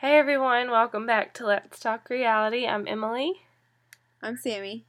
Hey 0.00 0.16
everyone, 0.16 0.70
welcome 0.70 1.04
back 1.04 1.34
to 1.34 1.44
Let's 1.44 1.78
Talk 1.78 2.08
Reality. 2.08 2.66
I'm 2.66 2.88
Emily, 2.88 3.42
I'm 4.22 4.38
Sammy. 4.38 4.86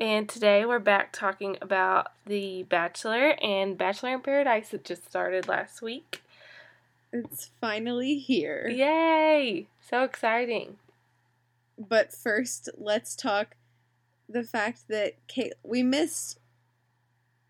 and 0.00 0.30
today 0.30 0.64
we're 0.64 0.78
back 0.78 1.12
talking 1.12 1.58
about 1.60 2.06
The 2.24 2.62
Bachelor 2.62 3.36
and 3.42 3.76
Bachelor 3.76 4.14
in 4.14 4.22
Paradise 4.22 4.70
that 4.70 4.82
just 4.82 5.04
started 5.06 5.46
last 5.46 5.82
week. 5.82 6.22
It's 7.12 7.50
finally 7.60 8.16
here. 8.16 8.66
Yay! 8.66 9.66
So 9.86 10.04
exciting. 10.04 10.78
But 11.78 12.10
first, 12.10 12.70
let's 12.78 13.14
talk 13.14 13.56
the 14.26 14.42
fact 14.42 14.88
that 14.88 15.16
Kate 15.28 15.52
we 15.62 15.82
missed 15.82 16.38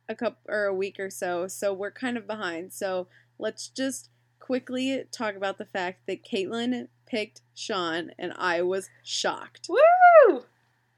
a 0.08 0.16
couple 0.16 0.40
or 0.48 0.64
a 0.64 0.74
week 0.74 0.98
or 0.98 1.08
so, 1.08 1.46
so 1.46 1.72
we're 1.72 1.92
kind 1.92 2.16
of 2.16 2.26
behind. 2.26 2.72
So 2.72 3.06
let's 3.38 3.68
just 3.68 4.08
quickly 4.50 5.04
talk 5.12 5.36
about 5.36 5.58
the 5.58 5.64
fact 5.64 6.08
that 6.08 6.24
Kaitlyn 6.24 6.88
picked 7.06 7.40
Shawn, 7.54 8.10
and 8.18 8.32
I 8.36 8.62
was 8.62 8.90
shocked. 9.04 9.68
Woo! 9.68 10.42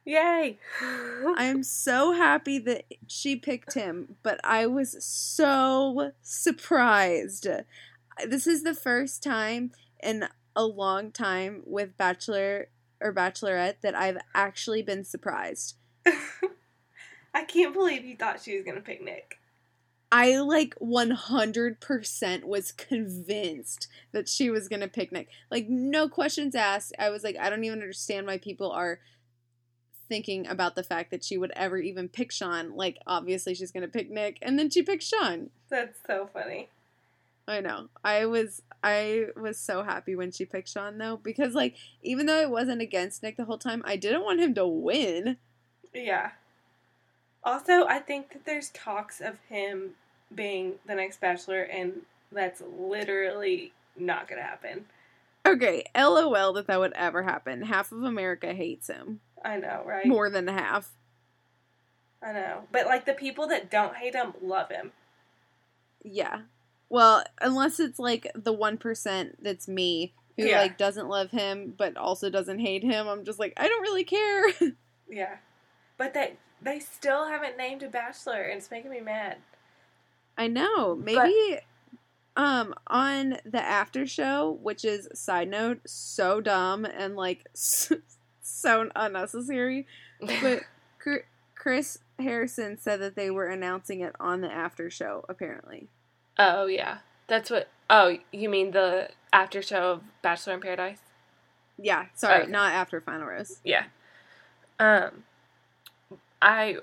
Yay! 0.07 0.59
I'm 1.37 1.63
so 1.63 2.13
happy 2.13 2.59
that 2.61 2.85
she 3.07 3.37
picked 3.37 3.75
him, 3.75 4.17
but 4.23 4.41
I 4.43 4.65
was 4.65 5.05
so 5.05 6.13
surprised. 6.23 7.47
This 8.27 8.47
is 8.47 8.63
the 8.63 8.73
first 8.73 9.23
time 9.23 9.73
in 10.03 10.29
a 10.57 10.65
long 10.65 11.13
time 11.13 11.63
with 11.67 11.99
Bachelor 11.99 12.69
or 13.03 13.13
Bachelorette 13.13 13.83
that 13.83 13.95
I've 13.95 14.17
actually 14.35 14.81
been 14.81 15.05
surprised. 15.05 15.75
I 17.35 17.45
can't 17.45 17.75
believe 17.75 18.03
you 18.07 18.17
thought 18.17 18.43
she 18.43 18.57
was 18.57 18.65
gonna 18.65 18.81
pick 18.81 19.05
Nick. 19.05 19.42
I 20.15 20.41
like 20.41 20.75
100% 20.79 22.45
was 22.45 22.73
convinced 22.73 23.89
that 24.13 24.29
she 24.29 24.51
was 24.51 24.69
going 24.69 24.81
to 24.81 24.89
pick 24.89 25.11
Nick. 25.11 25.29
Like, 25.51 25.71
no 25.71 26.07
questions 26.07 26.55
asked. 26.55 26.93
I 26.99 27.09
was 27.09 27.25
like, 27.25 27.37
I 27.41 27.49
don't 27.49 27.65
even 27.65 27.81
understand 27.81 28.27
why 28.27 28.37
people 28.37 28.71
are 28.71 29.01
thinking 30.11 30.47
about 30.47 30.75
the 30.75 30.83
fact 30.83 31.13
that 31.13 31.25
she 31.25 31.39
would 31.39 31.51
ever 31.57 31.79
even 31.79 32.11
pick 32.11 32.31
Shawn. 32.31 32.77
Like, 32.77 32.99
obviously, 33.07 33.55
she's 33.55 33.73
going 33.73 33.85
to 33.85 33.89
pick 33.89 34.11
Nick, 34.11 34.37
and 34.43 34.59
then 34.59 34.69
she 34.69 34.83
picked 34.83 35.03
Shawn. 35.03 35.49
That's 35.71 35.99
so 36.07 36.29
funny. 36.31 36.69
I 37.49 37.61
know. 37.61 37.89
I 38.05 38.27
was 38.27 38.63
I 38.85 39.27
was 39.35 39.59
so 39.59 39.83
happy 39.83 40.15
when 40.15 40.31
she 40.31 40.45
picked 40.45 40.69
Shawn 40.69 40.99
though 40.99 41.17
because 41.17 41.55
like 41.55 41.75
even 42.01 42.27
though 42.27 42.41
it 42.41 42.51
wasn't 42.51 42.81
against 42.81 43.21
Nick 43.21 43.37
the 43.37 43.47
whole 43.47 43.59
time, 43.59 43.83
I 43.85 43.97
didn't 43.97 44.23
want 44.23 44.39
him 44.39 44.55
to 44.55 44.67
win. 44.67 45.39
Yeah. 45.93 46.31
Also, 47.43 47.85
I 47.87 47.99
think 47.99 48.33
that 48.33 48.45
there's 48.45 48.71
talks 48.71 49.21
of 49.21 49.39
him 49.49 49.95
being 50.35 50.75
the 50.87 50.95
next 50.95 51.21
Bachelor, 51.21 51.63
and 51.63 52.03
that's 52.31 52.63
literally 52.79 53.73
not 53.97 54.29
gonna 54.29 54.43
happen. 54.43 54.87
Okay, 55.45 55.85
LOL 55.97 56.53
that 56.55 56.67
that 56.69 56.79
would 56.79 56.93
ever 56.95 57.23
happen. 57.23 57.63
Half 57.63 57.93
of 57.93 58.03
America 58.05 58.53
hates 58.55 58.87
him. 58.89 59.21
I 59.45 59.57
know, 59.57 59.83
right? 59.85 60.07
More 60.07 60.31
than 60.31 60.47
half. 60.47 60.93
I 62.23 62.33
know. 62.33 62.63
But 62.71 62.87
like 62.87 63.05
the 63.05 63.13
people 63.15 63.49
that 63.49 63.71
don't 63.71 63.97
hate 63.97 64.15
him 64.15 64.35
love 64.41 64.71
him. 64.71 64.93
Yeah. 66.05 66.43
Well, 66.89 67.25
unless 67.41 67.81
it's 67.81 67.99
like 67.99 68.29
the 68.35 68.55
1% 68.55 69.33
that's 69.41 69.67
me 69.67 70.13
who 70.37 70.45
Yeah. 70.45 70.61
like 70.61 70.79
doesn't 70.79 71.09
love 71.09 71.31
him 71.33 71.75
but 71.77 71.97
also 71.97 72.31
doesn't 72.31 72.61
hate 72.61 72.85
him. 72.85 73.09
I'm 73.09 73.25
just 73.25 73.39
like, 73.41 73.53
I 73.57 73.67
don't 73.69 73.83
really 73.83 74.05
care. 74.05 74.45
Yeah. 75.11 75.37
But 75.99 76.15
they 76.15 76.37
they 76.63 76.79
still 76.79 77.27
haven't 77.27 77.59
named 77.59 77.83
a 77.83 77.89
bachelor 77.89 78.41
and 78.45 78.57
it's 78.57 78.71
making 78.71 78.91
me 78.91 79.01
mad. 79.01 79.37
I 80.37 80.49
know. 80.49 80.95
Maybe 80.97 81.59
um 82.37 82.75
on 82.87 83.39
the 83.45 83.61
after 83.61 84.07
show, 84.07 84.59
which 84.63 84.85
is 84.85 85.09
side 85.15 85.49
note 85.49 85.81
so 85.87 86.41
dumb 86.41 86.85
and 86.85 87.15
like 87.17 87.47
so 87.55 88.89
unnecessary, 88.97 89.87
but 90.41 90.63
Chris 91.55 91.99
Harrison 92.19 92.79
said 92.79 93.01
that 93.01 93.15
they 93.15 93.31
were 93.31 93.47
announcing 93.47 94.01
it 94.01 94.15
on 94.19 94.41
the 94.41 94.51
after 94.51 94.91
show 94.91 95.25
apparently. 95.29 95.89
oh 96.39 96.67
yeah. 96.67 96.99
That's 97.29 97.51
what 97.51 97.69
oh, 97.89 98.17
you 98.33 98.49
mean 98.49 98.73
the 98.73 99.11
after 99.33 99.63
show 99.63 99.93
of 99.93 100.03
Bachelor 100.23 100.55
in 100.55 100.61
Paradise? 100.61 100.99
Yeah, 101.79 102.07
sorry, 102.15 102.43
Okay. 102.43 102.51
not 102.51 102.73
after 102.73 103.01
Final 103.01 103.27
Rose. 103.27 103.61
Yeah. 103.65 103.85
Um 104.81 105.25
I 106.41 106.79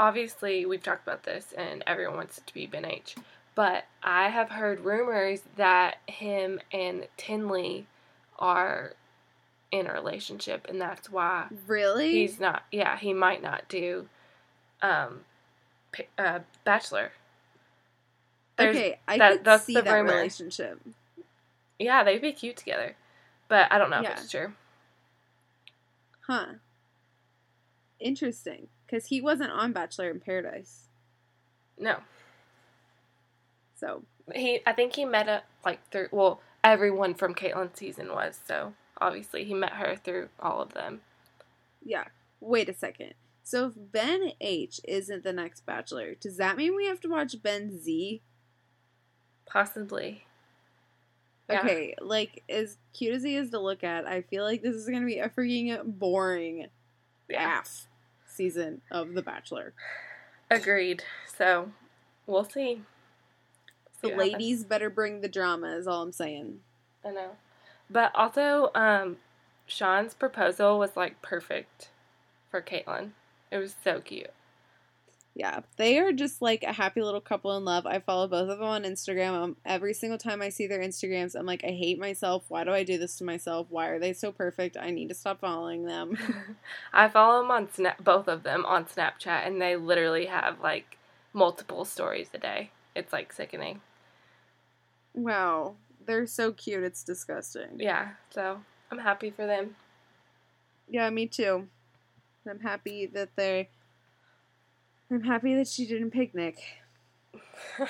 obviously 0.00 0.66
we've 0.66 0.82
talked 0.82 1.06
about 1.06 1.22
this 1.22 1.52
and 1.56 1.84
everyone 1.86 2.16
wants 2.16 2.38
it 2.38 2.46
to 2.48 2.54
be 2.54 2.66
Ben 2.66 2.84
H. 2.84 3.14
But 3.54 3.84
I 4.02 4.28
have 4.30 4.48
heard 4.50 4.80
rumors 4.80 5.42
that 5.56 5.98
him 6.08 6.58
and 6.72 7.06
Tenley 7.18 7.84
are 8.38 8.94
in 9.70 9.86
a 9.86 9.92
relationship 9.92 10.66
and 10.68 10.80
that's 10.80 11.10
why 11.10 11.46
Really? 11.66 12.10
he's 12.12 12.40
not 12.40 12.64
yeah, 12.72 12.96
he 12.96 13.12
might 13.12 13.42
not 13.42 13.68
do 13.68 14.08
um 14.82 15.20
p- 15.92 16.08
uh 16.18 16.40
Bachelor. 16.64 17.12
There's- 18.56 18.74
okay, 18.76 18.98
I 19.06 19.18
that- 19.18 19.32
could 19.32 19.44
that's 19.44 19.64
see 19.64 19.74
the 19.74 19.82
that 19.82 19.92
rumor. 19.92 20.14
relationship. 20.14 20.80
Yeah, 21.78 22.02
they'd 22.04 22.20
be 22.22 22.32
cute 22.32 22.56
together. 22.56 22.96
But 23.48 23.70
I 23.72 23.78
don't 23.78 23.90
know 23.90 24.00
Yeah. 24.00 24.12
if 24.12 24.18
it's 24.20 24.30
true. 24.30 24.54
Huh. 26.26 26.46
Interesting. 27.98 28.68
Because 28.90 29.06
he 29.06 29.20
wasn't 29.20 29.50
on 29.52 29.72
Bachelor 29.72 30.10
in 30.10 30.18
Paradise. 30.20 30.88
No. 31.78 31.98
So, 33.76 34.02
He, 34.34 34.60
I 34.66 34.72
think 34.72 34.94
he 34.96 35.04
met 35.04 35.28
a 35.28 35.42
like 35.64 35.80
through. 35.90 36.08
Well, 36.10 36.40
everyone 36.64 37.14
from 37.14 37.34
Kaitlyn's 37.34 37.78
season 37.78 38.08
was 38.12 38.38
so 38.46 38.74
obviously 39.00 39.44
he 39.44 39.54
met 39.54 39.72
her 39.74 39.96
through 39.96 40.28
all 40.40 40.60
of 40.60 40.74
them. 40.74 41.00
yeah. 41.84 42.04
Wait 42.40 42.68
a 42.70 42.74
second. 42.74 43.12
So, 43.42 43.66
if 43.66 43.72
Ben 43.76 44.32
H 44.40 44.80
isn't 44.84 45.24
the 45.24 45.32
next 45.32 45.66
Bachelor, 45.66 46.14
does 46.14 46.36
that 46.38 46.56
mean 46.56 46.74
we 46.74 46.86
have 46.86 47.00
to 47.00 47.08
watch 47.08 47.42
Ben 47.42 47.78
Z? 47.80 48.22
Possibly. 49.46 50.24
Yeah. 51.50 51.60
Okay, 51.60 51.94
like, 52.00 52.44
as 52.48 52.78
cute 52.94 53.14
as 53.14 53.24
he 53.24 53.34
is 53.36 53.50
to 53.50 53.58
look 53.58 53.82
at, 53.84 54.06
I 54.06 54.22
feel 54.22 54.44
like 54.44 54.62
this 54.62 54.74
is 54.76 54.86
going 54.88 55.00
to 55.00 55.06
be 55.06 55.18
a 55.18 55.28
freaking 55.28 55.82
boring 55.84 56.68
Yeah. 57.28 57.40
half 57.40 57.88
season 58.30 58.80
of 58.90 59.14
The 59.14 59.22
Bachelor. 59.22 59.72
Agreed. 60.50 61.04
So 61.36 61.70
we'll 62.26 62.44
see. 62.44 62.82
The 64.02 64.10
happens. 64.10 64.32
ladies 64.32 64.64
better 64.64 64.88
bring 64.88 65.20
the 65.20 65.28
drama, 65.28 65.68
is 65.76 65.86
all 65.86 66.02
I'm 66.02 66.12
saying. 66.12 66.60
I 67.04 67.10
know. 67.10 67.30
But 67.90 68.12
also, 68.14 68.70
um, 68.74 69.18
Shawn's 69.66 70.14
proposal 70.14 70.78
was 70.78 70.96
like 70.96 71.20
perfect 71.22 71.90
for 72.50 72.62
Kaitlyn. 72.62 73.10
It 73.50 73.58
was 73.58 73.74
so 73.84 74.00
cute. 74.00 74.30
Yeah, 75.34 75.60
they 75.76 75.98
are 75.98 76.12
just 76.12 76.42
like 76.42 76.64
a 76.64 76.72
happy 76.72 77.02
little 77.02 77.20
couple 77.20 77.56
in 77.56 77.64
love. 77.64 77.86
I 77.86 78.00
follow 78.00 78.26
both 78.26 78.50
of 78.50 78.58
them 78.58 78.66
on 78.66 78.82
Instagram. 78.82 79.32
Um, 79.32 79.56
every 79.64 79.94
single 79.94 80.18
time 80.18 80.42
I 80.42 80.48
see 80.48 80.66
their 80.66 80.80
Instagrams, 80.80 81.36
I'm 81.36 81.46
like, 81.46 81.64
I 81.64 81.68
hate 81.70 81.98
myself. 82.00 82.44
Why 82.48 82.64
do 82.64 82.72
I 82.72 82.82
do 82.82 82.98
this 82.98 83.16
to 83.18 83.24
myself? 83.24 83.68
Why 83.70 83.88
are 83.88 83.98
they 84.00 84.12
so 84.12 84.32
perfect? 84.32 84.76
I 84.76 84.90
need 84.90 85.08
to 85.08 85.14
stop 85.14 85.40
following 85.40 85.84
them. 85.84 86.18
I 86.92 87.08
follow 87.08 87.40
them 87.42 87.50
on 87.50 87.72
Snap, 87.72 88.02
both 88.02 88.28
of 88.28 88.42
them 88.42 88.66
on 88.66 88.86
Snapchat, 88.86 89.46
and 89.46 89.62
they 89.62 89.76
literally 89.76 90.26
have 90.26 90.60
like 90.60 90.98
multiple 91.32 91.84
stories 91.84 92.28
a 92.34 92.38
day. 92.38 92.70
It's 92.96 93.12
like 93.12 93.32
sickening. 93.32 93.80
wow, 95.14 95.76
they're 96.06 96.26
so 96.26 96.52
cute. 96.52 96.82
It's 96.82 97.04
disgusting. 97.04 97.78
Yeah, 97.78 98.10
so 98.30 98.60
I'm 98.90 98.98
happy 98.98 99.30
for 99.30 99.46
them. 99.46 99.76
Yeah, 100.88 101.08
me 101.10 101.26
too. 101.26 101.68
I'm 102.48 102.60
happy 102.60 103.06
that 103.06 103.30
they. 103.36 103.68
I'm 105.10 105.22
happy 105.22 105.54
that 105.56 105.66
she 105.68 105.86
didn't 105.86 106.10
pick 106.10 106.34
Nick. 106.34 106.58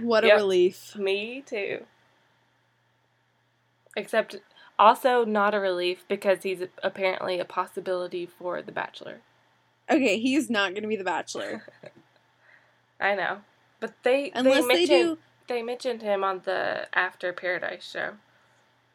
What 0.00 0.22
a 0.22 0.28
Yep. 0.28 0.36
relief. 0.36 0.96
Me 0.96 1.42
too. 1.44 1.84
Except 3.96 4.36
also 4.78 5.24
not 5.24 5.54
a 5.54 5.60
relief 5.60 6.04
because 6.08 6.42
he's 6.44 6.62
apparently 6.82 7.40
a 7.40 7.44
possibility 7.44 8.24
for 8.26 8.62
The 8.62 8.70
Bachelor. 8.72 9.22
Okay, 9.90 10.18
he's 10.20 10.48
not 10.48 10.70
going 10.70 10.82
to 10.82 10.88
be 10.88 10.96
the 10.96 11.02
Bachelor 11.04 11.64
I 13.00 13.16
know. 13.16 13.38
But 13.80 13.94
they 14.04 14.30
unless 14.34 14.62
they 14.62 14.62
they 14.62 14.66
mentioned, 14.86 14.88
do. 15.16 15.18
they 15.48 15.62
mentioned 15.62 16.02
him 16.02 16.22
on 16.22 16.42
the 16.44 16.86
After 16.96 17.32
Paradise 17.32 17.90
show. 17.90 18.12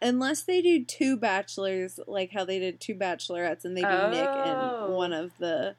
Unless 0.01 0.43
they 0.43 0.61
do 0.61 0.85
two 0.85 1.17
bachelors, 1.17 1.99
like 2.07 2.31
how 2.31 2.45
they 2.45 2.59
did 2.59 2.79
two 2.79 2.95
bachelorettes, 2.95 3.65
and 3.65 3.75
they 3.75 3.81
do 3.81 3.87
Nick 4.09 4.29
Oh. 4.29 4.85
and 4.85 4.93
one 4.93 5.11
oh. 5.11 5.23
of 5.25 5.31
the 5.39 5.75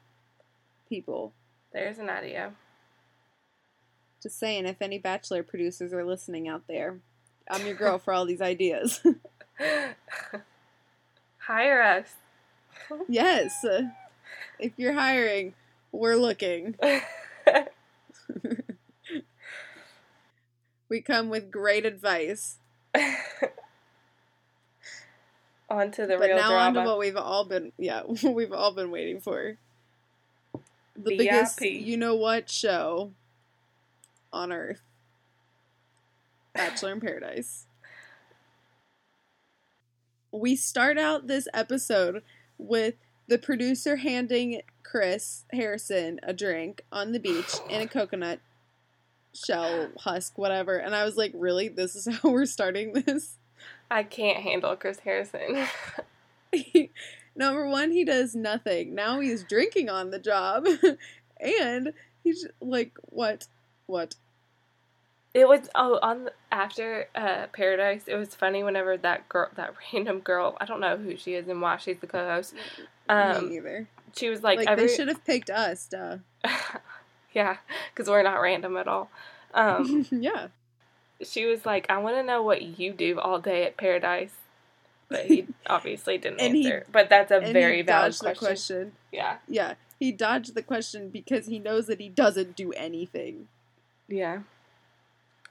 people. 0.87 1.33
There's 1.71 1.99
an 1.99 2.09
idea. 2.09 2.53
Just 4.21 4.39
saying, 4.39 4.65
if 4.65 4.81
any 4.81 4.97
bachelor 4.97 5.43
producers 5.43 5.93
are 5.93 6.03
listening 6.03 6.47
out 6.47 6.63
there, 6.67 6.99
I'm 7.49 7.65
your 7.65 7.75
girl 7.75 7.97
for 7.97 8.13
all 8.13 8.25
these 8.25 8.41
ideas. 8.41 9.01
Hire 11.39 11.81
us. 11.81 12.13
yes, 13.07 13.65
if 14.59 14.73
you're 14.77 14.93
hiring, 14.93 15.53
we're 15.91 16.15
looking. 16.15 16.75
We 20.89 21.01
come 21.01 21.29
with 21.29 21.51
great 21.51 21.85
advice. 21.85 22.57
On 25.69 25.91
to 25.91 26.07
the 26.07 26.17
but 26.17 26.29
real 26.29 26.37
now 26.37 26.49
drama. 26.49 26.79
on 26.79 26.85
to 26.85 26.89
what 26.89 26.97
we've 26.97 27.15
all 27.15 27.45
been 27.45 27.71
yeah 27.77 28.01
we've 28.23 28.51
all 28.51 28.73
been 28.73 28.89
waiting 28.89 29.21
for. 29.21 29.57
The 31.01 31.17
biggest 31.17 31.61
you 31.61 31.95
know 31.95 32.15
what 32.15 32.49
show 32.49 33.11
on 34.33 34.51
earth. 34.51 34.81
Bachelor 36.53 36.91
in 36.91 36.99
Paradise. 36.99 37.65
We 40.31 40.55
start 40.55 40.97
out 40.97 41.27
this 41.27 41.47
episode 41.53 42.21
with 42.57 42.95
the 43.27 43.37
producer 43.37 43.95
handing 43.95 44.61
Chris 44.83 45.45
Harrison 45.53 46.19
a 46.21 46.33
drink 46.33 46.83
on 46.91 47.13
the 47.13 47.19
beach 47.19 47.55
in 47.69 47.81
a 47.81 47.87
coconut 47.87 48.39
shell 49.33 49.89
husk, 49.99 50.37
whatever. 50.37 50.75
And 50.77 50.95
I 50.95 51.05
was 51.05 51.15
like, 51.15 51.31
really? 51.33 51.69
This 51.69 51.95
is 51.95 52.07
how 52.21 52.29
we're 52.29 52.45
starting 52.45 52.93
this? 52.93 53.37
I 53.89 54.03
can't 54.03 54.39
handle 54.39 54.75
Chris 54.75 54.99
Harrison. 54.99 55.65
Number 57.39 57.65
one, 57.65 57.91
he 57.91 58.03
does 58.03 58.35
nothing. 58.35 58.93
Now 58.93 59.21
he's 59.21 59.43
drinking 59.43 59.89
on 59.89 60.11
the 60.11 60.19
job. 60.19 60.67
and 61.39 61.93
he's 62.21 62.45
like, 62.59 62.91
what? 63.03 63.47
What? 63.85 64.15
It 65.33 65.47
was 65.47 65.69
oh 65.73 65.99
on 66.01 66.25
the, 66.25 66.33
after 66.51 67.07
uh, 67.15 67.47
Paradise. 67.53 68.03
It 68.07 68.15
was 68.15 68.35
funny 68.35 68.61
whenever 68.61 68.97
that 68.97 69.29
girl, 69.29 69.47
that 69.55 69.73
random 69.93 70.19
girl, 70.19 70.57
I 70.59 70.65
don't 70.65 70.81
know 70.81 70.97
who 70.97 71.15
she 71.15 71.35
is 71.35 71.47
and 71.47 71.61
why 71.61 71.77
she's 71.77 71.99
the 71.99 72.07
co-host. 72.07 72.55
Um, 73.07 73.47
Me 73.47 73.55
either. 73.55 73.87
she 74.13 74.27
was 74.27 74.43
like, 74.43 74.57
Like, 74.57 74.67
every 74.67 74.87
they 74.87 74.93
should 74.93 75.07
have 75.07 75.23
picked 75.23 75.49
us, 75.49 75.87
duh. 75.87 76.17
yeah, 77.33 77.55
because 77.93 78.09
we're 78.09 78.21
not 78.21 78.41
random 78.41 78.75
at 78.75 78.89
all. 78.89 79.09
Um, 79.53 80.05
yeah. 80.11 80.47
she 81.21 81.45
was 81.45 81.65
like, 81.65 81.89
I 81.89 81.99
want 81.99 82.17
to 82.17 82.23
know 82.23 82.43
what 82.43 82.61
you 82.61 82.91
do 82.91 83.17
all 83.17 83.39
day 83.39 83.63
at 83.63 83.77
Paradise, 83.77 84.35
but 85.09 85.25
he 85.25 85.47
obviously 85.67 86.17
didn't 86.17 86.39
And 86.39 86.55
he- 86.55 86.65
answer. 86.65 86.85
but 86.91 87.09
that's 87.09 87.31
a 87.31 87.39
very 87.39 87.81
valid 87.81 88.17
question. 88.17 88.35
question. 88.47 88.91
Yeah, 89.11 89.37
Yeah. 89.47 89.73
He 89.99 90.13
dodged 90.13 90.55
the 90.55 90.63
question 90.63 91.09
because 91.09 91.47
he 91.47 91.59
knows 91.59 91.87
that 91.87 91.99
he 91.99 92.07
doesn't 92.07 92.55
do 92.55 92.71
anything. 92.73 93.47
yeah. 94.07 94.43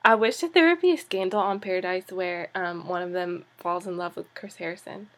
I 0.04 0.14
wish 0.14 0.38
that 0.38 0.54
there 0.54 0.68
would 0.68 0.80
be 0.80 0.92
a 0.92 0.96
scandal 0.96 1.40
on 1.40 1.58
Paradise 1.60 2.10
where 2.12 2.48
um, 2.54 2.86
one 2.86 3.02
of 3.02 3.10
them 3.12 3.44
falls 3.58 3.84
in 3.86 3.96
love 3.96 4.16
with 4.16 4.32
Chris 4.34 4.54
Harrison. 4.56 5.10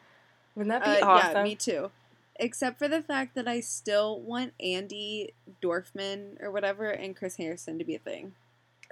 Wouldn't 0.57 0.71
that 0.71 0.85
be 0.85 1.03
Uh, 1.03 1.07
awesome? 1.07 1.37
Yeah, 1.37 1.43
me 1.45 1.55
too. 1.55 1.91
Except 2.37 2.79
for 2.79 2.89
the 2.89 3.03
fact 3.03 3.35
that 3.35 3.47
I 3.47 3.61
still 3.61 4.19
want 4.19 4.55
Andi 4.59 5.29
Dorfman 5.63 6.43
or 6.43 6.51
whatever 6.51 6.91
and 6.91 7.15
Chris 7.15 7.37
Harrison 7.37 7.79
to 7.79 7.85
be 7.85 7.95
a 7.95 7.99
thing. 7.99 8.33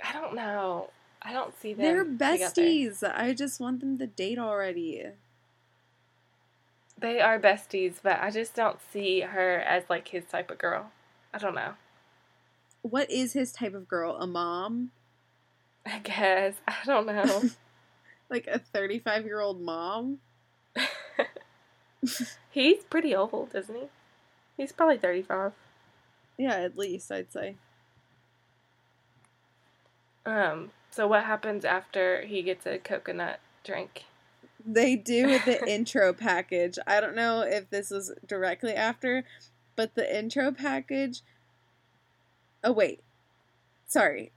I 0.05 0.12
don't 0.12 0.35
know. 0.35 0.91
I 1.23 1.33
don't 1.33 1.59
see 1.59 1.73
them. 1.73 1.83
They're 1.85 2.05
together. 2.05 2.37
besties. 2.37 3.03
I 3.03 3.33
just 3.33 3.59
want 3.59 3.81
them 3.81 3.97
to 3.99 4.06
date 4.06 4.39
already. 4.39 5.05
They 7.00 7.21
are 7.21 7.39
besties, 7.39 7.95
but 8.03 8.21
I 8.21 8.31
just 8.31 8.55
don't 8.55 8.79
see 8.93 9.21
her 9.21 9.59
as 9.61 9.85
like 9.89 10.09
his 10.09 10.25
type 10.25 10.50
of 10.50 10.59
girl. 10.59 10.91
I 11.33 11.39
don't 11.39 11.55
know. 11.55 11.75
What 12.83 13.11
is 13.11 13.35
his 13.35 13.53
type 13.53 13.75
of 13.75 13.87
girl? 13.87 14.17
A 14.17 14.27
mom? 14.27 14.91
I 15.87 16.00
guess 16.00 16.55
I 16.69 16.77
don't 16.85 17.06
know. 17.06 17.43
Like 18.31 18.47
a 18.47 18.59
35 18.59 19.25
year 19.25 19.41
old 19.41 19.59
mom? 19.59 20.19
He's 22.50 22.85
pretty 22.85 23.15
old, 23.15 23.55
isn't 23.55 23.75
he? 23.75 23.89
He's 24.56 24.73
probably 24.73 24.99
thirty-five. 24.99 25.53
Yeah, 26.37 26.56
at 26.56 26.77
least, 26.77 27.11
I'd 27.11 27.33
say. 27.33 27.56
Um. 30.27 30.73
So 30.91 31.06
what 31.06 31.25
happens 31.25 31.65
after 31.65 32.23
he 32.27 32.43
gets 32.43 32.67
a 32.67 32.79
coconut 32.79 33.41
drink? 33.65 34.05
They 34.70 34.97
do 34.97 35.38
the 35.38 35.67
intro 35.73 36.12
package. 36.12 36.79
I 36.87 37.00
don't 37.00 37.17
know 37.17 37.41
if 37.41 37.70
this 37.70 37.91
was 37.91 38.12
directly 38.26 38.75
after, 38.75 39.25
but 39.76 39.94
the 39.94 40.19
intro 40.19 40.53
package. 40.53 41.23
Oh, 42.62 42.73
wait. 42.73 43.00
Sorry. 43.87 44.31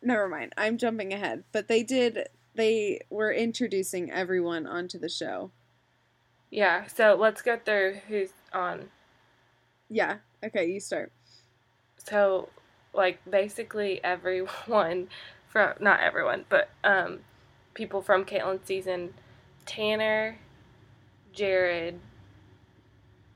Never 0.00 0.26
mind. 0.26 0.54
I'm 0.56 0.78
jumping 0.78 1.12
ahead. 1.12 1.44
But 1.52 1.68
they 1.68 1.82
did. 1.82 2.28
They 2.54 3.00
were 3.10 3.30
introducing 3.30 4.10
everyone 4.10 4.66
onto 4.66 4.98
the 4.98 5.10
show. 5.10 5.50
Yeah. 6.50 6.86
So 6.86 7.14
let's 7.20 7.42
go 7.42 7.58
through 7.62 8.00
who's 8.08 8.30
on. 8.54 8.88
Yeah. 9.90 10.18
Okay, 10.42 10.64
you 10.64 10.80
start. 10.80 11.12
So, 11.98 12.48
like 12.94 13.20
basically 13.28 14.02
everyone 14.02 15.08
from 15.48 15.74
not 15.78 16.00
everyone, 16.00 16.46
but 16.48 16.70
um, 16.82 17.18
people 17.74 18.00
from 18.00 18.24
Kaitlyn's 18.24 18.66
season, 18.66 19.12
Tanner, 19.68 20.38
Jared, 21.32 22.00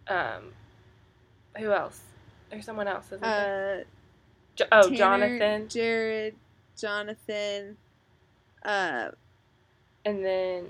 um, 0.09 0.53
who 1.59 1.71
else? 1.73 2.01
There's 2.51 2.65
someone 2.65 2.89
else, 2.89 3.07
isn't 3.07 3.21
there? 3.21 3.81
Uh, 3.81 3.85
Jo- 4.57 4.65
oh, 4.73 4.89
Tanner, 4.89 4.97
Jonathan, 5.39 5.69
Jared, 5.69 6.35
Jonathan. 6.79 7.77
Uh, 8.65 9.11
and 10.05 10.25
then 10.25 10.67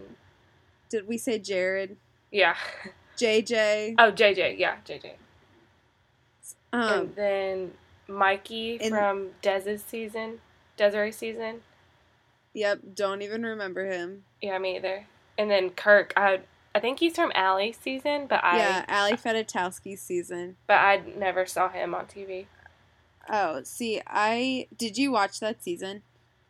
did 0.90 1.06
we 1.06 1.16
say 1.18 1.38
Jared? 1.38 1.96
yeah, 2.30 2.56
JJ. 3.16 3.94
oh 3.98 4.10
JJ, 4.12 4.58
yeah 4.58 4.76
JJ, 4.86 5.12
Um, 6.72 6.82
and 6.92 7.14
then 7.16 7.72
Mikey 8.08 8.78
and- 8.80 8.90
from 8.90 9.30
Dez's 9.42 9.82
season, 9.84 10.40
Desiree 10.76 11.12
season. 11.12 11.62
yep. 12.52 12.80
Don't 12.94 13.22
even 13.22 13.42
remember 13.44 13.86
him. 13.86 14.24
Yeah, 14.40 14.58
me 14.58 14.76
either. 14.76 15.06
And 15.38 15.50
then 15.50 15.70
Kirk, 15.70 16.12
I 16.16 16.40
I 16.74 16.80
think 16.80 17.00
he's 17.00 17.14
from 17.14 17.32
Ali's 17.34 17.76
season, 17.76 18.26
but 18.26 18.42
I 18.44 18.56
yeah, 18.58 18.84
Ali 18.88 19.12
Fedotowsky's 19.12 20.00
season. 20.00 20.56
but 20.66 20.78
I 20.78 21.02
never 21.16 21.46
saw 21.46 21.68
him 21.68 21.94
on 21.94 22.06
TV. 22.06 22.46
Oh, 23.28 23.62
see, 23.62 24.00
I 24.06 24.68
did 24.76 24.98
you 24.98 25.12
watch 25.12 25.40
that 25.40 25.62
season? 25.62 26.02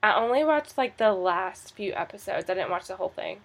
I 0.02 0.14
only 0.14 0.44
watched 0.44 0.78
like 0.78 0.96
the 0.96 1.12
last 1.12 1.74
few 1.74 1.92
episodes. 1.92 2.48
I 2.48 2.54
didn't 2.54 2.70
watch 2.70 2.88
the 2.88 2.96
whole 2.96 3.10
thing. 3.10 3.40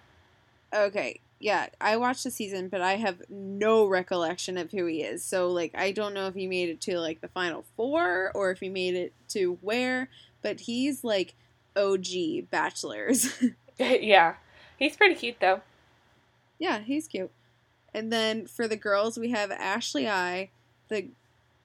Okay, 0.74 1.20
yeah, 1.40 1.68
I 1.80 1.96
watched 1.96 2.24
the 2.24 2.30
season, 2.30 2.68
but 2.68 2.80
I 2.80 2.96
have 2.96 3.22
no 3.28 3.86
recollection 3.86 4.58
of 4.58 4.72
who 4.72 4.86
he 4.86 5.02
is. 5.02 5.24
So, 5.24 5.48
like, 5.48 5.72
I 5.76 5.92
don't 5.92 6.14
know 6.14 6.26
if 6.26 6.34
he 6.34 6.46
made 6.46 6.68
it 6.68 6.80
to 6.82 6.98
like 6.98 7.20
the 7.20 7.28
final 7.28 7.64
four 7.76 8.32
or 8.34 8.50
if 8.50 8.60
he 8.60 8.68
made 8.68 8.94
it 8.94 9.12
to 9.30 9.58
where, 9.60 10.08
but 10.42 10.60
he's 10.60 11.04
like 11.04 11.34
OG 11.76 12.50
bachelors. 12.50 13.32
yeah, 13.78 14.34
he's 14.78 14.96
pretty 14.96 15.14
cute 15.14 15.36
though. 15.40 15.60
yeah, 16.58 16.80
he's 16.80 17.06
cute. 17.08 17.30
And 17.94 18.12
then 18.12 18.46
for 18.46 18.66
the 18.68 18.76
girls, 18.76 19.18
we 19.18 19.30
have 19.30 19.50
Ashley 19.50 20.08
I, 20.08 20.50
the 20.88 21.08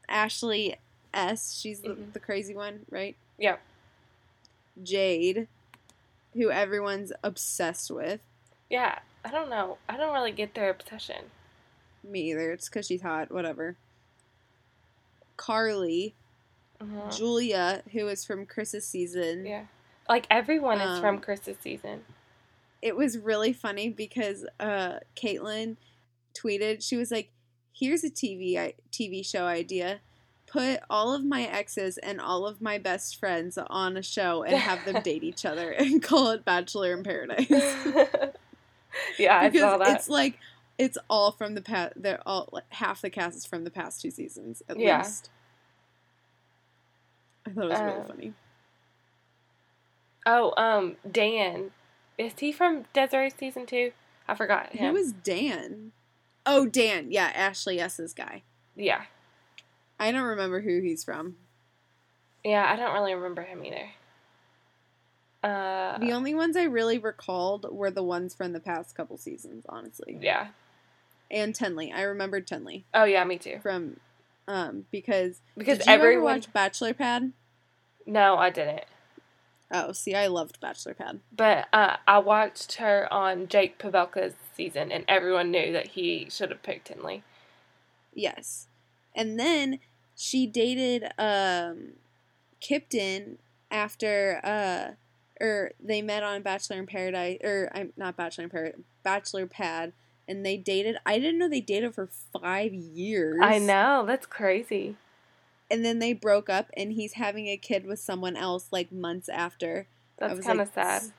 Ashley 0.07 0.75
S. 1.13 1.53
She's 1.59 1.81
the, 1.81 1.89
Mhm. 1.89 2.13
the 2.13 2.19
crazy 2.19 2.55
one, 2.55 2.85
right? 2.89 3.15
Yeah. 3.37 3.57
Jade, 4.81 5.47
who 6.33 6.49
everyone's 6.49 7.11
obsessed 7.23 7.91
with. 7.91 8.21
Yeah, 8.69 8.99
I 9.25 9.29
don't 9.31 9.49
know. 9.49 9.77
I 9.87 9.97
don't 9.97 10.13
really 10.13 10.31
get 10.31 10.53
their 10.55 10.69
obsession. 10.69 11.25
Me 12.03 12.31
either. 12.31 12.51
It's 12.51 12.69
because 12.69 12.87
she's 12.87 13.01
hot. 13.01 13.31
Whatever. 13.31 13.75
Carly, 15.37 16.13
Mhm. 16.81 17.11
Juelia, 17.17 17.83
who 17.91 18.07
is 18.07 18.25
from 18.25 18.45
Chris's 18.45 18.87
season. 18.87 19.45
Yeah, 19.45 19.65
like 20.09 20.25
everyone 20.29 20.79
is 20.81 20.99
from 20.99 21.15
Um, 21.15 21.21
Chris's 21.21 21.57
season. 21.59 22.05
It 22.83 22.97
was 22.97 23.17
really 23.17 23.53
funny 23.53 23.87
because 23.89 24.45
uh, 24.59 24.99
Kaitlyn 25.15 25.77
tweeted. 26.37 26.85
She 26.87 26.97
was 26.97 27.11
like, 27.11 27.31
"Here's 27.71 28.03
a 28.03 28.09
TV 28.09 28.57
I- 28.57 28.73
TV 28.91 29.25
show 29.25 29.45
idea." 29.45 30.01
Put 30.45 30.81
all 30.89 31.13
of 31.15 31.23
my 31.25 31.43
exes 31.45 31.97
and 31.97 32.19
all 32.21 32.45
of 32.45 32.61
my 32.61 32.77
best 32.77 33.17
friends 33.19 33.57
on 33.57 33.97
a 33.97 34.03
show 34.03 34.43
and 34.43 34.55
have 34.55 34.85
them 34.85 35.01
date 35.03 35.23
each 35.23 35.45
other 35.45 35.71
and 35.71 36.03
call 36.03 36.29
it 36.31 36.45
Bachelor 36.45 36.93
in 36.93 37.01
Paradise. 37.03 37.49
yeah, 39.17 39.39
I 39.39 39.49
because 39.49 39.61
saw 39.61 39.77
that. 39.77 39.95
it's 39.95 40.09
like 40.09 40.37
it's 40.77 40.97
all 41.09 41.31
from 41.31 41.55
the 41.55 41.61
past. 41.61 41.93
They're 41.95 42.21
all 42.25 42.49
like, 42.51 42.65
half 42.69 43.01
the 43.01 43.09
cast 43.09 43.37
is 43.37 43.45
from 43.45 43.63
the 43.63 43.71
past 43.71 44.01
two 44.01 44.11
seasons 44.11 44.61
at 44.69 44.77
Yeah. 44.77 44.99
least. 44.99 45.29
I 47.47 47.49
thought 47.51 47.63
it 47.65 47.69
was 47.69 47.79
really 47.79 47.99
Um, 48.01 48.07
funny. 48.07 48.33
Oh, 50.25 50.53
um, 50.57 50.95
Dan, 51.09 51.71
is 52.17 52.33
he 52.37 52.51
from 52.51 52.85
Desiree 52.93 53.29
season 53.31 53.65
two? 53.65 53.91
I 54.27 54.35
forgot 54.35 54.71
Who 54.71 54.77
him. 54.77 54.95
is 54.97 55.11
Dan? 55.13 55.91
Oh, 56.45 56.65
Dan. 56.65 57.11
Yeah, 57.11 57.31
Ashley 57.33 57.79
S's 57.79 58.13
guy. 58.13 58.43
yeah, 58.75 59.03
I 59.99 60.11
don't 60.11 60.23
remember 60.23 60.61
who 60.61 60.81
he's 60.81 61.03
from. 61.03 61.35
yeah. 62.43 62.65
I 62.71 62.75
don't 62.75 62.93
really 62.93 63.13
remember 63.13 63.43
him 63.43 63.63
either. 63.65 63.89
Uh, 65.43 65.97
The 65.99 66.11
only 66.13 66.33
ones 66.33 66.55
I 66.55 66.63
really 66.63 66.97
recalled 66.97 67.65
were 67.71 67.91
the 67.91 68.03
ones 68.03 68.33
from 68.33 68.53
the 68.53 68.59
past 68.59 68.95
couple 68.95 69.17
seasons, 69.17 69.65
honestly. 69.67 70.17
yeah. 70.21 70.47
And 71.31 71.53
Tenley. 71.53 71.91
I 71.93 72.03
remembered 72.03 72.45
Tenley 72.47 72.83
Oh 72.93 73.05
yeah, 73.05 73.23
me 73.23 73.37
too. 73.39 73.59
from 73.63 73.99
um 74.47 74.85
because 74.91 75.39
Because 75.57 75.79
did 75.79 75.87
you 75.87 75.93
ever 75.93 76.03
everyone. 76.07 76.25
watch 76.35 76.53
Bachelor 76.53 76.93
Pad? 76.93 77.31
No, 78.05 78.35
I 78.37 78.49
didn't. 78.51 78.83
Oh, 79.75 79.91
see, 79.91 80.13
I 80.13 80.27
loved 80.27 80.59
Bachelor 80.59 80.93
Pad. 80.93 81.19
But 81.35 81.67
uh, 81.73 81.97
I 82.07 82.19
watched 82.19 82.73
her 82.73 83.11
on 83.11 83.47
Jake 83.47 83.79
Pavelka's 83.79 84.35
season, 84.55 84.91
and 84.91 85.03
everyone 85.07 85.49
knew 85.49 85.73
that 85.73 85.87
he 85.87 86.27
should 86.29 86.51
have 86.51 86.61
picked 86.61 86.89
Tenley. 86.91 87.23
Yes. 88.13 88.67
And 89.15 89.39
then 89.39 89.79
she 90.15 90.45
dated 90.45 91.05
um 91.17 91.93
Kiptyn 92.61 93.37
after 93.71 94.39
uh 94.43 94.93
or 95.43 95.71
they 95.79 96.01
met 96.01 96.23
on 96.23 96.41
Bachelor 96.41 96.77
in 96.77 96.85
Paradise 96.85 97.39
or 97.43 97.69
I'm 97.73 97.93
not 97.97 98.15
Bachelor 98.15 98.45
in 98.45 98.49
Paradise 98.49 98.79
Bachelor 99.03 99.47
Pad 99.47 99.93
and 100.27 100.45
they 100.45 100.57
dated 100.57 100.97
I 101.05 101.17
didn't 101.17 101.39
know 101.39 101.49
they 101.49 101.61
dated 101.61 101.95
for 101.95 102.09
5 102.41 102.73
years. 102.73 103.39
I 103.41 103.57
know, 103.57 104.05
that's 104.05 104.25
crazy. 104.25 104.95
And 105.73 105.83
then 105.83 105.97
they 105.97 106.13
broke 106.13 106.49
up 106.51 106.69
and 106.77 106.93
he's 106.93 107.13
having 107.13 107.47
a 107.47 107.57
kid 107.57 107.87
with 107.87 107.97
someone 107.99 108.35
else 108.35 108.67
like 108.71 108.91
months 108.91 109.27
after. 109.27 109.87
That's 110.19 110.39
kind 110.45 110.61
of 110.61 110.67
like, 110.77 110.85
sad. 111.01 111.11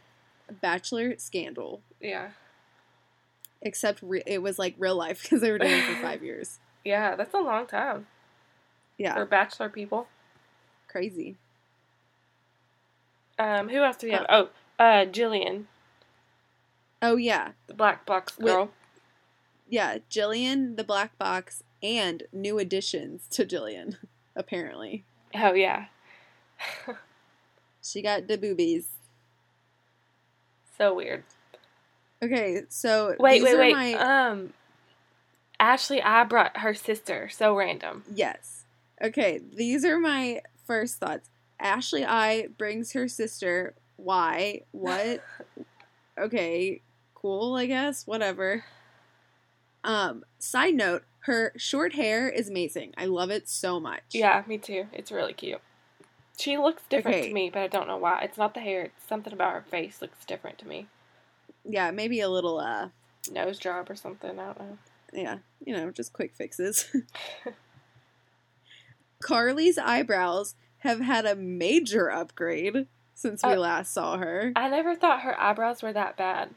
Bachelor 0.60 1.18
scandal. 1.18 1.80
Yeah. 2.00 2.28
Except 3.60 3.98
re- 4.00 4.22
it 4.26 4.42
was 4.42 4.56
like 4.56 4.76
real 4.78 4.94
life 4.94 5.22
because 5.22 5.40
they 5.40 5.50
were 5.50 5.58
dating 5.58 5.82
for 5.96 6.00
5 6.02 6.22
years. 6.22 6.60
Yeah, 6.84 7.16
that's 7.16 7.34
a 7.34 7.38
long 7.40 7.66
time 7.66 8.06
Yeah, 8.96 9.14
for 9.14 9.24
bachelor 9.24 9.68
people. 9.70 10.06
crazy. 10.86 11.34
Um, 13.38 13.68
who 13.68 13.82
else 13.82 13.96
do 13.96 14.06
we 14.06 14.12
have? 14.12 14.26
Oh, 14.28 14.50
uh, 14.78 15.06
Jillian, 15.06 15.64
Oh 17.02 17.16
yeah. 17.16 17.50
the 17.66 17.74
black 17.74 18.06
box 18.06 18.38
With- 18.38 18.46
girl. 18.46 18.70
Yeah, 19.68 19.98
Jillian, 20.08 20.76
the 20.76 20.84
black 20.84 21.18
box, 21.18 21.64
and 21.82 22.22
new 22.32 22.58
additions 22.60 23.26
to 23.30 23.44
Jillian, 23.44 23.96
apparently. 24.36 25.04
Oh 25.34 25.52
yeah. 25.54 25.86
She 27.82 28.00
got 28.02 28.26
the 28.28 28.38
boobies. 28.38 28.88
so 30.78 30.94
weird. 30.94 31.24
Okay, 32.22 32.62
so 32.68 33.14
Wait, 33.18 33.40
these 33.40 33.44
wait, 33.44 33.54
are 33.54 33.58
wait. 33.58 33.72
my 33.74 33.92
Um, 33.94 34.52
Ashley, 35.60 36.00
I 36.02 36.24
brought 36.24 36.56
her 36.58 36.72
sister. 36.74 37.28
So 37.28 37.54
random. 37.54 38.04
yes. 38.14 38.64
Okay, 39.02 39.40
these 39.54 39.84
are 39.84 39.98
my 39.98 40.40
first 40.66 40.96
thoughts. 40.96 41.28
Ashley 41.60 42.04
I 42.04 42.48
brings 42.56 42.92
her 42.92 43.06
sister. 43.08 43.74
Why? 43.96 44.62
What? 44.70 45.22
okay, 46.18 46.80
cool, 47.14 47.56
I 47.56 47.66
guess. 47.66 48.06
Whatever. 48.06 48.64
Um, 49.82 50.24
side 50.38 50.74
note, 50.74 51.02
her 51.24 51.52
short 51.56 51.94
hair 51.94 52.28
is 52.28 52.48
amazing. 52.48 52.92
I 52.96 53.06
love 53.06 53.30
it 53.30 53.48
so 53.48 53.78
much. 53.80 54.02
Yeah, 54.12 54.42
me 54.46 54.58
too. 54.58 54.86
It's 54.92 55.10
really 55.12 55.32
cute. 55.32 55.60
She 56.38 56.56
looks 56.58 56.82
different 56.88 57.16
Okay. 57.18 57.28
to 57.28 57.34
me, 57.34 57.50
but 57.50 57.60
I 57.62 57.66
don't 57.68 57.86
know 57.88 57.96
why. 57.96 58.20
It's 58.22 58.36
not 58.38 58.54
the 58.54 58.60
hair. 58.60 58.82
It's 58.84 59.06
something 59.08 59.32
about 59.32 59.52
her 59.52 59.64
face 59.70 60.02
looks 60.02 60.24
different 60.24 60.58
to 60.58 60.66
me. 60.68 60.86
Yeah, 61.64 61.90
maybe 61.92 62.20
a 62.20 62.28
little 62.28 62.58
uh 62.58 62.88
Nose 63.30 63.58
job 63.58 63.88
or 63.90 63.94
something. 63.96 64.38
I 64.38 64.44
don't 64.46 64.58
know. 64.60 64.78
yeah, 65.12 65.38
you 65.64 65.74
know, 65.74 65.90
just 65.90 66.12
quick 66.12 66.34
fixes. 66.34 66.86
Carly's 69.22 69.78
eyebrows 69.78 70.54
have 70.78 71.00
had 71.00 71.24
a 71.24 71.34
major 71.34 72.10
upgrade 72.10 72.86
since 73.14 73.42
we 73.42 73.52
Uh, 73.52 73.56
last 73.56 73.92
saw 73.94 74.18
her. 74.18 74.52
I 74.54 74.68
never 74.68 74.94
thought 74.94 75.22
her 75.22 75.40
eyebrows 75.40 75.82
were 75.82 75.92
that 75.92 76.16
bad. 76.16 76.50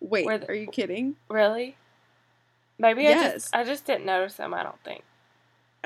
Wait, 0.00 0.26
the- 0.26 0.48
are 0.48 0.54
you 0.54 0.66
kidding? 0.68 1.16
Really? 1.28 1.76
Maybe 2.84 3.08
I 3.08 3.14
Yes. 3.14 3.34
just 3.34 3.54
I 3.54 3.64
just 3.64 3.86
didn't 3.86 4.04
notice 4.04 4.34
them. 4.34 4.52
I 4.52 4.62
don't 4.62 4.78
think. 4.84 5.02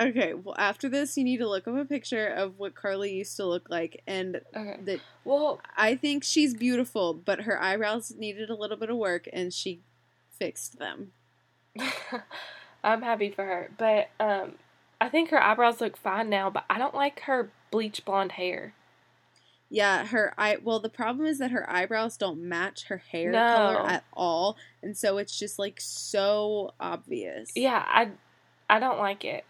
Okay, 0.01 0.35
well, 0.35 0.55
after 0.59 0.89
this, 0.89 1.17
you 1.17 1.25
need 1.25 1.39
to 1.39 1.49
look 1.49 1.67
up 1.67 1.75
a 1.77 1.85
picture 1.85 2.27
of 2.27 2.59
what 2.59 2.75
Carly 2.75 3.15
used 3.15 3.37
to 3.37 3.47
look 3.47 3.69
like, 3.71 4.03
and 4.07 4.41
Okay. 4.57 4.77
that 4.85 5.01
Well, 5.25 5.61
I 5.77 5.95
think 5.97 6.25
she's 6.25 6.55
beautiful, 6.55 7.15
but 7.15 7.43
her 7.43 7.61
eyebrows 7.61 8.13
needed 8.17 8.51
a 8.51 8.55
little 8.55 8.77
bit 8.77 8.91
of 8.91 8.97
work, 8.97 9.29
and 9.33 9.53
she 9.53 9.81
fixed 10.39 10.79
them. 10.79 11.13
I'm 12.85 13.03
happy 13.03 13.31
for 13.31 13.45
her, 13.45 13.71
but 13.79 14.11
um, 14.21 14.55
I 15.01 15.09
think 15.09 15.31
her 15.31 15.43
eyebrows 15.43 15.81
look 15.81 15.97
fine 15.97 16.29
now. 16.31 16.51
But 16.51 16.65
I 16.71 16.79
don't 16.79 16.95
like 16.95 17.21
her 17.21 17.51
bleach 17.71 18.05
blonde 18.05 18.33
hair. 18.33 18.75
Yeah, 19.71 20.07
her 20.07 20.33
eye. 20.39 20.57
Well, 20.63 20.81
the 20.81 20.89
problem 20.89 21.27
is 21.27 21.39
that 21.39 21.51
her 21.51 21.69
eyebrows 21.71 22.17
don't 22.17 22.41
match 22.41 22.85
her 22.85 22.97
hair 22.99 23.31
No. 23.31 23.39
color 23.57 23.87
at 23.91 24.05
all, 24.15 24.57
and 24.83 24.97
so 24.97 25.19
it's 25.19 25.39
just 25.39 25.59
like 25.59 25.79
so 25.81 26.73
obvious. 26.81 27.51
Yeah, 27.55 27.85
I 27.87 28.13
I 28.71 28.79
don't 28.81 28.99
like 28.99 29.25
it. 29.25 29.45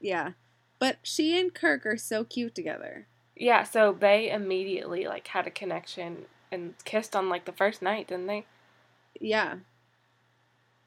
Yeah. 0.00 0.32
But 0.78 0.96
she 1.02 1.38
and 1.38 1.52
Kirk 1.52 1.84
are 1.84 1.98
so 1.98 2.24
cute 2.24 2.54
together. 2.54 3.06
Yeah, 3.36 3.64
so 3.64 3.92
they 3.92 4.30
immediately 4.30 5.06
like 5.06 5.26
had 5.28 5.46
a 5.46 5.50
connection 5.50 6.24
and 6.50 6.74
kissed 6.84 7.14
on 7.14 7.28
like 7.28 7.44
the 7.44 7.52
first 7.52 7.82
night, 7.82 8.08
didn't 8.08 8.26
they? 8.26 8.46
Yeah. 9.20 9.56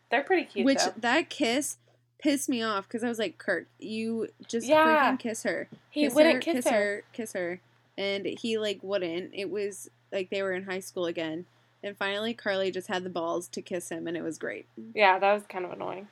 They're 0.10 0.24
pretty 0.24 0.46
cute 0.46 0.66
Which 0.66 0.80
though. 0.84 0.94
that 0.98 1.30
kiss 1.30 1.78
pissed 2.20 2.50
me 2.50 2.64
off 2.64 2.88
because 2.88 3.04
I 3.04 3.08
was 3.10 3.20
like, 3.20 3.38
Kirk, 3.38 3.68
you 3.80 4.30
just 4.48 4.66
Yeah. 4.68 5.12
freaking 5.14 5.20
kiss 5.20 5.44
her. 5.44 5.68
He 5.92 6.04
kiss 6.06 6.16
wouldn't 6.16 6.36
her, 6.36 6.40
kiss, 6.42 6.64
kiss 6.64 6.72
her. 6.72 7.04
kiss 7.14 7.34
her. 7.34 7.62
And 7.98 8.26
he 8.26 8.58
like 8.58 8.80
wouldn't. 8.82 9.32
It 9.34 9.50
was 9.50 9.90
like 10.12 10.30
they 10.30 10.42
were 10.42 10.54
in 10.54 10.64
high 10.64 10.80
school 10.80 11.06
again. 11.06 11.46
And 11.84 11.98
finally 11.98 12.34
Carly 12.34 12.72
just 12.72 12.88
had 12.88 13.04
the 13.04 13.10
balls 13.10 13.48
to 13.50 13.62
kiss 13.62 13.90
him 13.90 14.08
and 14.08 14.16
it 14.16 14.24
was 14.24 14.38
great. 14.38 14.66
Yeah, 14.94 15.20
that 15.20 15.34
was 15.34 15.44
kind 15.48 15.66
of 15.66 15.72
annoying, 15.72 16.08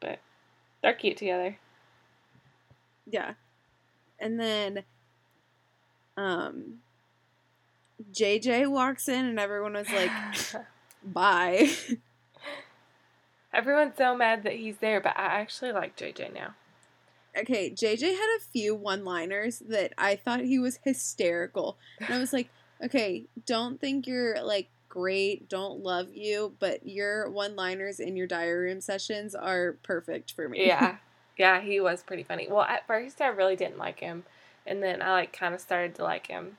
but 0.00 0.20
they're 0.82 0.94
cute 0.94 1.18
together. 1.18 1.58
Yeah. 3.06 3.34
And 4.18 4.40
then 4.40 4.84
um 6.16 6.80
JJ 8.12 8.68
walks 8.68 9.08
in 9.08 9.26
and 9.26 9.38
everyone 9.38 9.74
was 9.74 9.90
like, 9.90 10.10
bye. 11.04 11.70
Everyone's 13.52 13.96
so 13.98 14.16
mad 14.16 14.44
that 14.44 14.54
he's 14.54 14.78
there, 14.78 15.00
but 15.00 15.18
I 15.18 15.40
actually 15.40 15.72
like 15.72 15.96
JJ 15.96 16.32
now. 16.32 16.54
Okay, 17.38 17.70
JJ 17.70 18.02
had 18.02 18.36
a 18.38 18.44
few 18.52 18.74
one 18.74 19.04
liners 19.04 19.62
that 19.68 19.92
I 19.98 20.16
thought 20.16 20.40
he 20.40 20.58
was 20.58 20.80
hysterical. 20.84 21.78
And 22.00 22.14
I 22.14 22.18
was 22.18 22.32
like, 22.32 22.48
okay, 22.84 23.26
don't 23.46 23.80
think 23.80 24.06
you're 24.06 24.42
like 24.42 24.68
great, 24.88 25.48
don't 25.48 25.80
love 25.82 26.08
you, 26.14 26.54
but 26.58 26.86
your 26.86 27.30
one 27.30 27.56
liners 27.56 28.00
in 28.00 28.16
your 28.16 28.26
diary 28.26 28.68
room 28.68 28.80
sessions 28.80 29.34
are 29.34 29.76
perfect 29.82 30.32
for 30.32 30.48
me. 30.48 30.66
Yeah, 30.66 30.96
yeah, 31.38 31.60
he 31.60 31.80
was 31.80 32.02
pretty 32.02 32.24
funny. 32.24 32.48
Well, 32.50 32.62
at 32.62 32.86
first 32.86 33.20
I 33.20 33.28
really 33.28 33.56
didn't 33.56 33.78
like 33.78 34.00
him, 34.00 34.24
and 34.66 34.82
then 34.82 35.00
I 35.00 35.12
like 35.12 35.32
kind 35.32 35.54
of 35.54 35.60
started 35.60 35.94
to 35.96 36.04
like 36.04 36.26
him, 36.26 36.58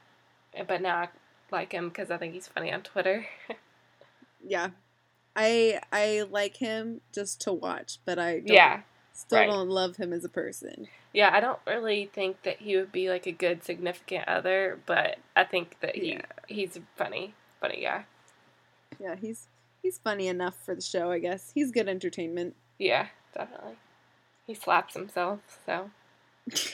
but 0.68 0.82
now 0.82 0.98
I 0.98 1.10
like 1.52 1.72
him 1.72 1.90
because 1.90 2.10
I 2.10 2.18
think 2.18 2.34
he's 2.34 2.48
funny 2.48 2.72
on 2.72 2.82
Twitter. 2.82 3.26
yeah. 4.48 4.70
I 5.36 5.80
I 5.94 6.26
like 6.30 6.58
him 6.58 7.02
just 7.14 7.40
to 7.42 7.54
watch, 7.54 8.00
but 8.04 8.20
I 8.20 8.40
don't, 8.40 8.48
yeah, 8.48 8.82
still 9.14 9.40
right. 9.40 9.48
don't 9.50 9.70
love 9.70 9.98
him 9.98 10.14
as 10.14 10.24
a 10.26 10.30
person. 10.30 10.88
yeah, 11.14 11.30
I 11.34 11.40
don't 11.40 11.60
really 11.68 12.10
think 12.14 12.44
that 12.44 12.58
he 12.58 12.76
would 12.78 12.92
be 12.92 13.10
like 13.10 13.26
a 13.28 13.32
good 13.32 13.64
significant 13.64 14.28
other, 14.28 14.80
but 14.86 15.18
I 15.36 15.44
think 15.44 15.78
that 15.82 15.96
he 15.96 16.14
Yeah. 16.14 16.22
he's 16.48 16.80
funny, 16.96 17.34
funny 17.60 17.82
guy. 17.82 18.06
Yeah, 19.00 19.16
he's 19.16 19.48
he's 19.82 19.98
funny 19.98 20.28
enough 20.28 20.56
for 20.64 20.76
the 20.76 20.82
show, 20.82 21.12
I 21.12 21.20
guess. 21.20 21.52
He's 21.54 21.72
good 21.72 21.88
entertainment. 21.90 22.56
Yeah, 22.78 23.08
definitely. 23.34 23.76
He 24.48 24.54
slaps 24.54 24.94
himself. 24.96 25.40
So, 25.66 25.92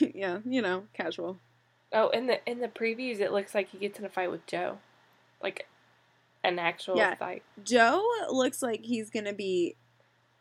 yeah, 0.14 0.38
you 0.44 0.62
know, 0.62 0.84
casual. 0.94 1.38
oh, 1.92 2.08
in 2.10 2.26
the 2.26 2.38
in 2.50 2.60
the 2.60 2.68
previews, 2.68 3.20
it 3.20 3.32
looks 3.32 3.54
like 3.54 3.70
he 3.70 3.78
gets 3.78 3.98
in 3.98 4.04
a 4.04 4.08
fight 4.08 4.30
with 4.30 4.46
Joe, 4.46 4.78
like 5.42 5.66
an 6.44 6.58
actual 6.58 6.96
Yeah. 6.96 7.14
fight. 7.16 7.42
Joe 7.62 8.02
looks 8.30 8.62
like 8.62 8.84
he's 8.84 9.10
gonna 9.10 9.32
be. 9.32 9.76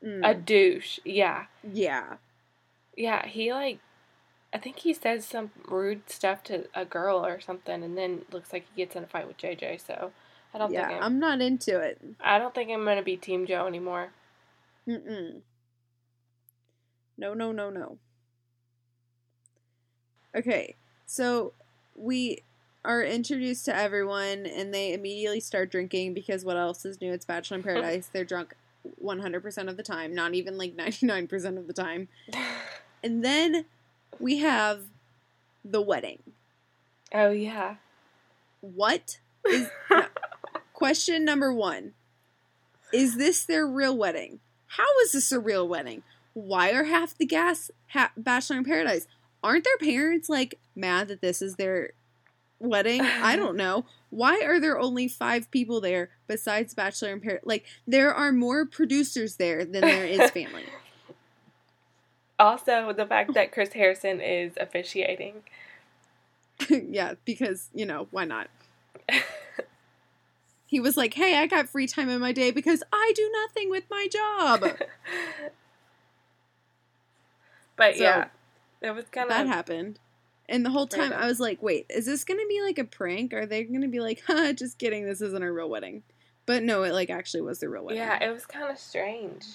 Mm, 0.04 0.22
A 0.24 0.34
douche. 0.34 1.00
Yeah. 1.06 1.46
yeah, 1.64 2.18
Yeah, 2.96 3.26
he 3.26 3.54
like, 3.54 3.80
I 4.54 4.58
think 4.58 4.80
he 4.80 4.94
says 4.94 5.26
some 5.26 5.52
rude 5.68 6.10
stuff 6.10 6.44
to 6.46 6.66
a 6.74 6.86
girl 6.86 7.26
or 7.26 7.40
something, 7.40 7.84
and 7.84 7.98
then 7.98 8.24
looks 8.32 8.54
like 8.54 8.66
he 8.74 8.84
gets 8.84 8.96
in 8.96 9.04
a 9.04 9.08
fight 9.08 9.28
with 9.28 9.38
JJ. 9.38 9.86
So 9.86 10.12
I 10.54 10.58
don't 10.58 10.72
yeah. 10.72 10.88
think 10.88 11.00
I'm, 11.00 11.04
I'm 11.04 11.20
not 11.20 11.42
into 11.42 11.80
it. 11.80 12.02
I 12.20 12.40
don't 12.40 12.56
think 12.56 12.72
I'm 12.72 12.86
gonna 12.86 13.04
be 13.04 13.18
Team 13.18 13.46
Joe 13.46 13.68
anymore. 13.68 14.10
Mm-mm. 14.88 15.42
No, 17.18 17.34
no, 17.34 17.52
no, 17.52 17.70
no. 17.70 17.98
Okay, 20.36 20.76
so 21.06 21.54
we 21.96 22.44
are 22.86 23.04
introduced 23.04 23.66
to 23.66 23.76
everyone, 23.76 24.46
and 24.46 24.74
they 24.74 24.94
immediately 24.94 25.40
start 25.40 25.72
drinking 25.72 26.14
because 26.14 26.46
what 26.46 26.58
else 26.58 26.86
is 26.86 27.02
new? 27.02 27.12
It's 27.12 27.26
Bachelor 27.26 27.58
in 27.58 27.64
Paradise. 27.64 28.10
They're 28.12 28.24
drunk 28.24 28.56
100% 29.04 29.68
of 29.70 29.78
the 29.78 29.84
time, 29.84 30.14
not 30.14 30.34
even 30.34 30.58
like 30.58 30.76
99% 30.76 31.58
of 31.58 31.68
the 31.68 31.74
time. 31.74 32.08
And 33.04 33.24
then 33.24 33.66
we 34.20 34.40
have 34.40 34.82
the 35.64 35.82
wedding. 35.82 36.18
oh 37.14 37.30
yeah. 37.30 37.76
What 38.62 39.20
is. 39.48 39.70
no. 39.92 40.06
Question 40.74 41.24
number 41.24 41.54
one 41.54 41.94
Is 42.92 43.18
this 43.18 43.46
their 43.46 43.68
real 43.68 43.96
wedding? 43.96 44.40
How 44.66 44.86
is 45.04 45.12
this 45.12 45.32
a 45.32 45.40
real 45.40 45.68
wedding? 45.68 46.02
Why 46.34 46.72
are 46.72 46.86
half 46.86 47.16
the 47.16 47.26
gas 47.28 47.70
ha- 47.90 48.12
Bachelor 48.18 48.58
in 48.58 48.64
Paradise? 48.64 49.08
Aren't 49.44 49.64
their 49.64 49.78
parents 49.78 50.28
like 50.28 50.60
mad 50.76 51.08
that 51.10 51.22
this 51.22 51.42
is 51.42 51.56
their 51.56 51.92
wedding? 52.60 53.02
I 53.02 53.36
don't 53.42 53.56
know. 53.58 53.86
Why 54.10 54.42
are 54.46 54.60
there 54.60 54.80
only 54.80 55.08
five 55.08 55.52
people 55.52 55.82
there 55.82 56.10
besides 56.28 56.74
Bachelor 56.74 57.12
and 57.12 57.22
Paradise? 57.22 57.46
Like, 57.46 57.66
there 57.86 58.14
are 58.14 58.32
more 58.32 58.66
producers 58.66 59.36
there 59.36 59.66
than 59.66 59.82
there 59.82 60.06
is 60.06 60.32
family. 60.32 60.66
also, 62.40 62.94
the 62.94 63.06
fact 63.06 63.34
that 63.34 63.52
Chris 63.52 63.74
Harrison 63.74 64.22
is 64.22 64.54
officiating. 64.58 65.44
yeah, 66.70 67.16
because, 67.26 67.70
you 67.74 67.86
know, 67.86 68.08
why 68.12 68.26
not? 68.26 68.50
he 70.66 70.80
was 70.80 70.96
like, 70.96 71.14
hey, 71.14 71.38
I 71.38 71.48
got 71.48 71.70
free 71.70 71.88
time 71.88 72.10
in 72.10 72.22
my 72.22 72.32
day 72.32 72.52
because 72.52 72.84
I 72.94 73.12
do 73.16 73.32
nothing 73.44 73.70
with 73.70 73.84
my 73.90 74.08
job. 74.12 74.62
but 77.76 77.96
so, 77.96 78.04
yeah, 78.04 78.28
it 78.82 78.92
was 78.92 79.06
kind 79.12 79.30
of. 79.30 79.30
That 79.30 79.48
happened. 79.48 80.00
And 80.50 80.66
the 80.66 80.70
whole 80.70 80.88
time 80.88 81.12
I 81.12 81.28
was 81.28 81.40
like, 81.40 81.62
wait, 81.62 81.88
is 81.90 82.06
this 82.06 82.24
going 82.24 82.40
to 82.40 82.46
be 82.48 82.62
like 82.62 82.80
a 82.80 82.86
prank? 82.86 83.34
Are 83.34 83.46
they 83.46 83.64
going 83.64 83.82
to 83.82 83.88
be 83.88 84.00
like, 84.00 84.24
huh, 84.28 84.54
just 84.54 84.78
kidding, 84.78 85.06
this 85.06 85.22
isn't 85.22 85.44
a 85.44 85.52
real 85.52 85.70
wedding? 85.70 86.04
But 86.46 86.64
no, 86.64 86.84
it 86.84 86.94
like 86.94 87.10
actually 87.10 87.42
was 87.42 87.60
the 87.60 87.70
real 87.70 87.84
wedding. 87.84 88.02
Yeah, 88.02 88.24
it 88.24 88.32
was 88.32 88.46
kind 88.46 88.72
of 88.72 88.78
strange. 88.78 89.46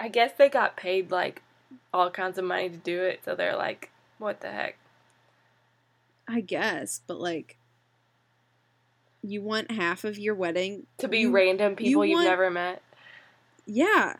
I 0.00 0.08
guess 0.08 0.32
they 0.38 0.48
got 0.48 0.76
paid 0.76 1.10
like 1.10 1.42
all 1.92 2.10
kinds 2.10 2.38
of 2.38 2.44
money 2.44 2.70
to 2.70 2.76
do 2.76 3.02
it, 3.02 3.20
so 3.24 3.34
they're 3.34 3.56
like, 3.56 3.90
what 4.18 4.40
the 4.40 4.50
heck? 4.50 4.78
I 6.26 6.40
guess, 6.40 7.00
but 7.06 7.20
like, 7.20 7.58
you 9.22 9.42
want 9.42 9.70
half 9.70 10.04
of 10.04 10.18
your 10.18 10.34
wedding 10.34 10.86
to 10.98 11.08
be 11.08 11.20
you, 11.20 11.30
random 11.30 11.76
people 11.76 12.04
you 12.04 12.16
have 12.18 12.26
never 12.26 12.50
met. 12.50 12.82
Yeah. 13.66 14.16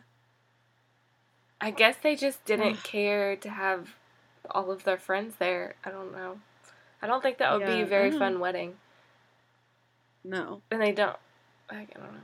I 1.61 1.71
guess 1.71 1.95
they 2.01 2.15
just 2.15 2.45
didn't 2.45 2.83
care 2.83 3.35
to 3.37 3.49
have 3.49 3.95
all 4.51 4.71
of 4.71 4.83
their 4.83 4.97
friends 4.97 5.35
there. 5.39 5.75
I 5.83 5.91
don't 5.91 6.11
know. 6.11 6.39
I 7.01 7.07
don't 7.07 7.21
think 7.21 7.37
that 7.37 7.53
would 7.53 7.61
yeah, 7.61 7.75
be 7.75 7.81
a 7.81 7.85
very 7.85 8.11
mm. 8.11 8.19
fun 8.19 8.39
wedding. 8.39 8.75
No. 10.23 10.61
And 10.69 10.81
they 10.81 10.91
don't. 10.91 11.17
I 11.69 11.87
don't 11.93 12.13
know. 12.13 12.19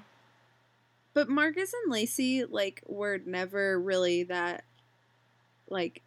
But 1.13 1.29
Marcus 1.29 1.73
and 1.73 1.91
Lacy, 1.91 2.43
like, 2.43 2.83
were 2.85 3.19
never 3.25 3.79
really 3.79 4.23
that, 4.23 4.65
like, 5.69 6.01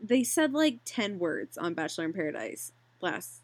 they 0.00 0.24
said 0.24 0.52
like 0.52 0.78
10 0.84 1.18
words 1.18 1.58
on 1.58 1.74
Bachelor 1.74 2.04
in 2.04 2.12
Paradise 2.12 2.72
last 3.00 3.40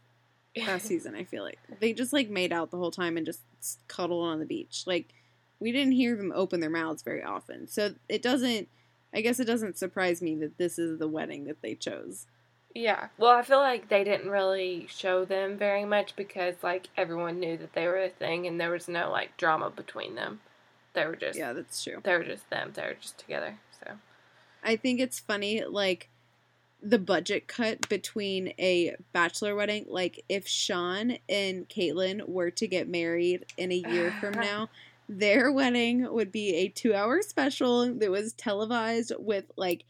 last 0.57 0.87
season, 0.87 1.15
I 1.15 1.25
feel 1.25 1.43
like. 1.43 1.59
They 1.81 1.93
just 1.93 2.13
like 2.13 2.31
made 2.31 2.53
out 2.53 2.71
the 2.71 2.77
whole 2.77 2.91
time 2.91 3.17
and 3.17 3.27
just 3.27 3.41
cuddled 3.89 4.25
on 4.25 4.39
the 4.39 4.47
beach. 4.47 4.85
Like 4.87 5.13
we 5.61 5.73
didn't 5.73 5.93
hear 5.93 6.17
them 6.17 6.33
open 6.35 6.61
their 6.61 6.71
mouths 6.71 7.03
very 7.03 7.23
often. 7.23 7.67
So 7.67 7.95
it 8.09 8.23
doesn't 8.23 8.69
I 9.15 9.21
guess 9.21 9.39
it 9.39 9.45
doesn't 9.45 9.79
surprise 9.79 10.21
me 10.21 10.35
that 10.37 10.59
this 10.59 10.79
is 10.79 10.99
the 10.99 11.09
wedding 11.09 11.45
that 11.45 11.63
they 11.63 11.75
chose. 11.75 12.27
Yeah. 12.75 13.09
Well, 13.19 13.31
I 13.31 13.43
feel 13.43 13.61
like 13.61 13.89
they 13.89 14.03
didn't 14.03 14.31
really 14.31 14.87
show 14.91 15.25
them 15.25 15.57
very 15.57 15.85
much 15.85 16.17
because 16.17 16.57
like 16.63 16.89
everyone 16.97 17.39
knew 17.39 17.57
that 17.57 17.73
they 17.73 17.87
were 17.87 18.03
a 18.03 18.09
thing 18.09 18.47
and 18.47 18.61
there 18.61 18.71
was 18.71 18.89
no 18.89 19.11
like 19.11 19.37
drama 19.37 19.71
between 19.71 20.17
them. 20.17 20.41
They 20.93 21.07
were 21.07 21.17
just 21.17 21.39
Yeah, 21.39 21.53
that's 21.53 21.83
true. 21.83 22.01
They 22.03 22.17
were 22.17 22.25
just 22.25 22.51
them. 22.51 22.73
They 22.75 22.83
were 22.83 22.97
just 23.01 23.19
together. 23.19 23.59
So 23.81 23.93
I 24.65 24.75
think 24.75 24.99
it's 24.99 25.21
funny 25.21 25.63
like 25.65 26.09
the 26.83 26.99
budget 26.99 27.47
cut 27.47 27.89
between 27.89 28.49
a 28.59 28.97
bachelor 29.13 29.55
wedding. 29.55 29.87
Like 29.89 30.25
if 30.29 30.49
Shawn 30.49 31.19
and 31.29 31.69
Kaitlyn 31.69 32.29
were 32.29 32.51
to 32.51 32.67
get 32.67 32.89
married 32.89 33.47
in 33.57 33.71
a 33.71 33.77
year 33.77 34.13
from 34.21 34.33
now, 34.35 34.69
their 35.09 35.53
wedding 35.53 36.13
would 36.13 36.33
be 36.33 36.55
a 36.55 36.69
two 36.69 36.95
hour 36.95 37.23
special 37.23 37.95
that 37.95 38.11
was 38.11 38.33
televised 38.33 39.13
with 39.19 39.45
like 39.57 39.85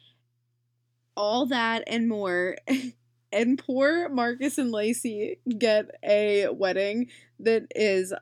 all 1.16 1.46
that 1.46 1.84
and 1.86 2.08
more. 2.08 2.56
and 3.32 3.58
poor 3.58 4.08
Marcus 4.08 4.58
and 4.58 4.70
Lacy 4.70 5.38
get 5.58 5.90
a 6.04 6.48
wedding 6.48 7.08
that 7.40 7.66
is 7.74 8.14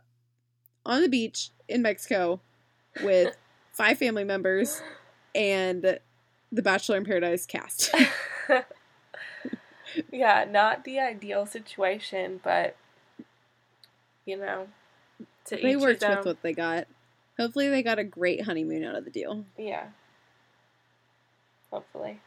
on 0.84 1.02
the 1.02 1.08
beach 1.08 1.50
in 1.68 1.82
Mexico 1.82 2.40
with 3.02 3.36
five 3.72 3.98
family 3.98 4.24
members 4.24 4.82
and 5.34 5.98
the 6.50 6.62
Bachelor 6.62 6.96
in 6.98 7.04
Paradise 7.04 7.46
cast. 7.46 7.94
yeah, 10.10 10.44
not 10.48 10.84
the 10.84 10.98
ideal 10.98 11.46
situation, 11.46 12.40
but 12.42 12.76
you 14.24 14.36
know, 14.36 14.68
they 15.50 15.76
worked 15.76 16.02
with 16.02 16.24
what 16.24 16.42
they 16.42 16.52
got. 16.52 16.86
Hopefully, 17.38 17.68
they 17.68 17.82
got 17.82 17.98
a 17.98 18.04
great 18.04 18.42
honeymoon 18.42 18.84
out 18.84 18.94
of 18.94 19.04
the 19.04 19.10
deal. 19.10 19.44
Yeah. 19.56 19.86
Hopefully. 21.70 22.20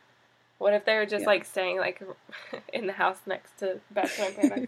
What 0.58 0.74
if 0.74 0.86
they 0.86 0.96
were 0.96 1.06
just 1.06 1.22
yeah. 1.22 1.28
like 1.28 1.46
staying 1.46 1.78
like 1.78 2.02
in 2.74 2.88
the 2.88 2.94
house 2.94 3.20
next 3.26 3.58
to 3.60 3.80
Bachelor 3.92 4.32
Paradise? 4.32 4.68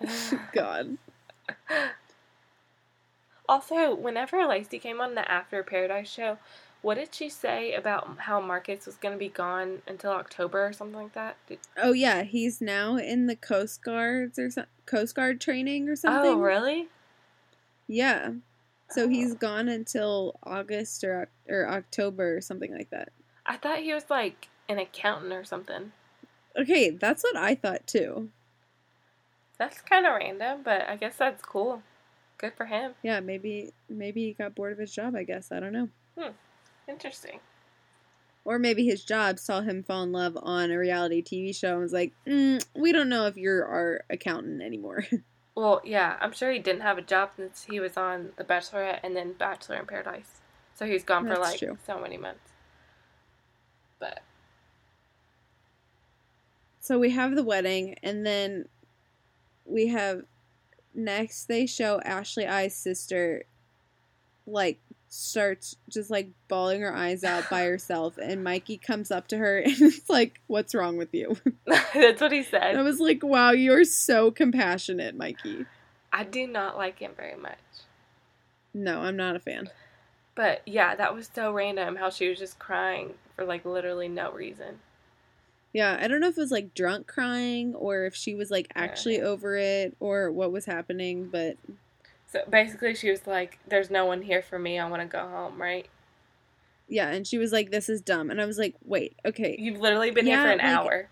God. 0.52 0.96
Also, 3.48 3.94
whenever 3.94 4.46
Lacy 4.46 4.78
came 4.78 5.00
on 5.00 5.14
the 5.14 5.30
After 5.30 5.62
Paradise 5.62 6.08
show, 6.08 6.38
what 6.80 6.94
did 6.96 7.14
she 7.14 7.28
say 7.28 7.74
about 7.74 8.18
how 8.18 8.40
Marcus 8.40 8.86
was 8.86 8.96
going 8.96 9.12
to 9.12 9.18
be 9.18 9.28
gone 9.28 9.82
until 9.86 10.12
October 10.12 10.66
or 10.66 10.72
something 10.72 11.00
like 11.00 11.12
that? 11.12 11.36
Did... 11.46 11.58
Oh 11.76 11.92
yeah, 11.92 12.22
he's 12.22 12.60
now 12.60 12.96
in 12.96 13.26
the 13.26 13.36
Coast 13.36 13.84
Guards 13.84 14.38
or 14.38 14.50
so- 14.50 14.64
Coast 14.86 15.14
Guard 15.14 15.40
training 15.40 15.88
or 15.88 15.96
something. 15.96 16.32
Oh 16.32 16.38
really? 16.38 16.88
Yeah. 17.86 18.32
So 18.90 19.04
oh. 19.04 19.08
he's 19.08 19.34
gone 19.34 19.68
until 19.68 20.38
August 20.42 21.04
or 21.04 21.28
or 21.48 21.68
October 21.68 22.36
or 22.36 22.40
something 22.40 22.72
like 22.72 22.90
that. 22.90 23.10
I 23.46 23.56
thought 23.56 23.78
he 23.78 23.92
was 23.92 24.10
like 24.10 24.48
an 24.68 24.78
accountant 24.78 25.32
or 25.32 25.44
something. 25.44 25.92
Okay, 26.56 26.90
that's 26.90 27.22
what 27.22 27.36
I 27.36 27.54
thought 27.54 27.86
too. 27.86 28.28
That's 29.58 29.80
kind 29.80 30.06
of 30.06 30.14
random, 30.14 30.60
but 30.64 30.88
I 30.88 30.96
guess 30.96 31.16
that's 31.16 31.42
cool. 31.42 31.82
Good 32.38 32.54
for 32.54 32.66
him. 32.66 32.94
Yeah, 33.02 33.20
maybe 33.20 33.72
maybe 33.88 34.26
he 34.26 34.32
got 34.32 34.54
bored 34.54 34.72
of 34.72 34.78
his 34.78 34.92
job. 34.92 35.14
I 35.14 35.22
guess 35.22 35.52
I 35.52 35.60
don't 35.60 35.72
know. 35.72 35.88
Hmm. 36.18 36.32
Interesting. 36.88 37.40
Or 38.44 38.58
maybe 38.58 38.84
his 38.84 39.04
job 39.04 39.38
saw 39.38 39.60
him 39.60 39.84
fall 39.84 40.02
in 40.02 40.10
love 40.10 40.36
on 40.42 40.72
a 40.72 40.78
reality 40.78 41.22
TV 41.22 41.54
show 41.54 41.74
and 41.74 41.82
was 41.82 41.92
like, 41.92 42.12
mm, 42.26 42.64
we 42.74 42.90
don't 42.90 43.08
know 43.08 43.26
if 43.26 43.36
you're 43.36 43.64
our 43.64 44.04
accountant 44.10 44.60
anymore. 44.60 45.06
well, 45.54 45.80
yeah, 45.84 46.16
I'm 46.20 46.32
sure 46.32 46.50
he 46.50 46.58
didn't 46.58 46.82
have 46.82 46.98
a 46.98 47.02
job 47.02 47.30
since 47.36 47.64
he 47.64 47.78
was 47.80 47.96
on 47.96 48.30
The 48.36 48.44
Bachelorette 48.44 49.00
and 49.02 49.14
then 49.14 49.34
Bachelor 49.34 49.76
in 49.76 49.86
Paradise. 49.86 50.40
So 50.74 50.86
he's 50.86 51.04
gone 51.04 51.26
That's 51.26 51.36
for 51.36 51.42
like 51.42 51.58
true. 51.58 51.78
so 51.86 52.00
many 52.00 52.16
months. 52.16 52.50
But. 53.98 54.22
So 56.80 56.98
we 56.98 57.10
have 57.10 57.36
the 57.36 57.44
wedding, 57.44 57.96
and 58.02 58.26
then 58.26 58.66
we 59.64 59.88
have 59.88 60.22
next 60.94 61.46
they 61.46 61.66
show 61.66 62.00
Ashley 62.00 62.46
I's 62.46 62.74
sister 62.74 63.44
like 64.46 64.80
starts 65.12 65.76
just 65.90 66.10
like 66.10 66.30
bawling 66.48 66.80
her 66.80 66.94
eyes 66.94 67.22
out 67.22 67.48
by 67.50 67.64
herself 67.64 68.16
and 68.16 68.42
Mikey 68.42 68.78
comes 68.78 69.10
up 69.10 69.28
to 69.28 69.36
her 69.36 69.58
and 69.64 69.76
it's 69.78 70.08
like 70.08 70.40
what's 70.46 70.74
wrong 70.74 70.96
with 70.96 71.12
you? 71.12 71.36
That's 71.66 72.20
what 72.20 72.32
he 72.32 72.42
said. 72.42 72.70
And 72.70 72.78
I 72.78 72.82
was 72.82 72.98
like 72.98 73.22
wow 73.22 73.50
you're 73.50 73.84
so 73.84 74.30
compassionate 74.30 75.14
Mikey. 75.14 75.66
I 76.14 76.24
do 76.24 76.46
not 76.46 76.78
like 76.78 76.98
him 76.98 77.12
very 77.14 77.36
much. 77.36 77.58
No 78.72 79.00
I'm 79.00 79.16
not 79.16 79.36
a 79.36 79.40
fan. 79.40 79.68
But 80.34 80.62
yeah 80.64 80.94
that 80.94 81.14
was 81.14 81.28
so 81.32 81.52
random 81.52 81.96
how 81.96 82.08
she 82.08 82.30
was 82.30 82.38
just 82.38 82.58
crying 82.58 83.12
for 83.36 83.44
like 83.44 83.66
literally 83.66 84.08
no 84.08 84.32
reason. 84.32 84.80
Yeah 85.74 85.98
I 86.00 86.08
don't 86.08 86.20
know 86.20 86.28
if 86.28 86.38
it 86.38 86.40
was 86.40 86.50
like 86.50 86.72
drunk 86.72 87.06
crying 87.06 87.74
or 87.74 88.06
if 88.06 88.14
she 88.14 88.34
was 88.34 88.50
like 88.50 88.68
actually 88.74 89.16
yeah. 89.16 89.24
over 89.24 89.56
it 89.56 89.94
or 90.00 90.32
what 90.32 90.52
was 90.52 90.64
happening 90.64 91.28
but 91.30 91.58
so 92.32 92.40
basically, 92.48 92.94
she 92.94 93.10
was 93.10 93.26
like, 93.26 93.58
"There's 93.68 93.90
no 93.90 94.06
one 94.06 94.22
here 94.22 94.42
for 94.42 94.58
me. 94.58 94.78
I 94.78 94.88
want 94.88 95.02
to 95.02 95.08
go 95.08 95.28
home." 95.28 95.60
Right? 95.60 95.86
Yeah, 96.88 97.10
and 97.10 97.26
she 97.26 97.38
was 97.38 97.52
like, 97.52 97.70
"This 97.70 97.88
is 97.88 98.00
dumb," 98.00 98.30
and 98.30 98.40
I 98.40 98.46
was 98.46 98.58
like, 98.58 98.74
"Wait, 98.84 99.16
okay." 99.24 99.54
You've 99.58 99.80
literally 99.80 100.10
been 100.10 100.26
yeah, 100.26 100.36
here 100.36 100.46
for 100.46 100.52
an 100.52 100.58
like, 100.58 100.66
hour. 100.66 101.08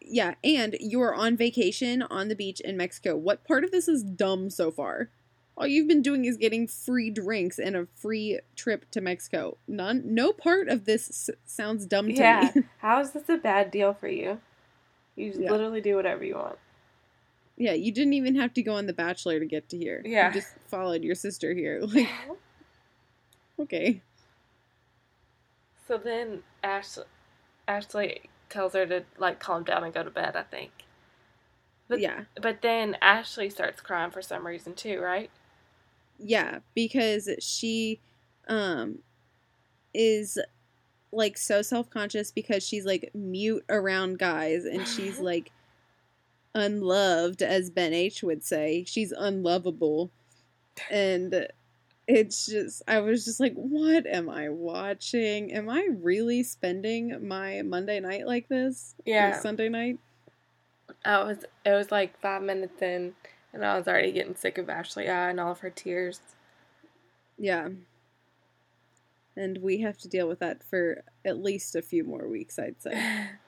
Yeah, 0.00 0.34
and 0.42 0.76
you're 0.80 1.14
on 1.14 1.36
vacation 1.36 2.02
on 2.02 2.26
the 2.28 2.34
beach 2.34 2.60
in 2.60 2.76
Mexico. 2.76 3.16
What 3.16 3.44
part 3.44 3.62
of 3.62 3.70
this 3.70 3.86
is 3.86 4.02
dumb 4.02 4.50
so 4.50 4.72
far? 4.72 5.10
All 5.56 5.66
you've 5.66 5.86
been 5.86 6.02
doing 6.02 6.24
is 6.24 6.36
getting 6.36 6.66
free 6.66 7.10
drinks 7.10 7.58
and 7.58 7.76
a 7.76 7.86
free 7.94 8.40
trip 8.56 8.90
to 8.90 9.00
Mexico. 9.00 9.58
None, 9.68 10.02
no 10.04 10.32
part 10.32 10.68
of 10.68 10.86
this 10.86 11.08
s- 11.08 11.36
sounds 11.44 11.86
dumb 11.86 12.08
to 12.08 12.14
yeah. 12.14 12.40
me. 12.40 12.50
Yeah, 12.54 12.62
how 12.78 13.00
is 13.00 13.12
this 13.12 13.28
a 13.28 13.36
bad 13.36 13.70
deal 13.70 13.94
for 13.94 14.08
you? 14.08 14.40
You 15.14 15.32
yeah. 15.38 15.50
literally 15.50 15.80
do 15.80 15.94
whatever 15.94 16.24
you 16.24 16.36
want. 16.36 16.58
Yeah, 17.56 17.72
you 17.72 17.92
didn't 17.92 18.14
even 18.14 18.34
have 18.36 18.54
to 18.54 18.62
go 18.62 18.74
on 18.74 18.86
The 18.86 18.92
Bachelor 18.92 19.38
to 19.38 19.46
get 19.46 19.68
to 19.70 19.78
here. 19.78 20.02
Yeah. 20.04 20.28
You 20.28 20.34
just 20.34 20.54
followed 20.68 21.02
your 21.02 21.14
sister 21.14 21.54
here. 21.54 21.80
Like, 21.86 22.08
okay. 23.60 24.00
So 25.86 25.98
then 25.98 26.42
Ashley, 26.64 27.04
Ashley 27.68 28.22
tells 28.48 28.72
her 28.72 28.86
to, 28.86 29.04
like, 29.18 29.38
calm 29.38 29.62
down 29.62 29.84
and 29.84 29.92
go 29.92 30.02
to 30.02 30.10
bed, 30.10 30.34
I 30.36 30.42
think. 30.42 30.70
But, 31.88 32.00
yeah. 32.00 32.22
But 32.40 32.62
then 32.62 32.96
Ashley 33.02 33.50
starts 33.50 33.80
crying 33.80 34.10
for 34.10 34.22
some 34.22 34.46
reason, 34.46 34.74
too, 34.74 35.00
right? 35.00 35.30
Yeah, 36.18 36.60
because 36.74 37.28
she 37.40 38.00
um 38.48 38.98
is 39.94 40.38
like 41.12 41.36
so 41.36 41.62
self-conscious 41.62 42.30
because 42.30 42.66
she's 42.66 42.84
like 42.84 43.10
mute 43.14 43.64
around 43.68 44.18
guys 44.18 44.64
and 44.64 44.86
she's 44.88 45.20
like 45.20 45.52
unloved, 46.54 47.42
as 47.42 47.70
Ben 47.70 47.92
H 47.92 48.22
would 48.22 48.44
say. 48.44 48.84
She's 48.86 49.12
unlovable. 49.12 50.10
And 50.90 51.48
it's 52.06 52.46
just, 52.46 52.82
I 52.88 53.00
was 53.00 53.24
just 53.24 53.40
like, 53.40 53.54
what 53.54 54.06
am 54.06 54.28
I 54.28 54.48
watching? 54.48 55.52
Am 55.52 55.68
I 55.68 55.88
really 56.00 56.42
spending 56.42 57.26
my 57.26 57.62
Monday 57.62 58.00
night 58.00 58.26
like 58.26 58.48
this? 58.48 58.94
Yeah. 59.04 59.38
Sunday 59.38 59.68
night? 59.68 59.98
I 61.04 61.22
was 61.24 61.44
it 61.64 61.70
was 61.70 61.90
like 61.90 62.20
five 62.20 62.42
minutes 62.42 62.80
in 62.80 63.14
and 63.52 63.64
I 63.64 63.76
was 63.76 63.88
already 63.88 64.12
getting 64.12 64.36
sick 64.36 64.58
of 64.58 64.68
Ashley 64.68 65.08
I 65.08 65.30
and 65.30 65.40
all 65.40 65.52
of 65.52 65.60
her 65.60 65.70
tears. 65.70 66.20
Yeah. 67.38 67.70
And 69.36 69.58
we 69.58 69.78
have 69.78 69.98
to 69.98 70.08
deal 70.08 70.28
with 70.28 70.40
that 70.40 70.62
for 70.62 71.04
at 71.24 71.42
least 71.42 71.74
a 71.74 71.82
few 71.82 72.04
more 72.04 72.28
weeks, 72.28 72.58
I'd 72.58 72.80
say. 72.80 73.28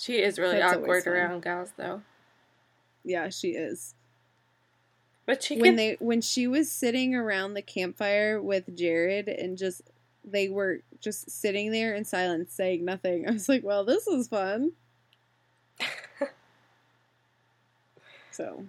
she 0.00 0.22
is 0.22 0.38
really 0.38 0.58
That's 0.58 0.76
awkward 0.78 1.06
around 1.06 1.42
gals 1.42 1.72
though. 1.76 2.00
Yeah, 3.04 3.28
she 3.28 3.48
is. 3.48 3.94
But 5.26 5.42
she 5.42 5.56
when 5.56 5.64
can 5.64 5.76
they 5.76 5.96
when 6.00 6.22
she 6.22 6.46
was 6.46 6.72
sitting 6.72 7.14
around 7.14 7.52
the 7.54 7.60
campfire 7.62 8.40
with 8.40 8.74
Jared 8.74 9.28
and 9.28 9.58
just 9.58 9.82
they 10.24 10.48
were 10.48 10.80
just 11.00 11.30
sitting 11.30 11.70
there 11.70 11.94
in 11.94 12.04
silence 12.04 12.52
saying 12.54 12.82
nothing. 12.84 13.26
I 13.28 13.32
was 13.32 13.48
like, 13.48 13.62
"Well, 13.62 13.84
this 13.84 14.06
is 14.06 14.26
fun." 14.28 14.72
so 18.30 18.64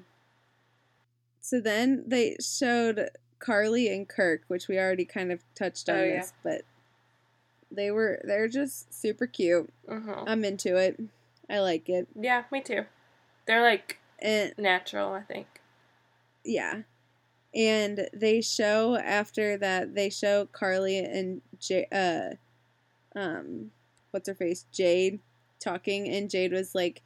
So 1.40 1.60
then 1.62 2.04
they 2.08 2.36
showed 2.42 3.10
Carly 3.40 3.88
and 3.94 4.08
Kirk, 4.08 4.42
which 4.48 4.68
we 4.68 4.78
already 4.78 5.06
kind 5.06 5.32
of 5.32 5.42
touched 5.56 5.88
on 5.90 5.96
Oh, 5.96 6.04
yeah. 6.04 6.20
this, 6.20 6.34
but 6.44 6.62
they 7.72 7.90
were 7.90 8.22
they're 8.26 8.48
just 8.50 8.94
super 8.94 9.26
cute. 9.28 9.72
Mhm. 9.88 10.26
I'm 10.28 10.44
into 10.44 10.76
it. 10.76 11.00
I 11.52 11.60
like 11.60 11.90
it. 11.90 12.08
Yeah, 12.16 12.44
me 12.52 12.62
too. 12.62 12.86
They're 13.46 13.62
like 13.62 14.00
And 14.20 14.54
natural, 14.58 15.12
I 15.14 15.22
think. 15.22 15.48
Yeah. 16.46 16.84
And 17.54 18.08
they 18.14 18.40
show 18.42 18.96
after 18.96 19.58
that 19.58 19.94
they 19.94 20.10
show 20.10 20.48
Carly 20.52 21.00
and 21.00 21.42
J 21.60 21.86
uh 21.92 23.20
um 23.20 23.72
what's 24.12 24.30
her 24.30 24.36
face? 24.36 24.66
Jade 24.72 25.20
talking 25.60 26.08
and 26.08 26.30
Jade 26.30 26.54
was 26.54 26.74
like 26.74 27.02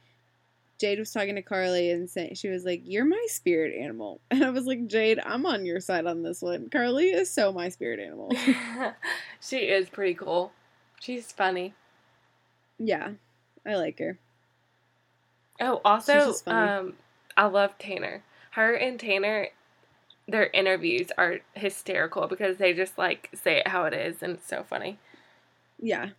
Jade 0.78 0.98
was 0.98 1.10
talking 1.10 1.34
to 1.36 1.42
Carly 1.42 1.90
and 1.90 2.08
saying 2.08 2.34
she 2.34 2.48
was 2.48 2.64
like, 2.64 2.82
You're 2.84 3.04
my 3.04 3.24
spirit 3.28 3.74
animal 3.76 4.20
and 4.30 4.44
I 4.44 4.50
was 4.50 4.66
like, 4.66 4.86
Jade, 4.86 5.18
I'm 5.24 5.44
on 5.46 5.66
your 5.66 5.80
side 5.80 6.06
on 6.06 6.22
this 6.22 6.40
one. 6.42 6.68
Carly 6.70 7.06
is 7.08 7.28
so 7.30 7.52
my 7.52 7.68
spirit 7.68 7.98
animal. 7.98 8.30
she 9.40 9.58
is 9.58 9.88
pretty 9.88 10.14
cool. 10.14 10.52
She's 11.00 11.32
funny. 11.32 11.74
yeah. 12.78 13.10
I 13.66 13.74
like 13.74 13.98
her. 13.98 14.16
Oh, 15.60 15.80
also, 15.84 16.34
um, 16.46 16.94
I 17.36 17.46
love 17.46 17.78
Tanner. 17.78 18.22
Her 18.52 18.74
and 18.74 18.98
Tanner, 18.98 19.48
their 20.28 20.46
interviews 20.48 21.10
are 21.16 21.40
hysterical 21.54 22.26
because 22.26 22.56
they 22.58 22.72
just 22.72 22.98
like 22.98 23.30
say 23.34 23.58
it 23.58 23.68
how 23.68 23.84
it 23.84 23.94
is, 23.94 24.22
and 24.22 24.34
it's 24.34 24.46
so 24.46 24.62
funny. 24.68 24.98
Yeah. 25.80 26.10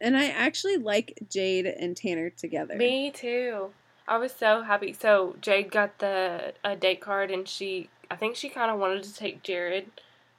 And 0.00 0.16
I 0.16 0.26
actually 0.28 0.78
like 0.78 1.18
Jade 1.28 1.66
and 1.66 1.96
Tanner 1.96 2.30
together. 2.30 2.76
Me 2.76 3.10
too. 3.10 3.70
I 4.08 4.16
was 4.16 4.32
so 4.32 4.62
happy. 4.62 4.92
So 4.92 5.36
Jade 5.40 5.70
got 5.70 5.98
the 5.98 6.54
a 6.64 6.74
date 6.76 7.00
card, 7.00 7.30
and 7.30 7.46
she, 7.46 7.90
I 8.10 8.16
think 8.16 8.36
she 8.36 8.48
kind 8.48 8.70
of 8.70 8.78
wanted 8.80 9.02
to 9.04 9.14
take 9.14 9.42
Jared, 9.42 9.90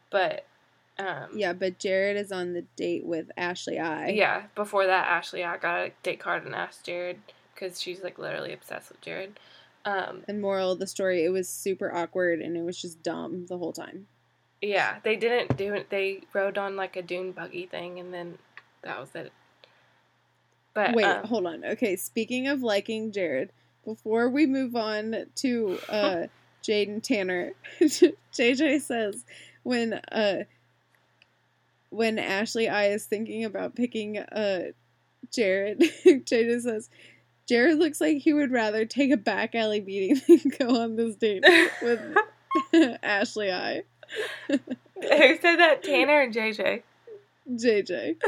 but, 0.10 0.46
um, 0.98 1.30
Yeah, 1.36 1.54
but 1.54 1.78
Jared 1.80 2.18
is 2.18 2.32
on 2.32 2.54
the 2.54 2.64
date 2.76 3.06
with 3.06 3.32
Ashley 3.38 3.80
I. 3.80 4.10
yeah. 4.10 4.44
Before 4.56 4.86
that, 4.88 5.08
Ashley, 5.08 5.44
I 5.44 5.58
got 5.58 5.80
a 5.80 5.92
date 6.04 6.20
card 6.20 6.44
and 6.46 6.56
asked 6.56 6.86
Jared 6.86 7.20
because 7.62 7.80
she's 7.80 8.02
like 8.02 8.18
literally 8.18 8.54
obsessed 8.54 8.90
with 8.90 9.02
Jared. 9.02 9.40
Um, 9.86 10.24
And 10.28 10.42
moral 10.42 10.72
of 10.72 10.80
the 10.80 10.88
story, 10.88 11.24
it 11.24 11.30
was 11.30 11.48
super 11.48 11.94
awkward 11.94 12.42
and 12.42 12.58
it 12.58 12.64
was 12.64 12.82
just 12.82 13.04
dumb 13.04 13.46
the 13.48 13.58
whole 13.58 13.74
time. 13.74 14.08
Yeah, 14.62 14.98
they 15.04 15.16
didn't 15.16 15.58
do 15.58 15.74
it. 15.74 15.90
They 15.90 16.22
rode 16.34 16.58
on 16.58 16.76
like 16.76 16.96
a 16.96 17.02
dune 17.02 17.32
buggy 17.32 17.66
thing, 17.66 18.00
and 18.00 18.14
then 18.14 18.38
that 18.84 19.00
was 19.00 19.10
it. 19.16 19.32
But 20.76 20.94
Wait, 20.94 21.06
um, 21.06 21.24
hold 21.24 21.48
on. 21.48 21.66
Okay, 21.66 21.96
speaking 21.96 22.48
of 22.48 22.62
liking 22.62 23.12
Jared, 23.12 23.52
before 23.84 24.30
we 24.30 24.46
move 24.46 24.76
on 24.76 25.26
to 25.36 25.80
uh 25.90 26.28
Jade 26.62 26.90
and 26.90 27.04
Tanner, 27.04 27.54
JJ 27.82 28.82
says 28.82 29.26
when 29.64 29.94
uh 30.12 30.44
when 31.90 32.20
Ashley 32.20 32.70
I 32.70 32.90
is 32.90 33.06
thinking 33.06 33.46
about 33.46 33.76
picking 33.76 34.20
uh 34.20 34.72
Jared, 35.32 35.80
JJ 36.06 36.62
says 36.62 36.90
Jared 37.52 37.80
looks 37.80 38.00
like 38.00 38.20
he 38.20 38.32
would 38.32 38.50
rather 38.50 38.86
take 38.86 39.12
a 39.12 39.18
back 39.18 39.56
alley 39.56 39.82
beating 39.82 40.22
than 40.28 40.54
go 40.58 40.82
on 40.82 40.96
this 40.96 41.18
date 41.18 41.44
with 41.82 42.00
Ashley 43.04 43.52
I. 43.52 43.84
who 44.48 44.58
said 45.02 45.58
that? 45.58 45.84
Tanner 45.84 46.22
and 46.22 46.34
JJ. 46.34 46.84
JJ. 47.50 48.16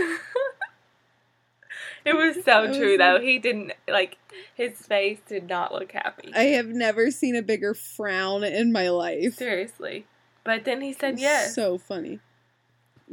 It 2.05 2.17
was 2.17 2.43
so 2.43 2.67
was 2.67 2.75
true 2.75 2.97
though. 2.97 3.21
He 3.21 3.39
didn't 3.39 3.71
like 3.87 4.17
his 4.55 4.73
face 4.73 5.19
did 5.25 5.47
not 5.47 5.71
look 5.71 5.93
happy. 5.93 6.33
I 6.35 6.47
have 6.47 6.67
never 6.67 7.11
seen 7.11 7.33
a 7.37 7.41
bigger 7.41 7.73
frown 7.73 8.43
in 8.43 8.73
my 8.73 8.89
life. 8.89 9.35
Seriously. 9.35 10.05
But 10.43 10.65
then 10.65 10.81
he 10.81 10.91
said 10.91 11.17
yes. 11.17 11.55
So 11.55 11.77
funny. 11.77 12.19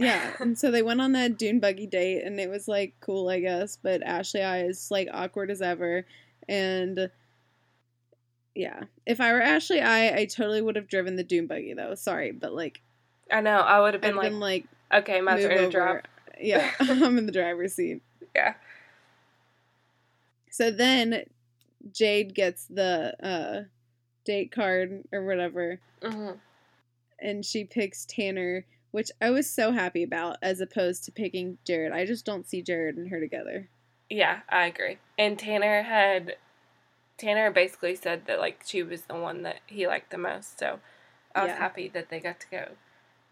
Yeah, 0.01 0.33
and 0.41 0.59
so 0.59 0.71
they 0.71 0.83
went 0.83 1.01
on 1.01 1.13
that 1.13 1.39
dune 1.39 1.61
buggy 1.61 1.87
date, 1.87 2.23
and 2.25 2.41
it 2.41 2.49
was 2.49 2.67
like 2.67 2.95
cool, 3.01 3.29
I 3.29 3.41
guess. 3.41 3.79
But 3.81 4.03
Ashley 4.03 4.43
I 4.43 4.63
is 4.65 4.91
like 4.91 5.09
awkward 5.13 5.51
as 5.51 5.63
ever, 5.63 6.07
and 6.49 7.11
yeah, 8.55 8.85
if 9.07 9.21
I 9.21 9.33
were 9.33 9.43
Ashley 9.43 9.81
I, 9.81 10.17
I 10.21 10.25
totally 10.25 10.63
would 10.63 10.77
have 10.77 10.89
driven 10.89 11.17
the 11.17 11.25
dune 11.25 11.47
buggy 11.47 11.75
though. 11.75 11.95
Sorry, 11.95 12.33
but 12.33 12.55
like 12.55 12.81
I 13.31 13.41
know. 13.41 13.61
I 13.61 13.81
would 13.81 13.95
have 13.95 14.03
been 14.03 14.17
like, 14.17 14.31
been 14.31 14.41
like, 14.41 14.65
okay, 14.93 15.21
my 15.21 15.41
turn 15.41 15.57
to 15.57 15.69
drop. 15.71 16.09
Yeah, 16.41 16.71
I'm 16.81 17.19
in 17.19 17.27
the 17.27 17.33
driver's 17.33 17.75
seat. 17.75 18.03
Yeah. 18.35 18.55
So 20.51 20.71
then 20.71 21.25
Jade 21.93 22.35
gets 22.35 22.65
the 22.67 23.15
uh 23.25 23.63
date 24.25 24.51
card 24.53 25.05
or 25.13 25.25
whatever. 25.25 25.79
hmm 26.03 26.33
and 27.21 27.45
she 27.45 27.65
picks 27.65 28.07
Tanner, 28.07 28.65
which 28.91 29.11
I 29.21 29.31
was 29.31 29.49
so 29.49 29.73
happy 29.73 30.03
about, 30.03 30.37
as 30.43 30.61
opposed 30.61 31.05
to 31.05 31.13
picking 31.13 31.59
Jared. 31.67 31.93
I 31.93 32.05
just 32.05 32.25
don't 32.25 32.47
see 32.47 32.63
Jared 32.63 32.97
and 32.97 33.09
her 33.11 33.21
together. 33.21 33.69
Yeah, 34.09 34.41
I 34.49 34.67
agree. 34.67 34.99
And 35.19 35.39
Tanner 35.39 35.83
had 35.83 36.37
Tanner 37.17 37.51
basically 37.51 37.95
said 37.95 38.27
that 38.27 38.39
like 38.41 38.63
she 38.65 38.83
was 38.83 39.03
the 39.03 39.15
one 39.15 39.43
that 39.43 39.61
he 39.67 39.87
liked 39.87 40.11
the 40.11 40.19
most. 40.19 40.59
So 40.59 40.81
I 41.35 41.43
was 41.43 41.51
Yeah. 41.51 41.59
happy 41.59 41.89
that 41.89 42.09
they 42.09 42.19
got 42.19 42.41
to 42.41 42.51
go 42.51 42.69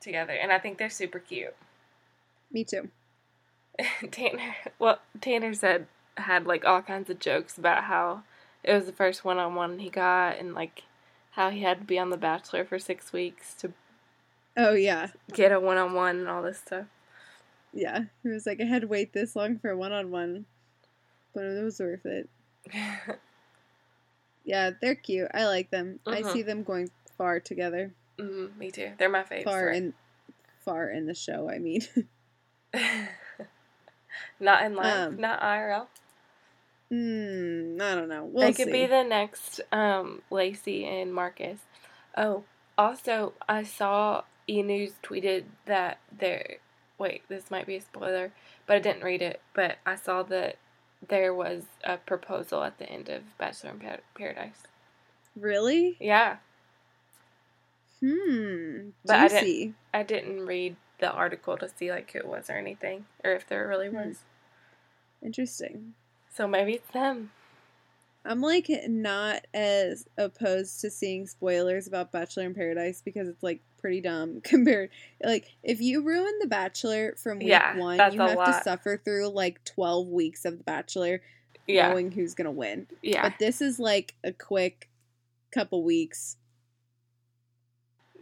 together. 0.00 0.32
And 0.32 0.52
I 0.52 0.58
think 0.58 0.78
they're 0.78 0.90
super 0.90 1.18
cute. 1.18 1.56
Me 2.52 2.64
too. 2.64 2.90
Tanner 4.10 4.54
well, 4.78 5.00
Tanner 5.20 5.54
said 5.54 5.86
had 6.16 6.46
like 6.46 6.64
all 6.64 6.82
kinds 6.82 7.10
of 7.10 7.18
jokes 7.18 7.56
about 7.58 7.84
how 7.84 8.22
it 8.64 8.72
was 8.72 8.86
the 8.86 8.92
first 8.92 9.24
one 9.24 9.38
on 9.38 9.54
one 9.54 9.78
he 9.78 9.88
got 9.88 10.36
and 10.38 10.54
like 10.54 10.82
how 11.32 11.50
he 11.50 11.62
had 11.62 11.78
to 11.78 11.84
be 11.84 11.98
on 11.98 12.10
The 12.10 12.16
Bachelor 12.16 12.64
for 12.64 12.78
six 12.78 13.12
weeks 13.12 13.54
to 13.54 13.72
Oh 14.58 14.74
yeah, 14.74 15.08
get 15.32 15.52
a 15.52 15.60
one 15.60 15.78
on 15.78 15.94
one 15.94 16.16
and 16.18 16.28
all 16.28 16.42
this 16.42 16.58
stuff. 16.58 16.86
yeah. 17.72 18.04
He 18.24 18.28
was 18.28 18.44
like, 18.44 18.60
I 18.60 18.64
had 18.64 18.82
to 18.82 18.88
wait 18.88 19.12
this 19.12 19.36
long 19.36 19.58
for 19.58 19.70
a 19.70 19.76
one 19.76 19.92
on 19.92 20.10
one, 20.10 20.46
but 21.32 21.44
it 21.44 21.62
was 21.62 21.78
worth 21.80 22.04
it. 22.04 22.28
Yeah, 24.44 24.70
they're 24.80 24.94
cute. 24.94 25.28
I 25.34 25.44
like 25.44 25.70
them. 25.70 26.00
I 26.06 26.22
Mhm. 26.22 26.32
see 26.32 26.42
them 26.42 26.62
going 26.62 26.90
far 27.18 27.38
together. 27.38 27.92
mm, 28.18 28.56
me 28.56 28.70
too. 28.70 28.92
They're 28.96 29.10
my 29.10 29.22
favorite. 29.22 29.44
Far 29.44 29.68
in, 29.70 29.92
far 30.64 30.88
in 30.88 31.04
the 31.06 31.14
show. 31.14 31.50
I 31.50 31.58
mean, 31.58 31.82
not 34.40 34.62
in 34.64 34.74
life, 34.74 35.08
Um, 35.08 35.20
not 35.20 35.40
IRL. 35.42 35.86
Hmm, 36.90 37.76
I 37.82 37.94
don't 37.94 38.08
know. 38.08 38.24
We'll 38.24 38.46
they 38.46 38.52
could 38.54 38.66
see. 38.66 38.72
be 38.72 38.86
the 38.86 39.02
next 39.02 39.60
um, 39.70 40.22
Lacy 40.30 40.86
and 40.86 41.12
Marcus. 41.12 41.60
Oh, 42.16 42.44
also, 42.78 43.34
I 43.46 43.64
saw 43.64 44.22
E 44.48 44.62
News 44.62 44.92
tweeted 45.02 45.44
that 45.66 45.98
there. 46.16 46.56
Wait, 46.98 47.22
this 47.28 47.50
might 47.50 47.66
be 47.66 47.76
a 47.76 47.80
spoiler, 47.80 48.32
but 48.66 48.76
I 48.76 48.80
didn't 48.80 49.04
read 49.04 49.22
it. 49.22 49.40
But 49.54 49.78
I 49.86 49.94
saw 49.94 50.22
that 50.24 50.56
there 51.06 51.32
was 51.32 51.64
a 51.84 51.96
proposal 51.98 52.64
at 52.64 52.78
the 52.78 52.88
end 52.90 53.08
of 53.08 53.36
Bachelor 53.38 53.70
in 53.70 53.98
Paradise. 54.14 54.62
really. 55.36 55.96
Yeah, 56.00 56.38
Hmm, 58.00 58.90
But 59.04 59.16
I 59.16 59.28
didn't- 59.28 59.74
I 59.92 60.02
didn't 60.04 60.46
read 60.46 60.76
the 60.98 61.10
article 61.10 61.56
to 61.58 61.68
see 61.68 61.90
like 61.90 62.10
who 62.12 62.18
it 62.20 62.26
was 62.26 62.48
or 62.48 62.54
anything, 62.54 63.06
or 63.24 63.32
if 63.32 63.46
there 63.46 63.66
really 63.66 63.88
Hmm. 63.88 63.96
was. 63.96 64.24
Interesting. 65.22 65.94
So 66.30 66.46
maybe 66.46 66.74
it's 66.74 66.90
them. 66.90 67.32
I'm 68.24 68.40
like 68.40 68.68
not 68.88 69.46
as 69.54 70.06
opposed 70.18 70.80
to 70.82 70.90
seeing 70.90 71.26
spoilers 71.26 71.86
about 71.86 72.12
Bachelor 72.12 72.44
in 72.44 72.54
Paradise 72.54 73.00
because 73.02 73.28
it's 73.28 73.42
like 73.42 73.60
pretty 73.78 74.00
dumb 74.00 74.40
compared 74.44 74.90
like 75.24 75.46
if 75.62 75.80
you 75.80 76.02
ruin 76.02 76.32
the 76.40 76.46
Bachelor 76.48 77.14
from 77.16 77.38
week 77.38 77.48
Yeah, 77.48 77.76
one, 77.78 77.96
you 78.12 78.20
have 78.20 78.36
lot. 78.36 78.46
to 78.46 78.62
suffer 78.62 79.00
through 79.02 79.28
like 79.28 79.64
twelve 79.64 80.08
weeks 80.08 80.44
of 80.44 80.58
the 80.58 80.64
Bachelor. 80.64 81.22
Yeah. 81.66 81.90
knowing 81.90 82.10
who's 82.12 82.34
gonna 82.34 82.50
win. 82.50 82.86
Yeah. 83.02 83.28
But 83.28 83.38
this 83.38 83.60
is 83.60 83.78
like 83.78 84.14
a 84.24 84.32
quick 84.32 84.88
couple 85.52 85.82
weeks, 85.84 86.36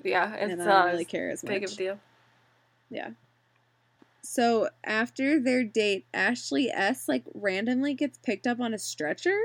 yeah. 0.02 0.34
It's 0.34 0.52
and 0.52 0.62
I 0.62 0.64
not 0.64 0.72
don't 0.72 0.82
uh, 0.82 0.86
really 0.92 1.04
as 1.04 1.10
care 1.10 1.30
as 1.30 1.42
big 1.42 1.62
much. 1.62 1.70
of 1.70 1.74
a 1.74 1.78
deal. 1.78 2.00
Yeah. 2.90 3.10
So 4.22 4.68
after 4.84 5.40
their 5.40 5.62
date, 5.64 6.06
Ashley 6.12 6.70
S 6.70 7.08
like 7.08 7.24
randomly 7.34 7.94
gets 7.94 8.18
picked 8.18 8.46
up 8.46 8.60
on 8.60 8.74
a 8.74 8.78
stretcher 8.78 9.38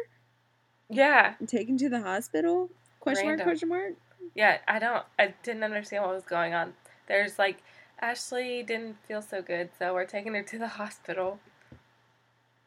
Yeah. 0.92 1.36
taken 1.48 1.78
to 1.78 1.90
the 1.90 2.02
hospital. 2.02 2.70
Question 3.00 3.28
Random. 3.28 3.46
mark? 3.48 3.58
Question 3.58 3.70
mark? 3.70 3.94
Yeah. 4.36 4.58
I 4.68 4.80
don't. 4.80 5.04
I 5.18 5.34
didn't 5.44 5.64
understand 5.64 6.04
what 6.04 6.14
was 6.14 6.24
going 6.24 6.54
on. 6.54 6.74
There's 7.08 7.40
like 7.40 7.58
Ashley 8.00 8.64
didn't 8.64 8.98
feel 9.08 9.22
so 9.22 9.42
good, 9.42 9.70
so 9.78 9.94
we're 9.94 10.06
taking 10.06 10.34
her 10.34 10.44
to 10.44 10.58
the 10.58 10.68
hospital. 10.68 11.40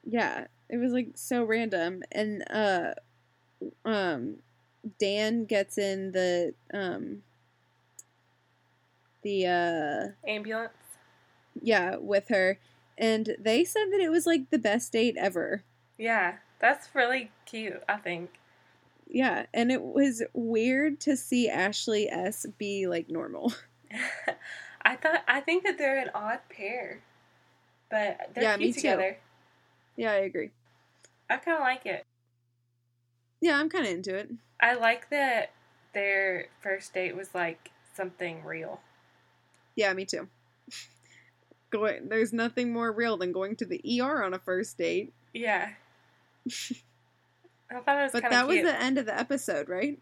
Yeah, 0.04 0.46
it 0.68 0.76
was 0.76 0.92
like 0.92 1.12
so 1.14 1.44
random. 1.44 2.02
And 2.12 2.44
uh, 2.50 2.94
um, 3.84 4.37
Dan 4.98 5.44
gets 5.44 5.78
in 5.78 6.12
the 6.12 6.54
um, 6.72 7.22
the 9.22 9.46
uh, 9.46 10.30
Ambulance. 10.30 10.72
yeah 11.60 11.96
with 11.96 12.28
her, 12.28 12.58
and 12.96 13.37
they 13.38 13.64
said 13.64 13.87
that 13.90 14.00
it 14.00 14.10
was 14.10 14.26
like 14.26 14.50
the 14.50 14.58
best 14.58 14.92
date 14.92 15.16
ever. 15.18 15.64
Yeah. 15.98 16.37
That's 16.61 16.88
really 16.95 17.31
cute. 17.47 17.83
I 17.88 17.97
think. 17.97 18.31
Yeah, 19.07 19.47
and 19.53 19.71
it 19.71 19.83
was 19.83 20.23
weird 20.33 21.01
to 21.01 21.17
see 21.17 21.49
Ashley 21.49 22.09
S 22.09 22.47
be 22.59 22.87
like 22.87 23.09
normal. 23.09 23.53
I 24.83 24.97
thought 24.97 25.23
I 25.29 25.40
think 25.40 25.64
that 25.64 25.79
they're 25.79 25.99
an 25.99 26.11
odd 26.14 26.40
pair, 26.49 27.01
but 27.90 28.31
they're 28.35 28.45
Yeah, 28.45 28.57
cute 28.57 28.69
me 28.69 28.73
too. 28.73 28.81
together. 28.81 29.19
Yeah, 29.97 30.12
I 30.12 30.17
agree. 30.17 30.51
I 31.31 31.37
kind 31.37 31.57
of 31.57 31.62
like 31.62 31.87
it. 31.87 32.05
Yeah, 33.40 33.59
I'm 33.59 33.69
kind 33.69 33.87
of 33.87 33.93
into 33.93 34.14
it. 34.17 34.31
I 34.61 34.75
like 34.75 35.11
that 35.11 35.53
their 35.93 36.47
first 36.61 36.93
date 36.95 37.14
was 37.17 37.35
like 37.35 37.71
something 37.95 38.43
real. 38.45 38.81
Yeah, 39.77 39.93
me 39.93 40.05
too. 40.05 40.29
Going, 41.71 42.09
there's 42.09 42.33
nothing 42.33 42.73
more 42.73 42.93
real 42.93 43.17
than 43.17 43.33
going 43.33 43.57
to 43.57 43.64
the 43.64 43.81
ER 44.01 44.23
on 44.23 44.33
a 44.35 44.38
first 44.38 44.79
date. 44.79 45.12
Yeah. 45.33 45.71
I 46.48 47.80
thought 47.80 47.98
it 47.98 48.02
was 48.04 48.12
But 48.12 48.22
that 48.30 48.42
of 48.42 48.48
was 48.48 48.62
the 48.62 48.80
end 48.80 48.98
of 48.98 49.07
the 49.07 49.18
episode, 49.18 49.68
right? 49.68 49.98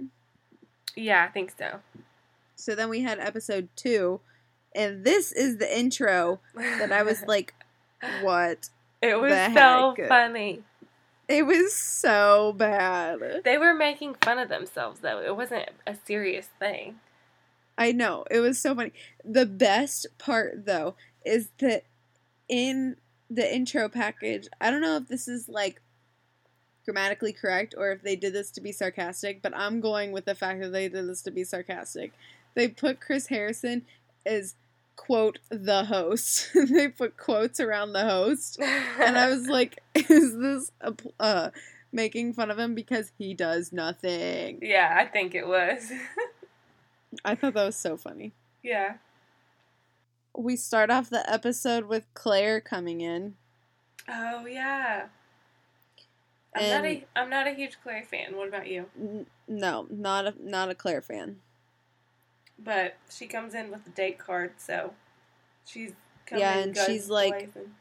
Yeah, 0.97 1.25
I 1.25 1.29
think 1.29 1.53
so. 1.59 1.81
So 2.57 2.75
then 2.75 2.89
we 2.89 3.01
had 3.01 3.19
episode 3.19 3.69
two, 3.77 4.21
and 4.75 5.05
this 5.05 5.33
is 5.33 5.59
the 5.59 5.79
intro 5.79 6.41
that 6.55 6.93
I 6.93 7.03
was 7.03 7.23
like, 7.27 7.55
what? 8.23 8.69
it 9.01 9.19
was 9.21 9.33
so 9.33 9.95
heck? 9.97 10.09
funny. 10.09 10.63
It 11.29 11.47
was 11.47 11.75
so 11.75 12.53
bad. 12.57 13.43
They 13.45 13.57
were 13.57 13.73
making 13.75 14.17
fun 14.23 14.39
of 14.39 14.49
themselves 14.49 15.01
though. 15.01 15.21
It 15.21 15.37
wasn't 15.37 15.71
a 15.87 15.97
serious 16.05 16.49
thing. 16.59 16.97
I 17.79 17.93
know. 17.93 18.25
It 18.31 18.41
was 18.41 18.61
so 18.61 18.75
funny. 18.75 18.93
The 19.25 19.47
best 19.47 20.07
part, 20.19 20.67
though, 20.67 20.95
is 21.25 21.49
that 21.59 21.85
in 22.49 22.97
the 23.31 23.55
intro 23.55 23.89
package, 23.89 24.47
I 24.61 24.71
don't 24.71 24.83
know 24.83 24.97
if 24.97 25.09
this 25.09 25.27
is 25.27 25.49
like 25.49 25.81
grammatically 26.85 27.33
correct 27.33 27.75
or 27.77 27.93
if 27.93 28.03
they 28.03 28.17
did 28.17 28.33
this 28.33 28.51
to 28.53 28.61
be 28.61 28.73
sarcastic, 28.73 29.43
but 29.43 29.57
I'm 29.57 29.81
going 29.81 30.13
with 30.13 30.25
the 30.25 30.35
fact 30.35 30.61
that 30.61 30.73
they 30.73 30.89
did 30.89 31.09
this 31.09 31.23
to 31.23 31.31
be 31.31 31.45
sarcastic. 31.45 32.13
They 32.55 32.69
put 32.69 33.01
Chris 33.01 33.29
Harrison 33.29 33.83
as, 34.27 34.55
quote, 34.97 35.39
the 35.49 35.85
host. 35.85 36.51
they 36.71 36.89
put 36.89 37.17
quotes 37.17 37.61
around 37.61 37.93
the 37.93 38.05
host. 38.05 38.59
And 38.61 39.17
I 39.17 39.29
was 39.31 39.47
like, 39.49 39.79
is 39.95 40.37
this 40.39 40.73
a, 40.81 40.93
pl- 40.93 41.15
uh, 41.21 41.51
making 41.93 42.33
fun 42.35 42.51
of 42.51 42.59
him 42.59 42.75
because 42.75 43.13
he 43.19 43.35
does 43.35 43.73
nothing? 43.73 44.59
Yeah, 44.63 44.97
I 44.99 45.07
think 45.07 45.35
it 45.35 45.47
was. 45.47 45.91
I 47.25 47.35
thought 47.35 47.55
that 47.55 47.65
was 47.67 47.77
so 47.77 47.97
funny. 47.97 48.33
yeah. 48.63 48.95
We 50.35 50.57
start 50.57 50.91
off 50.91 51.11
the 51.11 51.31
episode 51.31 51.85
with 51.85 52.07
Clare 52.15 52.59
coming 52.63 53.03
in. 53.03 53.35
Oh 54.09 54.47
yeah. 54.47 55.09
I'm 56.55 56.69
not 56.69 56.85
a 56.85 57.05
I'm 57.17 57.31
not 57.31 57.47
a 57.47 57.53
huge 57.53 57.79
Clare 57.83 58.05
fan. 58.05 58.37
What 58.37 58.49
about 58.49 58.67
you? 58.69 58.87
N- 58.99 59.27
no, 59.49 59.87
not 59.91 60.27
a 60.27 60.35
not 60.39 60.69
a 60.71 60.75
Clare 60.75 61.01
fan. 61.03 61.37
But 62.59 62.97
she 63.11 63.27
comes 63.27 63.55
in 63.55 63.71
with 63.71 63.87
a 63.87 63.91
date 63.91 64.19
card, 64.19 64.53
so 64.59 64.95
she's 65.65 65.93
coming 66.27 66.43
Yeah, 66.43 66.59
and 66.59 66.77
she's 66.77 67.09
like- 67.09 67.53
blazing. 67.53 67.75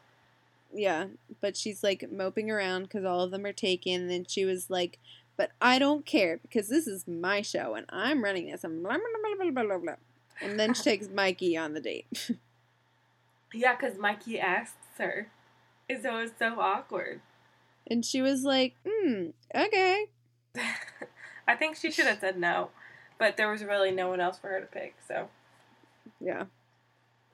Yeah, 0.73 1.07
but 1.41 1.57
she's 1.57 1.83
like 1.83 2.09
moping 2.11 2.49
around 2.49 2.83
because 2.83 3.03
all 3.03 3.21
of 3.21 3.31
them 3.31 3.45
are 3.45 3.51
taken. 3.53 4.01
And 4.03 4.09
then 4.09 4.25
she 4.25 4.45
was 4.45 4.69
like, 4.69 4.99
"But 5.35 5.51
I 5.61 5.77
don't 5.79 6.05
care 6.05 6.37
because 6.37 6.69
this 6.69 6.87
is 6.87 7.05
my 7.07 7.41
show 7.41 7.75
and 7.75 7.85
I'm 7.89 8.23
running 8.23 8.49
this." 8.49 8.63
And 8.63 8.81
blah 8.81 8.93
blah 8.97 9.35
blah 9.35 9.51
blah 9.51 9.63
blah 9.63 9.77
blah. 9.77 9.95
And 10.41 10.57
then 10.57 10.73
she 10.73 10.83
takes 10.83 11.09
Mikey 11.09 11.57
on 11.57 11.73
the 11.73 11.81
date. 11.81 12.07
Yeah, 13.53 13.75
because 13.75 13.97
Mikey 13.97 14.39
asks 14.39 14.77
her. 14.97 15.27
And 15.89 16.01
so 16.01 16.17
it 16.19 16.21
was 16.21 16.31
so 16.39 16.57
awkward. 16.57 17.19
And 17.87 18.05
she 18.05 18.21
was 18.21 18.43
like, 18.43 18.75
"Hmm, 18.87 19.27
okay." 19.55 20.05
I 21.47 21.55
think 21.55 21.75
she 21.75 21.91
should 21.91 22.05
have 22.05 22.19
said 22.19 22.37
no. 22.37 22.69
But 23.17 23.37
there 23.37 23.49
was 23.51 23.63
really 23.63 23.91
no 23.91 24.09
one 24.09 24.19
else 24.19 24.37
for 24.39 24.47
her 24.49 24.59
to 24.59 24.65
pick, 24.65 24.95
so. 25.07 25.29
Yeah, 26.19 26.45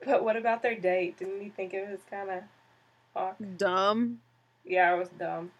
But 0.04 0.22
what 0.24 0.36
about 0.36 0.62
their 0.62 0.74
date? 0.78 1.18
Didn't 1.18 1.42
you 1.42 1.50
think 1.50 1.72
it 1.74 1.88
was 1.90 2.00
kind 2.10 2.30
of 2.30 2.42
awkward? 3.16 3.58
dumb. 3.58 4.20
Yeah, 4.64 4.94
it 4.94 4.98
was 4.98 5.08
dumb. 5.08 5.50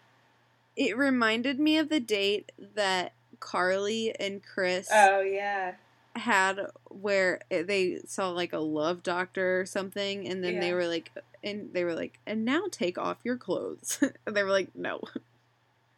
It 0.75 0.95
reminded 0.97 1.59
me 1.59 1.77
of 1.77 1.89
the 1.89 1.99
date 1.99 2.51
that 2.75 3.13
Carly 3.39 4.13
and 4.19 4.43
Chris 4.43 4.89
Oh, 4.91 5.21
yeah. 5.21 5.73
Had 6.19 6.59
where 6.89 7.41
they 7.49 7.99
saw 8.05 8.29
like 8.29 8.53
a 8.53 8.59
love 8.59 9.03
doctor 9.03 9.61
or 9.61 9.65
something 9.65 10.27
and 10.27 10.43
then 10.43 10.59
they 10.59 10.73
were 10.73 10.87
like 10.87 11.11
and 11.43 11.73
they 11.73 11.83
were 11.83 11.93
like 11.95 12.19
and 12.27 12.45
now 12.45 12.63
take 12.71 12.97
off 12.97 13.17
your 13.23 13.37
clothes. 13.37 13.99
And 14.25 14.35
they 14.35 14.43
were 14.43 14.51
like 14.51 14.75
no. 14.75 15.01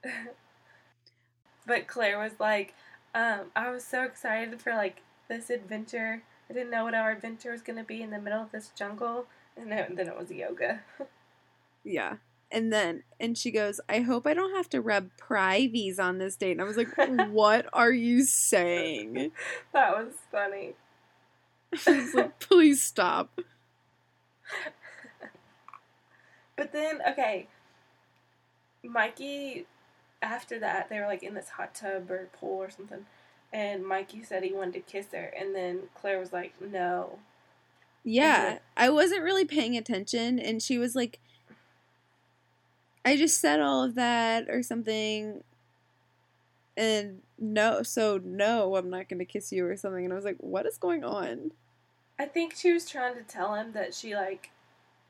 But 1.68 1.88
Clare 1.88 2.18
was 2.18 2.34
like, 2.40 2.74
um, 3.14 3.52
I 3.56 3.70
was 3.70 3.84
so 3.84 4.04
excited 4.04 4.60
for 4.60 4.74
like 4.74 5.02
this 5.30 5.50
adventure. 5.50 6.24
I 6.50 6.54
didn't 6.54 6.72
know 6.72 6.84
what 6.84 6.96
our 6.96 7.12
adventure 7.12 7.52
was 7.52 7.62
gonna 7.62 7.84
be 7.84 8.02
in 8.02 8.10
the 8.10 8.20
middle 8.20 8.42
of 8.42 8.52
this 8.52 8.72
jungle, 8.76 9.28
and 9.56 9.72
then, 9.72 9.96
then 9.96 10.08
it 10.08 10.18
was 10.18 10.32
yoga. 10.32 10.82
yeah 11.84 12.16
and 12.52 12.72
then 12.72 13.04
and 13.20 13.38
she 13.38 13.52
goes 13.52 13.80
i 13.88 14.00
hope 14.00 14.28
i 14.28 14.34
don't 14.34 14.56
have 14.56 14.70
to 14.70 14.82
rub 14.82 15.10
privies 15.18 16.00
on 16.00 16.18
this 16.18 16.36
date 16.36 16.52
and 16.52 16.62
i 16.62 16.64
was 16.64 16.78
like 16.78 16.90
what 17.30 17.66
are 17.74 17.92
you 17.92 18.24
saying 18.24 19.32
that 19.74 19.92
was 19.92 20.14
funny. 20.32 20.74
was 21.88 22.14
like 22.14 22.40
please 22.40 22.84
stop 22.84 23.40
But 26.62 26.74
then, 26.74 27.00
okay, 27.10 27.48
Mikey. 28.84 29.66
After 30.22 30.60
that, 30.60 30.90
they 30.90 31.00
were 31.00 31.08
like 31.08 31.24
in 31.24 31.34
this 31.34 31.50
hot 31.50 31.74
tub 31.74 32.12
or 32.12 32.30
pool 32.40 32.60
or 32.60 32.70
something, 32.70 33.08
and 33.52 33.84
Mikey 33.84 34.22
said 34.22 34.44
he 34.44 34.54
wanted 34.54 34.74
to 34.76 34.80
kiss 34.82 35.08
her, 35.14 35.34
and 35.36 35.56
then 35.56 35.84
Clare 36.00 36.20
was 36.20 36.32
like, 36.32 36.54
"No." 36.62 37.18
yeah 38.04 38.58
i 38.76 38.90
wasn't 38.90 39.22
really 39.22 39.46
paying 39.46 39.78
attention 39.78 40.40
and 40.40 40.64
she 40.64 40.80
was 40.80 40.96
like 40.96 41.20
i 43.06 43.16
just 43.18 43.40
said 43.40 43.60
all 43.60 43.84
of 43.84 43.96
that 43.96 44.50
or 44.50 44.64
something. 44.64 45.44
And 46.78 47.22
no 47.38 47.84
so 47.84 48.20
no 48.24 48.76
i'm 48.76 48.90
not 48.90 49.10
gonna 49.10 49.26
kiss 49.26 49.52
you 49.52 49.66
or 49.66 49.76
something. 49.76 50.04
And 50.06 50.14
i 50.14 50.16
was 50.16 50.26
like 50.26 50.38
what 50.40 50.66
is 50.66 50.78
going 50.78 51.04
on? 51.04 51.52
I 52.20 52.26
think 52.26 52.56
she 52.56 52.72
was 52.72 52.88
trying 52.88 53.16
to 53.16 53.24
tell 53.24 53.56
him 53.56 53.72
that 53.74 53.94
she 53.94 54.16
like 54.16 54.52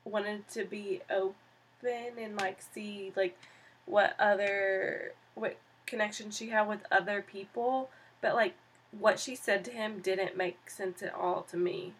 wanted 0.04 0.48
to 0.48 0.64
be 0.64 1.02
open 1.10 2.18
and 2.18 2.36
like 2.36 2.60
see 2.74 3.12
like 3.16 3.38
what 3.86 4.14
other 4.18 5.12
what 5.34 5.56
connection 5.86 6.30
she 6.30 6.48
had 6.48 6.68
with 6.68 6.80
other 6.90 7.22
people, 7.22 7.90
but 8.20 8.34
like 8.34 8.54
what 8.98 9.18
she 9.18 9.34
said 9.34 9.64
to 9.64 9.70
him 9.70 10.00
didn't 10.00 10.36
make 10.36 10.68
sense 10.70 11.02
at 11.02 11.14
all 11.14 11.42
to 11.42 11.56
me. 11.56 11.94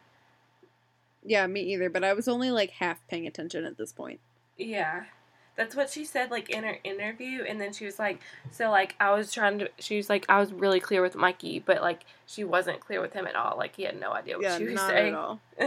yeah 1.25 1.47
me 1.47 1.61
either. 1.73 1.89
But 1.91 2.05
i 2.05 2.13
was 2.13 2.29
only 2.29 2.51
like 2.51 2.71
half 2.71 3.07
paying 3.09 3.27
attention 3.27 3.65
at 3.65 3.77
this 3.79 3.93
point. 3.93 4.21
Yeah. 4.57 5.05
That's 5.55 5.77
what 5.77 5.91
she 5.91 6.05
said 6.07 6.31
like 6.31 6.49
in 6.49 6.65
her 6.65 6.79
interview 6.83 7.45
and 7.47 7.61
then 7.61 7.73
she 7.75 7.85
was 7.85 7.99
like 7.99 8.21
so 8.51 8.71
like 8.71 8.95
I 8.99 9.13
was 9.13 9.31
trying 9.31 9.59
to 9.59 9.71
she 9.79 9.97
was 9.99 10.09
like 10.09 10.25
I 10.29 10.41
was 10.41 10.51
really 10.53 10.81
clear 10.81 11.03
with 11.03 11.15
Mikey 11.15 11.59
but 11.65 11.83
like 11.83 12.07
she 12.27 12.43
wasn't 12.43 12.81
clear 12.81 13.01
with 13.03 13.13
him 13.13 13.27
at 13.27 13.37
all 13.37 13.57
like 13.59 13.77
he 13.77 13.83
had 13.83 14.01
no 14.01 14.13
idea 14.13 14.37
what 14.37 14.43
yeah 14.45 14.57
she 14.57 14.65
was 14.65 14.75
not 14.75 14.89
saying. 14.91 15.13
at 15.13 15.19
all 15.19 15.41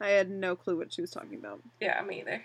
i 0.00 0.08
had 0.08 0.30
no 0.30 0.54
clue 0.54 0.76
what 0.78 0.92
she 0.92 1.00
was 1.00 1.10
talking 1.10 1.34
about 1.38 1.60
yeah, 1.80 2.00
me 2.02 2.20
either. 2.20 2.44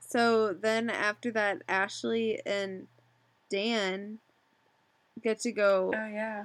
so 0.00 0.52
then 0.52 0.90
after 0.90 1.30
that 1.30 1.62
ashley 1.68 2.40
and 2.44 2.88
dan 3.50 4.18
get 5.22 5.38
to 5.40 5.52
go 5.52 5.92
Oh 5.94 6.06
yeah. 6.08 6.44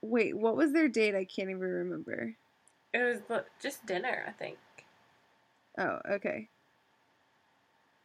wait 0.00 0.36
what 0.36 0.56
was 0.56 0.72
their 0.72 0.88
date 0.88 1.14
i 1.14 1.24
can't 1.24 1.50
even 1.50 1.60
remember 1.60 2.36
It 2.92 3.22
was 3.28 3.42
just 3.60 3.86
dinner, 3.86 4.24
I 4.28 4.32
think. 4.32 4.58
Oh, 5.80 5.98
okay. 6.12 6.48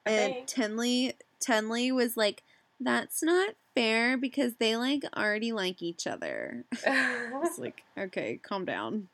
And. 0.06 0.34
Tenley 0.48 1.14
Tenley 1.42 1.92
was 1.94 2.16
like, 2.16 2.44
"That's 2.80 3.22
not 3.22 3.56
fair 3.76 4.18
because 4.18 4.54
they 4.56 4.78
like 4.78 5.04
already 5.16 5.52
like 5.52 5.82
each 5.82 6.08
other." 6.08 6.64
It's 7.44 7.60
like, 7.60 7.84
okay, 7.98 8.40
calm 8.42 8.66
down. 8.66 9.10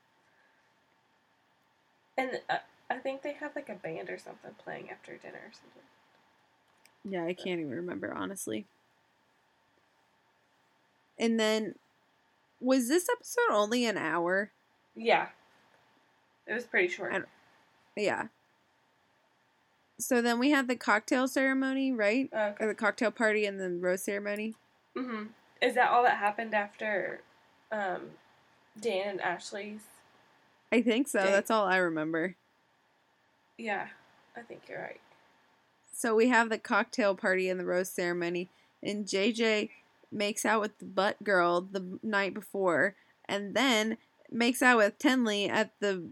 and 2.17 2.39
uh, 2.49 2.57
I 2.89 2.97
think 2.97 3.23
they 3.23 3.33
have 3.33 3.55
like 3.55 3.69
a 3.69 3.73
band 3.75 4.09
or 4.09 4.17
something 4.17 4.51
playing 4.63 4.89
after 4.91 5.17
dinner 5.17 5.39
or 5.45 5.51
something. 5.51 5.81
Yeah, 7.03 7.25
I 7.25 7.33
can't 7.33 7.59
even 7.59 7.71
remember 7.71 8.13
honestly. 8.13 8.67
And 11.17 11.39
then, 11.39 11.75
was 12.59 12.87
this 12.87 13.07
episode 13.11 13.51
only 13.51 13.85
an 13.85 13.97
hour? 13.97 14.51
Yeah. 14.95 15.27
It 16.47 16.53
was 16.53 16.65
pretty 16.65 16.89
short. 16.89 17.27
Yeah. 17.95 18.27
So 20.01 20.21
then 20.21 20.39
we 20.39 20.51
had 20.51 20.67
the 20.67 20.75
cocktail 20.75 21.27
ceremony, 21.27 21.91
right? 21.91 22.29
okay. 22.33 22.55
Or 22.59 22.67
the 22.67 22.75
cocktail 22.75 23.11
party 23.11 23.45
and 23.45 23.59
the 23.59 23.69
rose 23.69 24.03
ceremony. 24.03 24.55
hmm 24.95 25.25
Is 25.61 25.75
that 25.75 25.89
all 25.89 26.03
that 26.03 26.17
happened 26.17 26.53
after 26.53 27.21
um, 27.71 28.11
Dan 28.79 29.07
and 29.07 29.21
Ashley's? 29.21 29.81
I 30.71 30.81
think 30.81 31.07
so. 31.07 31.19
Dang. 31.19 31.31
That's 31.31 31.51
all 31.51 31.65
I 31.67 31.77
remember. 31.77 32.35
Yeah, 33.57 33.87
I 34.35 34.41
think 34.41 34.63
you're 34.67 34.81
right. 34.81 35.01
So 35.93 36.15
we 36.15 36.29
have 36.29 36.49
the 36.49 36.57
cocktail 36.57 37.13
party 37.13 37.47
and 37.47 37.59
the 37.59 37.65
rose 37.65 37.89
ceremony, 37.89 38.49
and 38.81 39.05
JJ 39.05 39.69
makes 40.11 40.45
out 40.45 40.61
with 40.61 40.77
the 40.79 40.85
butt 40.85 41.23
girl 41.23 41.61
the 41.61 41.99
night 42.01 42.33
before, 42.33 42.95
and 43.25 43.53
then 43.53 43.97
makes 44.31 44.61
out 44.61 44.77
with 44.77 44.97
Tenley 44.97 45.47
at 45.47 45.73
the 45.79 46.09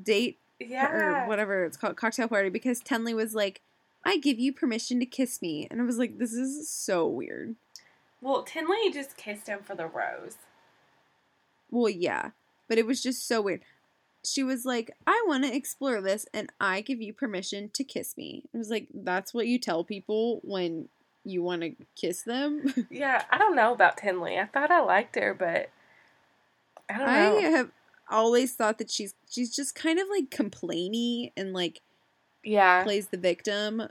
date 0.00 0.38
Yeah. 0.60 1.24
or 1.24 1.28
whatever 1.28 1.64
it's 1.64 1.76
called 1.76 1.96
cocktail 1.96 2.28
party 2.28 2.48
because 2.48 2.80
Tenley 2.82 3.14
was 3.14 3.34
like, 3.34 3.60
"I 4.04 4.16
give 4.18 4.38
you 4.38 4.52
permission 4.52 5.00
to 5.00 5.06
kiss 5.06 5.42
me," 5.42 5.66
and 5.70 5.80
I 5.80 5.84
was 5.84 5.98
like, 5.98 6.18
"This 6.18 6.32
is 6.32 6.68
so 6.68 7.06
weird." 7.06 7.56
Well, 8.20 8.44
Tenley 8.44 8.92
just 8.92 9.16
kissed 9.16 9.48
him 9.48 9.60
for 9.62 9.74
the 9.74 9.86
rose. 9.86 10.36
Well, 11.70 11.90
yeah, 11.90 12.30
but 12.68 12.78
it 12.78 12.86
was 12.86 13.02
just 13.02 13.26
so 13.26 13.40
weird. 13.42 13.62
She 14.24 14.42
was 14.42 14.64
like, 14.64 14.90
"I 15.06 15.22
want 15.26 15.44
to 15.44 15.54
explore 15.54 16.00
this, 16.00 16.26
and 16.32 16.50
I 16.60 16.80
give 16.80 17.02
you 17.02 17.12
permission 17.12 17.70
to 17.74 17.84
kiss 17.84 18.16
me." 18.16 18.44
I 18.54 18.58
was 18.58 18.70
like, 18.70 18.86
"That's 18.94 19.34
what 19.34 19.46
you 19.46 19.58
tell 19.58 19.84
people 19.84 20.40
when 20.44 20.88
you 21.24 21.42
want 21.42 21.62
to 21.62 21.74
kiss 21.96 22.22
them." 22.22 22.72
Yeah, 22.90 23.24
I 23.30 23.38
don't 23.38 23.56
know 23.56 23.72
about 23.74 23.98
Tenley. 23.98 24.40
I 24.40 24.46
thought 24.46 24.70
I 24.70 24.80
liked 24.80 25.16
her, 25.16 25.34
but 25.34 25.68
I 26.88 26.98
don't 26.98 27.08
I 27.08 27.20
know. 27.28 27.40
have 27.56 27.70
always 28.10 28.54
thought 28.54 28.78
that 28.78 28.90
she's 28.90 29.14
she's 29.28 29.54
just 29.54 29.74
kind 29.74 29.98
of 29.98 30.06
like 30.10 30.30
complainy 30.30 31.32
and 31.36 31.52
like 31.52 31.80
yeah, 32.42 32.82
plays 32.84 33.08
the 33.08 33.16
victim, 33.16 33.88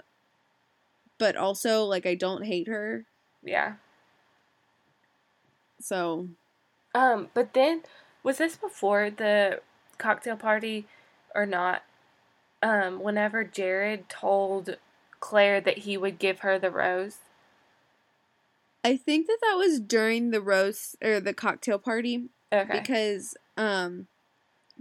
but 1.17 1.35
also 1.35 1.83
like 1.85 2.05
I 2.05 2.15
don't 2.15 2.45
hate 2.45 2.67
her. 2.67 3.05
yeah. 3.43 3.73
So 5.79 6.29
Um, 6.95 7.29
but 7.33 7.53
then 7.53 7.83
was 8.23 8.37
this 8.37 8.55
before 8.55 9.09
the 9.09 9.61
cocktail 9.97 10.37
party 10.37 10.87
or 11.35 11.45
not? 11.45 11.83
Um, 12.61 13.01
whenever 13.01 13.43
Jared 13.43 14.07
told 14.07 14.77
Clare 15.19 15.59
that 15.59 15.79
he 15.79 15.97
would 15.97 16.19
give 16.19 16.39
her 16.39 16.57
the 16.57 16.71
rose. 16.71 17.17
I 18.83 18.97
think 18.97 19.27
that 19.27 19.37
that 19.41 19.55
was 19.57 19.79
during 19.79 20.31
the 20.31 20.41
roast 20.41 20.97
or 21.01 21.19
the 21.19 21.33
cocktail 21.33 21.79
party 21.79 22.29
Okay. 22.53 22.79
because 22.79 23.35
um 23.57 24.07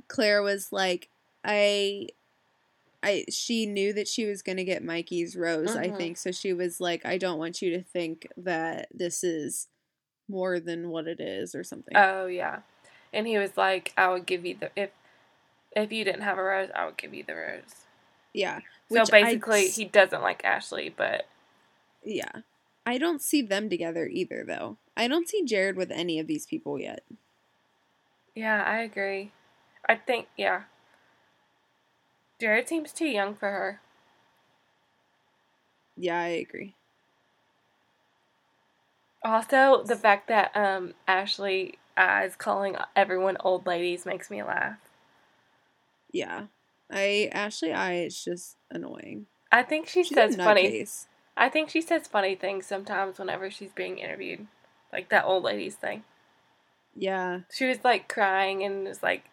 Clare 0.09 0.43
was 0.43 0.73
like 0.73 1.09
I 1.45 2.09
I 3.03 3.25
she 3.31 3.67
knew 3.67 3.93
that 3.95 4.07
she 4.09 4.27
was 4.27 4.43
going 4.43 4.59
to 4.59 4.65
get 4.65 4.85
Mikey's 4.85 5.37
rose, 5.37 5.75
I 5.77 5.89
Mhm. 5.89 5.97
think. 5.97 6.17
So 6.19 6.31
she 6.33 6.53
was 6.53 6.81
like 6.81 7.05
I 7.05 7.19
don't 7.19 7.39
want 7.39 7.63
you 7.63 7.71
to 7.71 7.83
think 7.83 8.29
that 8.37 8.89
this 8.93 9.25
is 9.25 9.69
more 10.29 10.61
than 10.61 10.89
what 10.91 11.07
it 11.07 11.21
is 11.21 11.55
or 11.55 11.65
something. 11.65 11.97
Oh 11.97 12.27
yeah, 12.27 12.61
and 13.13 13.27
he 13.27 13.39
was 13.39 13.57
like, 13.57 13.93
"I 13.97 14.09
would 14.09 14.27
give 14.27 14.47
you 14.47 14.57
the 14.59 14.71
if 14.77 14.91
if 15.75 15.93
you 15.93 16.05
didn't 16.05 16.23
have 16.23 16.39
a 16.39 16.43
rose, 16.43 16.71
I 16.75 16.87
would 16.87 16.97
give 16.97 17.15
you 17.15 17.25
the 17.25 17.35
rose." 17.35 17.87
yeah. 18.33 18.61
So 18.89 19.01
Which 19.01 19.13
I 19.13 19.23
basically, 19.25 19.69
he 19.69 19.85
doesn't 19.85 20.23
like 20.23 20.45
Ashley, 20.45 20.95
but 20.97 21.27
Yeah. 22.05 22.43
I 22.85 22.99
don't 22.99 23.23
see 23.23 23.43
them 23.43 23.71
together 23.71 24.07
either 24.07 24.45
though. 24.47 24.79
I 24.97 25.09
don't 25.09 25.29
see 25.29 25.45
Jared 25.45 25.77
with 25.77 25.91
any 25.91 26.19
of 26.19 26.27
these 26.27 26.47
people 26.47 26.79
yet. 26.79 27.05
Yeah, 28.35 28.63
I 28.65 28.79
agree. 28.83 29.33
I 29.89 29.97
think 29.97 30.29
yeah. 30.37 30.63
Jared 32.41 32.69
seems 32.69 32.93
too 32.93 33.07
young 33.07 33.35
for 33.35 33.51
her. 33.51 33.81
Yeah, 35.97 36.19
I 36.21 36.29
agree. 36.29 36.77
Also, 39.25 39.83
the 39.85 39.97
fact 39.97 40.29
that 40.29 40.57
um 40.57 40.95
Ashley 41.09 41.79
uh, 41.97 42.23
is 42.25 42.37
calling 42.37 42.77
everyone 42.97 43.37
old 43.41 43.67
ladies 43.67 44.07
makes 44.07 44.31
me 44.31 44.43
laugh. 44.43 44.79
Yeah. 46.13 46.47
I 46.91 47.31
Ashley 47.33 47.73
I 47.73 47.95
is 47.97 48.23
just 48.23 48.57
annoying. 48.71 49.27
I 49.53 49.63
think 49.63 49.89
she 49.89 50.05
She's 50.05 50.17
says 50.17 50.37
funny. 50.37 50.67
nutcase. 50.69 51.07
I 51.37 51.49
think 51.49 51.71
she 51.71 51.81
says 51.81 52.07
funny 52.09 52.35
things 52.35 52.67
sometimes 52.67 53.19
whenever 53.19 53.51
she's 53.51 53.73
being 53.73 53.99
interviewed, 53.99 54.47
like 54.93 55.09
that 55.11 55.25
old 55.25 55.45
ladies 55.45 55.77
thing. 55.77 56.05
Yeah. 56.95 57.41
She 57.53 57.67
was 57.67 57.79
like 57.85 58.09
crying 58.09 58.63
and 58.63 58.85
was 58.85 59.03
like, 59.03 59.25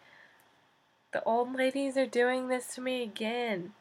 "The 1.12 1.22
old 1.24 1.54
ladies 1.54 1.96
are 1.96 2.06
doing 2.06 2.48
this 2.48 2.74
to 2.74 2.80
me 2.80 3.02
again." 3.02 3.72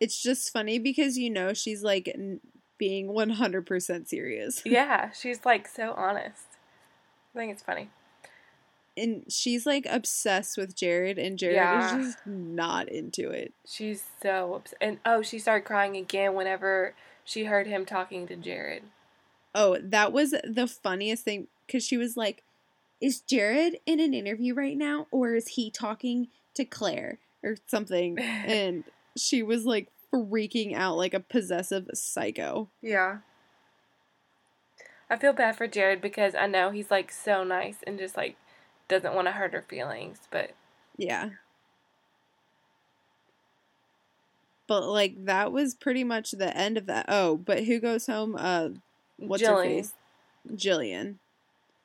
It's 0.00 0.22
just 0.22 0.52
funny 0.52 0.78
because 0.78 1.16
you 1.16 1.30
know 1.30 1.54
she's 1.54 1.82
like 1.82 2.08
n- 2.12 2.40
being 2.78 3.08
100% 3.08 4.08
serious. 4.08 4.62
Yeah, 4.66 5.10
she's 5.12 5.44
like 5.44 5.66
so 5.66 5.92
honest. 5.92 6.42
I 7.34 7.38
think 7.38 7.52
it's 7.52 7.62
funny. 7.62 7.88
And 8.98 9.24
she's 9.28 9.66
like 9.66 9.86
obsessed 9.88 10.56
with 10.56 10.74
Jared 10.74 11.18
and 11.18 11.38
Jared 11.38 11.56
Yeah. 11.56 11.98
is 12.00 12.06
just 12.06 12.26
not 12.26 12.88
into 12.88 13.30
it. 13.30 13.52
She's 13.66 14.04
so 14.22 14.54
upset. 14.54 14.78
And 14.80 14.98
oh, 15.04 15.22
she 15.22 15.38
started 15.38 15.66
crying 15.66 15.96
again 15.96 16.34
whenever 16.34 16.94
she 17.24 17.44
heard 17.44 17.66
him 17.66 17.84
talking 17.84 18.26
to 18.28 18.36
Jared. 18.36 18.84
Oh, 19.54 19.78
that 19.82 20.12
was 20.12 20.30
the 20.30 20.66
funniest 20.66 21.24
thing 21.24 21.48
cuz 21.68 21.84
she 21.84 21.96
was 21.96 22.16
like 22.16 22.42
is 23.00 23.20
Jared 23.20 23.78
in 23.86 24.00
an 24.00 24.14
interview 24.14 24.54
right 24.54 24.76
now 24.76 25.06
or 25.10 25.34
is 25.34 25.48
he 25.48 25.70
talking 25.70 26.28
to 26.54 26.64
Clare 26.64 27.18
or 27.42 27.56
something? 27.66 28.18
and 28.20 28.84
she 29.16 29.42
was 29.42 29.64
like 29.64 29.88
freaking 30.12 30.74
out 30.74 30.96
like 30.96 31.14
a 31.14 31.20
possessive 31.20 31.88
psycho. 31.94 32.70
Yeah. 32.80 33.18
I 35.08 35.16
feel 35.16 35.32
bad 35.32 35.56
for 35.56 35.68
Jared 35.68 36.00
because 36.00 36.34
I 36.34 36.46
know 36.46 36.70
he's 36.70 36.90
like 36.90 37.12
so 37.12 37.44
nice 37.44 37.76
and 37.86 37.98
just 37.98 38.16
like 38.16 38.36
doesn't 38.88 39.14
want 39.14 39.28
to 39.28 39.32
hurt 39.32 39.52
her 39.52 39.64
feelings, 39.68 40.20
but 40.30 40.52
Yeah. 40.96 41.30
But 44.66 44.84
like 44.88 45.26
that 45.26 45.52
was 45.52 45.74
pretty 45.74 46.02
much 46.02 46.32
the 46.32 46.56
end 46.56 46.76
of 46.76 46.86
that. 46.86 47.06
Oh, 47.08 47.36
but 47.36 47.64
who 47.64 47.78
goes 47.78 48.06
home? 48.06 48.36
Uh 48.38 48.70
what's 49.18 49.46
her 49.46 49.62
face? 49.62 49.92
Jillian. 50.52 51.16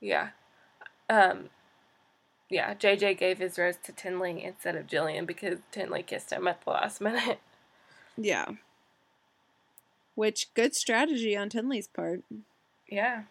Yeah. 0.01 0.29
Um 1.09 1.49
yeah, 2.49 2.73
JJ 2.73 3.17
gave 3.17 3.37
his 3.37 3.57
rose 3.57 3.77
to 3.83 3.93
Tenley 3.93 4.43
instead 4.43 4.75
of 4.75 4.87
Jillian 4.87 5.25
because 5.25 5.59
Tenley 5.71 6.05
kissed 6.05 6.31
him 6.31 6.47
at 6.49 6.61
the 6.63 6.71
last 6.71 6.99
minute. 7.01 7.39
Yeah. 8.17 8.45
Which 10.15 10.53
good 10.53 10.75
strategy 10.75 11.35
on 11.37 11.49
Tenley's 11.49 11.87
part. 11.87 12.23
yeah. 12.89 13.23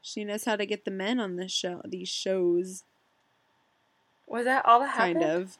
She 0.00 0.24
knows 0.24 0.44
how 0.46 0.56
to 0.56 0.64
get 0.66 0.84
the 0.86 0.90
men 0.90 1.20
on 1.20 1.36
this 1.36 1.52
show 1.52 1.82
these 1.84 2.08
shows. 2.08 2.84
Was 4.26 4.44
that 4.46 4.64
all 4.66 4.80
that 4.80 4.94
happened? 4.96 5.20
Kind 5.20 5.30
of. 5.30 5.58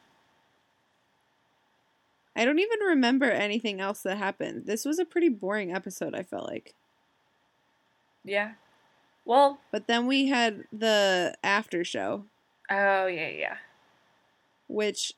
I 2.35 2.43
don't 2.43 2.59
even 2.59 2.79
remember 2.79 3.29
anything 3.31 3.79
else 3.79 4.01
that 4.01 4.17
happened. 4.17 4.65
This 4.65 4.83
was 4.83 4.99
a 4.99 5.05
pretty 5.05 5.29
boring 5.29 5.73
episode, 5.73 6.13
I 6.15 6.23
felt 6.23 6.47
like. 6.49 6.73
Yeah. 8.23 8.53
Well, 9.25 9.59
But 9.71 9.87
then 9.87 10.05
we 10.07 10.27
had 10.27 10.65
the 10.71 11.35
after 11.43 11.83
show, 11.83 12.25
oh 12.69 13.07
yeah, 13.07 13.29
yeah. 13.29 13.57
which 14.67 15.13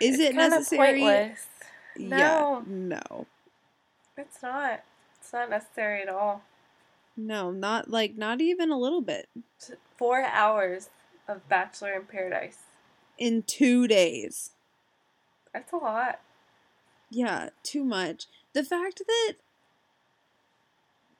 is 0.00 0.18
It's 0.18 0.30
it 0.30 0.34
necessary? 0.34 1.00
Pointless. 1.00 1.46
Yeah, 1.96 2.08
No. 2.08 2.64
no, 2.66 3.26
It's 4.16 4.42
not. 4.42 4.82
It's 5.20 5.32
not 5.32 5.50
necessary 5.50 6.02
at 6.02 6.08
all. 6.08 6.42
no, 7.16 7.50
not 7.52 7.88
like 7.90 8.16
not 8.16 8.40
even 8.40 8.70
a 8.70 8.78
little 8.78 9.00
bit. 9.02 9.28
Four 9.96 10.22
hours 10.24 10.90
of 11.28 11.48
Bachelor 11.48 11.92
in 11.94 12.04
Paradise. 12.06 12.58
In 13.16 13.42
two 13.42 13.86
days, 13.88 14.52
That's 15.52 15.72
a 15.72 15.76
lot. 15.76 16.20
yeah, 17.10 17.50
too 17.62 17.84
much. 17.84 18.26
The 18.54 18.62
fact 18.64 19.02
that 19.06 19.34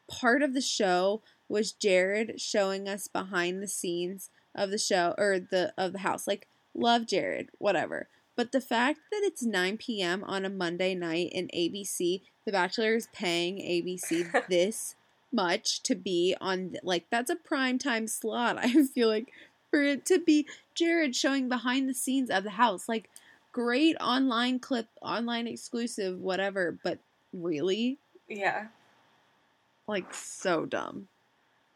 part 0.09 0.43
of 0.43 0.55
the 0.55 0.61
show 0.61 1.23
was 1.49 1.73
Jared 1.73 2.41
showing 2.41 2.89
us 2.89 3.09
behind 3.09 3.63
the 3.63 3.69
scenes 3.69 4.31
of 4.55 4.71
the 4.71 4.79
show 4.79 5.15
or 5.19 5.39
the 5.39 5.73
of 5.79 5.93
the 5.93 6.01
house, 6.01 6.27
like 6.27 6.47
love 6.75 7.07
Jared, 7.07 7.51
whatever. 7.59 8.09
But 8.37 8.53
the 8.53 8.61
fact 8.61 9.01
that 9.11 9.23
it's 9.25 9.43
9 9.43 9.79
p.m. 9.79 10.23
on 10.23 10.45
a 10.45 10.49
Monday 10.49 10.95
night 10.95 11.33
and 11.35 11.51
ABC, 11.53 12.23
The 12.45 12.53
Bachelor 12.53 12.95
is 12.95 13.09
paying 13.13 13.57
ABC 13.57 14.47
this 14.49 14.95
much 15.33 15.83
to 15.83 15.97
be 15.97 16.37
on, 16.41 16.77
like, 16.85 17.07
that's 17.11 17.31
a 17.31 17.37
prime 17.37 17.79
time 17.79 18.07
slot. 18.07 18.57
I 18.63 18.71
feel 18.85 19.09
like 19.09 19.33
for 19.73 19.83
it 19.83 20.07
to 20.07 20.21
be 20.21 20.47
Jared 20.73 21.17
showing 21.17 21.49
behind 21.49 21.89
the 21.89 21.95
scenes 21.95 22.31
of 22.31 22.45
the 22.45 22.51
house, 22.51 22.89
like, 22.89 23.11
great 23.51 23.97
online 24.01 24.61
clip, 24.61 24.87
online 25.03 25.49
exclusive, 25.49 26.21
whatever, 26.21 26.79
but 26.85 27.01
really? 27.33 27.99
Yeah. 28.29 28.69
Like, 29.89 30.15
so 30.15 30.65
dumb. 30.65 31.09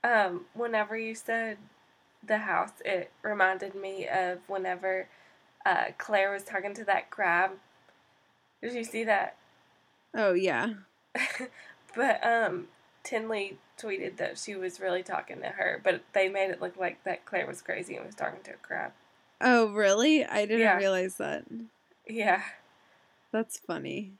Um, 0.04 0.46
whenever 0.54 0.96
you 0.96 1.14
said 1.14 1.58
the 2.26 2.38
house, 2.38 2.72
it 2.84 3.10
reminded 3.22 3.74
me 3.74 4.06
of 4.08 4.38
whenever 4.48 5.08
uh, 5.64 5.86
Clare 5.98 6.32
was 6.32 6.42
talking 6.42 6.74
to 6.74 6.84
that 6.84 7.10
crab. 7.10 7.52
Did 8.62 8.74
you 8.74 8.84
see 8.84 9.04
that? 9.04 9.36
Oh 10.14 10.34
yeah. 10.34 10.74
but 11.96 12.22
um, 12.22 12.68
Tenley 13.02 13.56
tweeted 13.80 14.18
that 14.18 14.36
she 14.36 14.54
was 14.54 14.78
really 14.78 15.02
talking 15.02 15.40
to 15.40 15.46
her, 15.48 15.80
but 15.82 16.02
they 16.12 16.28
made 16.28 16.50
it 16.50 16.60
look 16.60 16.76
like 16.76 17.02
that 17.04 17.24
Clare 17.24 17.46
was 17.46 17.62
crazy 17.62 17.96
and 17.96 18.04
was 18.04 18.14
talking 18.14 18.42
to 18.44 18.50
a 18.50 18.56
crab. 18.56 18.92
Oh 19.40 19.72
really? 19.72 20.22
I 20.22 20.42
didn't 20.42 20.60
Yeah. 20.60 20.76
realize 20.76 21.16
that. 21.16 21.44
Yeah. 22.06 22.42
That's 23.32 23.56
funny. 23.58 24.12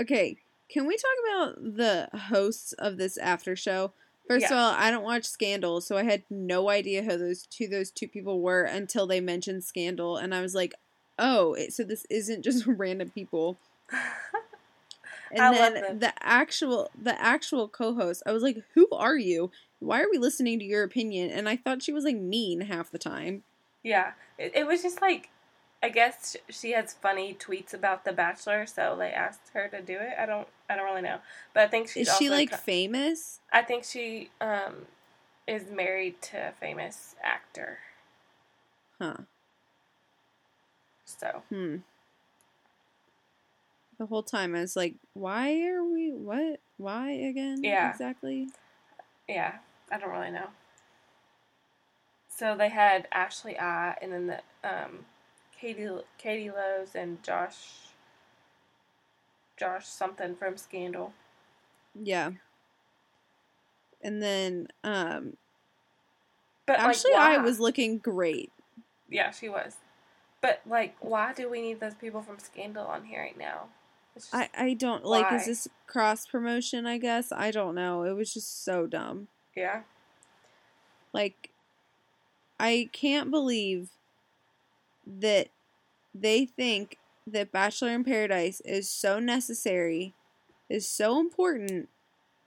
Okay, 0.00 0.38
can 0.72 0.86
we 0.86 0.96
talk 0.96 1.52
about 1.52 1.76
the 1.76 2.08
hosts 2.16 2.72
of 2.74 2.96
this 2.96 3.18
after 3.18 3.54
show? 3.54 3.92
First 4.28 4.46
of 4.46 4.52
all, 4.52 4.72
I 4.72 4.90
don't 4.90 5.04
watch 5.04 5.24
Scandal, 5.24 5.80
so 5.80 5.96
I 5.96 6.04
had 6.04 6.22
no 6.30 6.70
idea 6.70 7.02
who 7.02 7.18
those 7.18 7.46
two 7.46 7.68
those 7.68 7.90
two 7.90 8.08
people 8.08 8.40
were 8.40 8.62
until 8.62 9.06
they 9.06 9.20
mentioned 9.20 9.64
Scandal, 9.64 10.16
and 10.16 10.34
I 10.34 10.40
was 10.40 10.54
like, 10.54 10.74
"Oh, 11.18 11.54
it, 11.54 11.74
so 11.74 11.82
this 11.82 12.06
isn't 12.08 12.42
just 12.44 12.66
random 12.66 13.10
people." 13.10 13.58
And 15.34 15.40
I 15.40 15.70
then 15.70 15.98
the 15.98 16.12
actual 16.20 16.90
the 17.00 17.18
actual 17.18 17.66
co-host, 17.66 18.22
I 18.26 18.32
was 18.32 18.42
like, 18.42 18.62
"Who 18.74 18.86
are 18.92 19.16
you? 19.16 19.50
Why 19.80 20.02
are 20.02 20.10
we 20.10 20.18
listening 20.18 20.58
to 20.58 20.64
your 20.64 20.82
opinion?" 20.82 21.30
And 21.30 21.48
I 21.48 21.56
thought 21.56 21.82
she 21.82 21.92
was 21.92 22.04
like 22.04 22.16
mean 22.16 22.60
half 22.60 22.90
the 22.90 22.98
time. 22.98 23.42
yeah. 23.82 24.12
It, 24.38 24.52
it 24.54 24.66
was 24.66 24.82
just 24.82 25.00
like, 25.00 25.30
I 25.82 25.88
guess 25.88 26.36
she 26.48 26.72
has 26.72 26.94
funny 26.94 27.34
tweets 27.34 27.74
about 27.74 28.04
The 28.04 28.12
Bachelor, 28.12 28.66
so 28.66 28.94
they 28.96 29.10
asked 29.10 29.50
her 29.52 29.68
to 29.68 29.82
do 29.82 29.94
it. 29.98 30.14
I 30.18 30.26
don't, 30.26 30.46
I 30.70 30.76
don't 30.76 30.84
really 30.84 31.02
know, 31.02 31.18
but 31.54 31.64
I 31.64 31.66
think 31.66 31.88
she's 31.88 32.08
Is 32.08 32.16
she 32.16 32.30
like 32.30 32.50
co- 32.50 32.56
famous? 32.56 33.40
I 33.52 33.62
think 33.62 33.84
she 33.84 34.30
um 34.40 34.86
is 35.46 35.70
married 35.70 36.22
to 36.22 36.48
a 36.48 36.52
famous 36.52 37.16
actor. 37.22 37.78
Huh. 39.00 39.16
So 41.04 41.42
Hmm. 41.50 41.76
The 43.98 44.06
whole 44.06 44.22
time 44.22 44.54
I 44.54 44.60
was 44.60 44.76
like, 44.76 44.94
why 45.14 45.62
are 45.66 45.84
we 45.84 46.12
what? 46.12 46.60
Why 46.76 47.10
again? 47.10 47.60
Yeah. 47.62 47.90
Exactly. 47.90 48.48
yeah, 49.28 49.56
I 49.90 49.98
don't 49.98 50.10
really 50.10 50.30
know. 50.30 50.48
So 52.28 52.56
they 52.56 52.68
had 52.68 53.08
Ashley 53.12 53.58
I 53.58 53.96
and 54.00 54.12
then 54.12 54.26
the 54.28 54.40
um 54.68 55.06
Katie 55.62 55.88
Katie 56.18 56.50
Lowes 56.50 56.96
and 56.96 57.22
Josh 57.22 57.56
Josh 59.56 59.86
something 59.86 60.34
from 60.34 60.56
Scandal. 60.56 61.12
Yeah. 61.94 62.32
And 64.02 64.20
then 64.20 64.66
um 64.82 65.36
But 66.66 66.80
actually 66.80 67.12
like, 67.12 67.38
I 67.38 67.38
was 67.38 67.60
looking 67.60 67.98
great. 67.98 68.50
yeah, 69.08 69.30
she 69.30 69.48
was. 69.48 69.76
But 70.40 70.62
like, 70.68 70.96
why 70.98 71.32
do 71.32 71.48
we 71.48 71.62
need 71.62 71.78
those 71.78 71.94
people 71.94 72.22
from 72.22 72.40
Scandal 72.40 72.84
on 72.84 73.04
here 73.04 73.20
right 73.20 73.38
now? 73.38 73.68
Just, 74.14 74.34
I 74.34 74.48
I 74.58 74.74
don't 74.74 75.04
like 75.04 75.32
is 75.32 75.46
this 75.46 75.68
cross 75.86 76.26
promotion, 76.26 76.86
I 76.86 76.98
guess? 76.98 77.30
I 77.30 77.52
don't 77.52 77.76
know. 77.76 78.02
It 78.02 78.14
was 78.14 78.34
just 78.34 78.64
so 78.64 78.88
dumb. 78.88 79.28
yeah, 79.54 79.82
Like 81.12 81.50
I 82.58 82.88
can't 82.92 83.30
believe 83.30 83.90
that 85.06 85.48
they 86.14 86.46
think 86.46 86.98
that 87.26 87.52
Bachelor 87.52 87.90
in 87.90 88.04
Paradise 88.04 88.60
is 88.64 88.88
so 88.88 89.18
necessary, 89.18 90.12
is 90.68 90.86
so 90.88 91.18
important 91.20 91.88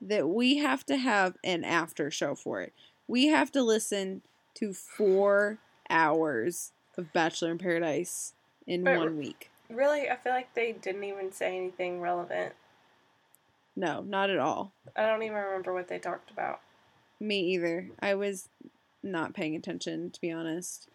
that 0.00 0.28
we 0.28 0.58
have 0.58 0.84
to 0.86 0.96
have 0.96 1.36
an 1.42 1.64
after 1.64 2.10
show 2.10 2.34
for 2.34 2.60
it. 2.60 2.72
We 3.08 3.28
have 3.28 3.50
to 3.52 3.62
listen 3.62 4.22
to 4.54 4.72
4 4.72 5.58
hours 5.88 6.72
of 6.98 7.12
Bachelor 7.12 7.52
in 7.52 7.58
Paradise 7.58 8.34
in 8.66 8.84
But- 8.84 8.98
one 8.98 9.16
week. 9.18 9.50
really, 9.68 10.08
I 10.10 10.16
feel 10.16 10.32
like 10.32 10.54
they 10.54 10.72
didn't 10.72 11.04
even 11.04 11.32
say 11.32 11.56
anything 11.56 12.00
relevant. 12.00 12.54
No, 13.74 14.02
not 14.02 14.30
at 14.30 14.38
all. 14.38 14.72
I 14.94 15.06
don't 15.06 15.22
even 15.22 15.36
remember 15.36 15.72
what 15.74 15.88
they 15.88 15.98
talked 15.98 16.30
about. 16.30 16.60
Me 17.20 17.40
either. 17.40 17.90
I 18.00 18.14
was 18.14 18.48
not 19.02 19.34
paying 19.34 19.54
attention 19.56 20.10
to 20.10 20.20
be 20.20 20.30
honest. 20.30 20.88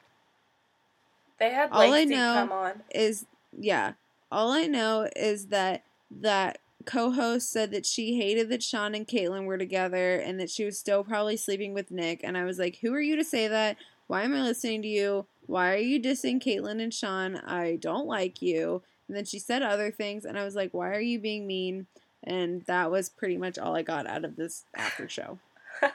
They 1.41 1.49
had 1.49 1.69
All 1.71 1.91
I 1.91 2.03
know- 2.03 2.33
come 2.35 2.51
on. 2.51 2.83
is 2.93 3.25
yeah. 3.57 3.93
All 4.31 4.51
I 4.51 4.67
know 4.67 5.09
is 5.15 5.47
that 5.47 5.83
that 6.11 6.59
co-host 6.85 7.49
said 7.51 7.71
that 7.71 7.85
she 7.85 8.15
hated 8.17 8.49
that 8.49 8.61
Shawn 8.61 8.93
and 8.93 9.07
Kaitlyn 9.07 9.45
were 9.45 9.57
together 9.57 10.15
and 10.17 10.39
that 10.39 10.51
she 10.51 10.63
was 10.65 10.77
still 10.77 11.03
probably 11.03 11.35
sleeping 11.37 11.73
with 11.73 11.89
Nick. 11.89 12.21
And 12.23 12.37
I 12.37 12.43
was 12.43 12.59
like, 12.59 12.77
"Who 12.81 12.93
are 12.93 13.01
you 13.01 13.15
to 13.15 13.23
say 13.23 13.47
that? 13.47 13.77
Why 14.05 14.21
am 14.21 14.35
I 14.35 14.43
listening 14.43 14.83
to 14.83 14.87
you? 14.87 15.25
Why 15.47 15.73
are 15.73 15.77
you 15.77 15.99
dissing 15.99 16.39
Kaitlyn 16.41 16.79
and 16.79 16.93
Shawn? 16.93 17.37
I 17.37 17.77
don't 17.77 18.05
like 18.05 18.39
you." 18.43 18.83
And 19.07 19.17
then 19.17 19.25
she 19.25 19.39
said 19.39 19.63
other 19.63 19.89
things, 19.89 20.25
and 20.25 20.37
I 20.37 20.45
was 20.45 20.55
like, 20.55 20.75
"Why 20.75 20.91
are 20.91 21.01
you 21.01 21.17
being 21.19 21.47
mean?" 21.47 21.87
And 22.23 22.61
that 22.67 22.91
was 22.91 23.09
pretty 23.09 23.37
much 23.37 23.57
all 23.57 23.75
I 23.75 23.81
got 23.81 24.05
out 24.05 24.23
of 24.25 24.35
this 24.35 24.65
after 24.75 25.09
show. 25.09 25.39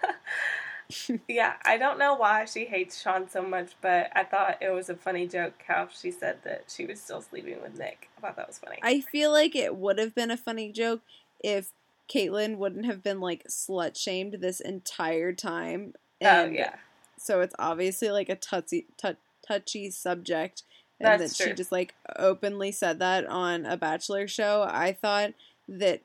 yeah, 1.29 1.55
I 1.65 1.77
don't 1.77 1.99
know 1.99 2.15
why 2.15 2.45
she 2.45 2.65
hates 2.65 3.01
Shawn 3.01 3.29
so 3.29 3.43
much, 3.43 3.73
but 3.81 4.11
I 4.15 4.25
thought 4.25 4.59
it 4.61 4.71
was 4.71 4.89
a 4.89 4.95
funny 4.95 5.27
joke 5.27 5.55
how 5.67 5.89
she 5.89 6.11
said 6.11 6.39
that 6.45 6.65
she 6.69 6.87
was 6.87 7.01
still 7.01 7.21
sleeping 7.21 7.61
with 7.63 7.79
Nick. 7.79 8.09
I 8.17 8.21
thought 8.21 8.37
that 8.37 8.47
was 8.47 8.59
funny. 8.59 8.79
I 8.83 9.01
feel 9.01 9.33
like 9.33 9.57
it 9.57 9.77
would 9.77 9.99
have 9.99 10.15
been 10.15 10.31
a 10.31 10.37
funny 10.37 10.71
joke 10.71 11.01
if 11.43 11.71
Kaitlyn 12.09 12.57
wouldn't 12.57 12.87
have 12.87 13.03
been 13.03 13.21
like 13.21 13.45
slut 13.49 13.97
shamed 13.97 14.39
this 14.41 14.61
entire 14.61 15.33
time. 15.33 15.95
oh 16.23 16.45
And 16.45 16.55
yeah, 16.55 16.77
So 17.19 17.41
it's 17.41 17.55
obviously 17.59 18.11
like 18.11 18.29
a 18.29 18.37
touchy, 18.37 18.87
tou- 18.97 19.17
touchy 19.47 19.91
subject, 19.91 20.63
and 21.01 21.21
That's 21.21 21.37
that 21.37 21.45
she 21.45 21.53
just 21.53 21.73
like 21.73 21.95
openly 22.17 22.73
said 22.73 22.99
that 23.01 23.27
on 23.27 23.67
a 23.67 23.77
Bachelor 23.77 24.29
show. 24.29 24.67
I 24.69 24.93
thought 24.93 25.33
that 25.69 26.03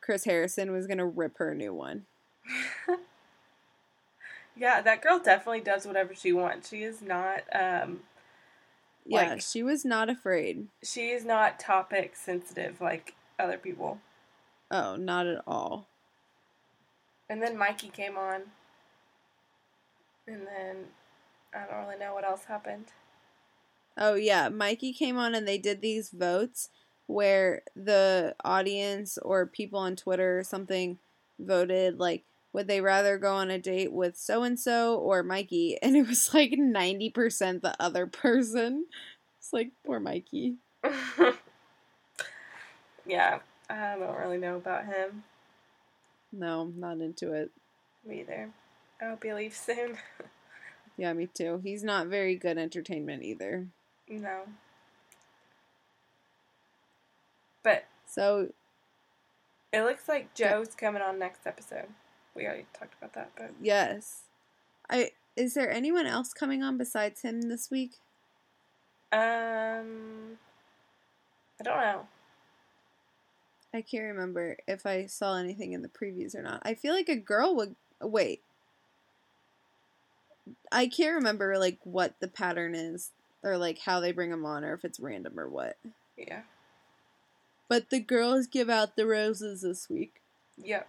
Chris 0.00 0.24
Harrison 0.24 0.72
was 0.72 0.86
gonna 0.86 1.06
rip 1.06 1.36
her 1.38 1.50
a 1.50 1.54
new 1.54 1.74
one. 1.74 2.06
yeah. 4.58 4.80
That 4.80 5.02
girl 5.02 5.18
definitely 5.18 5.60
does 5.60 5.86
whatever 5.86 6.14
she 6.14 6.32
wants. 6.32 6.68
She 6.68 6.82
is 6.82 7.00
not. 7.02 7.42
um 7.54 8.00
Yeah, 9.06 9.30
Like- 9.32 9.40
she 9.42 9.62
was 9.62 9.84
not 9.84 10.08
afraid. 10.10 10.68
She 10.82 11.10
is 11.10 11.24
not 11.24 11.58
topic 11.60 12.16
sensitive 12.16 12.80
like 12.80 13.14
other 13.38 13.56
people. 13.58 14.00
Oh, 14.70 14.96
not 14.96 15.26
at 15.26 15.42
all. 15.46 15.86
And 17.30 17.42
then 17.42 17.56
Mikey 17.56 17.88
came 17.88 18.16
on. 18.16 18.42
And 20.26 20.46
then 20.46 20.76
I 21.54 21.64
don't 21.66 21.86
really 21.86 21.98
know 21.98 22.14
what 22.14 22.24
else 22.24 22.44
happened. 22.44 22.86
Oh 23.96 24.14
yeah, 24.14 24.48
Mikey 24.48 24.92
came 24.92 25.16
on 25.16 25.34
and 25.34 25.48
they 25.48 25.58
did 25.58 25.80
these 25.80 26.10
votes 26.10 26.68
where 27.06 27.62
the 27.74 28.34
audience 28.44 29.18
or 29.18 29.46
people 29.46 29.78
on 29.78 29.96
Twitter 29.96 30.38
or 30.38 30.44
something 30.44 30.98
voted 31.38 31.98
like 31.98 32.24
would 32.52 32.66
they 32.66 32.80
rather 32.80 33.18
go 33.18 33.34
on 33.34 33.50
a 33.50 33.58
date 33.58 33.92
with 33.92 34.16
so 34.16 34.42
and 34.42 34.58
so 34.58 34.96
or 34.96 35.22
Mikey 35.22 35.78
and 35.82 35.96
it 35.96 36.06
was 36.06 36.32
like 36.34 36.52
90% 36.52 37.60
the 37.62 37.74
other 37.80 38.06
person. 38.06 38.86
It's 39.38 39.52
like 39.52 39.70
poor 39.84 40.00
Mikey. 40.00 40.56
yeah, 43.06 43.38
I 43.70 43.96
don't 43.98 44.18
really 44.18 44.38
know 44.38 44.56
about 44.56 44.86
him 44.86 45.24
No, 46.32 46.72
not 46.76 46.98
into 47.00 47.32
it. 47.32 47.50
Me 48.06 48.20
either. 48.20 48.50
I 49.00 49.04
hope 49.06 49.22
he 49.22 49.32
leaves 49.32 49.56
soon. 49.56 49.98
Yeah, 51.00 51.12
me 51.12 51.28
too. 51.32 51.60
He's 51.62 51.84
not 51.84 52.08
very 52.08 52.34
good 52.34 52.58
entertainment 52.58 53.22
either. 53.22 53.68
no. 54.08 54.40
But 57.62 57.84
So, 58.04 58.48
it 59.72 59.82
looks 59.82 60.08
like 60.08 60.34
Joe's 60.34 60.74
coming 60.74 61.00
on 61.00 61.20
next 61.20 61.46
episode. 61.46 61.86
We 62.38 62.46
already 62.46 62.66
talked 62.72 62.94
about 62.98 63.14
that, 63.14 63.32
but 63.36 63.50
yes. 63.60 64.22
I 64.88 65.10
is 65.36 65.54
there 65.54 65.70
anyone 65.70 66.06
else 66.06 66.32
coming 66.32 66.62
on 66.62 66.78
besides 66.78 67.22
him 67.22 67.42
this 67.42 67.70
week? 67.70 67.92
um 69.12 70.38
I 71.60 71.64
don't 71.64 71.80
know. 71.80 72.06
I 73.74 73.82
can't 73.82 74.04
remember 74.04 74.56
if 74.66 74.86
I 74.86 75.06
saw 75.06 75.36
anything 75.36 75.72
in 75.72 75.82
the 75.82 75.88
previews 75.88 76.34
or 76.34 76.42
not. 76.42 76.62
I 76.64 76.74
feel 76.74 76.94
like 76.94 77.08
a 77.08 77.16
girl 77.16 77.56
would 77.56 77.74
wait. 78.00 78.42
I 80.70 80.86
can't 80.86 81.16
remember 81.16 81.58
like 81.58 81.78
what 81.84 82.14
the 82.20 82.28
pattern 82.28 82.74
is 82.74 83.10
or 83.42 83.58
like 83.58 83.80
how 83.80 84.00
they 84.00 84.12
bring 84.12 84.30
them 84.30 84.46
on, 84.46 84.64
or 84.64 84.74
if 84.74 84.84
it's 84.84 85.00
random 85.00 85.38
or 85.38 85.48
what. 85.48 85.76
Yeah. 86.16 86.42
But 87.68 87.90
the 87.90 88.00
girls 88.00 88.46
give 88.46 88.70
out 88.70 88.96
the 88.96 89.06
roses 89.06 89.60
this 89.62 89.90
week, 89.90 90.20
Yep. 90.62 90.88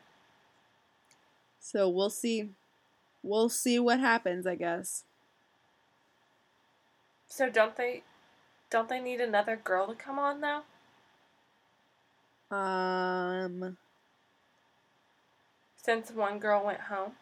So 1.59 1.89
we'll 1.89 2.09
see. 2.09 2.49
We'll 3.21 3.49
see 3.49 3.79
what 3.79 3.99
happens, 3.99 4.47
I 4.47 4.55
guess. 4.55 5.03
So 7.27 7.49
don't 7.49 7.75
they 7.75 8.03
don't 8.69 8.89
they 8.89 8.99
need 8.99 9.21
another 9.21 9.55
girl 9.55 9.87
to 9.87 9.95
come 9.95 10.19
on 10.19 10.39
now? 10.41 10.63
Um, 12.51 13.77
Since 15.77 16.11
one 16.11 16.39
girl 16.39 16.65
went 16.65 16.81
home 16.81 17.13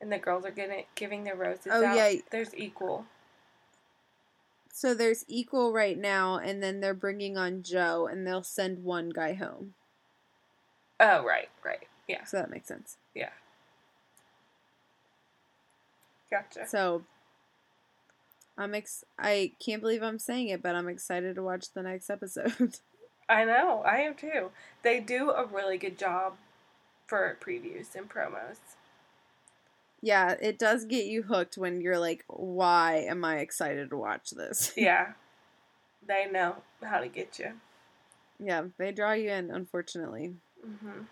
and 0.00 0.10
the 0.12 0.18
girls 0.18 0.44
are 0.44 0.50
getting 0.50 0.84
giving 0.94 1.24
their 1.24 1.36
roses 1.36 1.68
Oh, 1.70 1.84
out. 1.84 1.96
yeah. 1.96 2.20
There's 2.30 2.54
equal. 2.54 3.06
so 4.72 4.92
there's 4.94 5.24
equal 5.26 5.72
right 5.72 5.96
now, 5.98 6.36
and 6.38 6.62
then 6.62 6.80
they're 6.80 6.92
bringing 6.94 7.36
on 7.38 7.62
Joe, 7.62 8.06
and 8.06 8.26
they'll 8.26 8.42
send 8.42 8.84
one 8.84 9.08
guy 9.10 9.32
home. 9.34 9.74
Oh 11.00 11.24
right, 11.24 11.48
right. 11.64 11.86
Yeah. 12.08 12.24
So 12.24 12.36
that 12.38 12.50
makes 12.50 12.68
sense. 12.68 12.96
Yeah. 13.14 13.30
Gotcha. 16.30 16.66
So 16.66 17.02
I'm 18.58 18.74
ex. 18.74 19.04
I 19.18 19.52
can't 19.64 19.80
believe 19.82 20.02
I'm 20.02 20.18
saying 20.18 20.48
it, 20.48 20.62
but 20.62 20.74
I'm 20.74 20.88
excited 20.88 21.34
to 21.36 21.42
watch 21.42 21.72
the 21.72 21.82
next 21.82 22.10
episode. 22.10 22.78
I 23.28 23.44
know, 23.44 23.82
I 23.84 23.98
am 23.98 24.14
too. 24.14 24.50
They 24.82 25.00
do 25.00 25.30
a 25.30 25.44
really 25.44 25.78
good 25.78 25.98
job 25.98 26.34
for 27.08 27.36
previews 27.40 27.94
and 27.96 28.08
promos. 28.08 28.56
yeah, 30.00 30.36
it 30.40 30.58
does 30.60 30.84
get 30.84 31.06
you 31.06 31.24
hooked 31.24 31.58
when 31.58 31.80
you're 31.80 31.98
like, 31.98 32.24
"Why 32.28 32.98
am 33.08 33.24
I 33.24 33.38
excited 33.38 33.90
to 33.90 33.96
watch 33.96 34.30
this?" 34.30 34.72
Yeah. 34.76 35.12
they 36.06 36.26
know 36.30 36.56
how 36.82 37.00
to 37.00 37.08
get 37.08 37.38
you. 37.40 37.52
yeah, 38.38 38.64
they 38.78 38.92
draw 38.92 39.12
you 39.12 39.30
in, 39.30 39.50
unfortunately, 39.50 40.34
hmm 40.64 41.02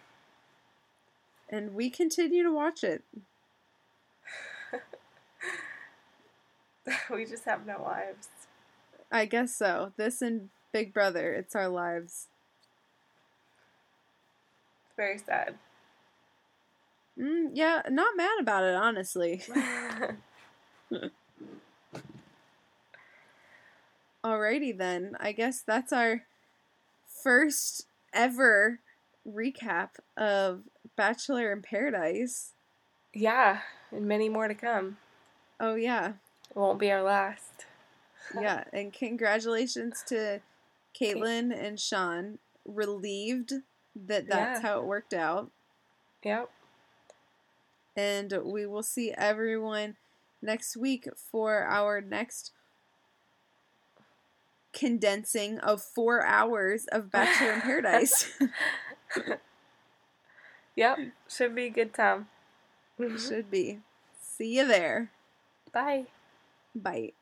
and 1.48 1.74
we 1.74 1.90
continue 1.90 2.42
to 2.42 2.52
watch 2.52 2.82
it. 2.84 3.02
we 7.10 7.24
just 7.24 7.44
have 7.44 7.66
no 7.66 7.82
lives. 7.82 8.28
I 9.10 9.26
guess 9.26 9.54
so. 9.54 9.92
This 9.96 10.22
and 10.22 10.50
Big 10.72 10.92
Brother, 10.92 11.32
it's 11.32 11.54
our 11.54 11.68
lives. 11.68 12.28
It's 14.86 14.96
very 14.96 15.18
sad. 15.18 15.54
Mm, 17.18 17.50
yeah, 17.54 17.82
not 17.88 18.16
mad 18.16 18.40
about 18.40 18.64
it, 18.64 18.74
honestly. 18.74 19.42
Alrighty 24.24 24.76
then. 24.76 25.16
I 25.20 25.32
guess 25.32 25.62
that's 25.64 25.92
our 25.92 26.22
first 27.22 27.86
ever 28.12 28.80
recap 29.28 29.90
of 30.16 30.62
Bachelor 30.96 31.52
in 31.52 31.62
Paradise. 31.62 32.52
yeah, 33.12 33.60
and 33.90 34.06
many 34.06 34.28
more 34.28 34.48
to 34.48 34.54
come. 34.54 34.96
Oh 35.60 35.74
yeah. 35.74 36.14
It 36.50 36.56
won't 36.56 36.78
be 36.78 36.90
our 36.90 37.02
last. 37.02 37.66
Yeah, 38.40 38.64
and 38.72 38.90
congratulations 38.90 40.02
to 40.08 40.40
Kaitlyn 40.98 41.52
and 41.54 41.78
Shawn. 41.78 42.38
Relieved 42.64 43.52
that 43.94 44.26
that's 44.28 44.60
Yeah. 44.62 44.66
how 44.66 44.78
it 44.78 44.86
worked 44.86 45.12
out. 45.12 45.50
Yep. 46.24 46.48
And 47.94 48.32
we 48.42 48.64
will 48.64 48.82
see 48.82 49.12
everyone 49.12 49.96
next 50.40 50.74
week 50.74 51.06
for 51.14 51.64
our 51.64 52.00
next 52.00 52.52
condensing 54.72 55.58
of 55.58 55.82
four 55.82 56.24
hours 56.24 56.86
of 56.90 57.10
Bachelor 57.10 57.52
in 57.52 57.60
Paradise. 57.60 58.32
Yep. 60.76 60.98
Should 61.28 61.54
be 61.54 61.66
a 61.66 61.70
good 61.70 61.94
time. 61.94 62.28
Should 63.18 63.50
be. 63.50 63.80
See 64.20 64.56
you 64.56 64.66
there. 64.66 65.10
Bye. 65.72 66.06
Bye. 66.74 67.12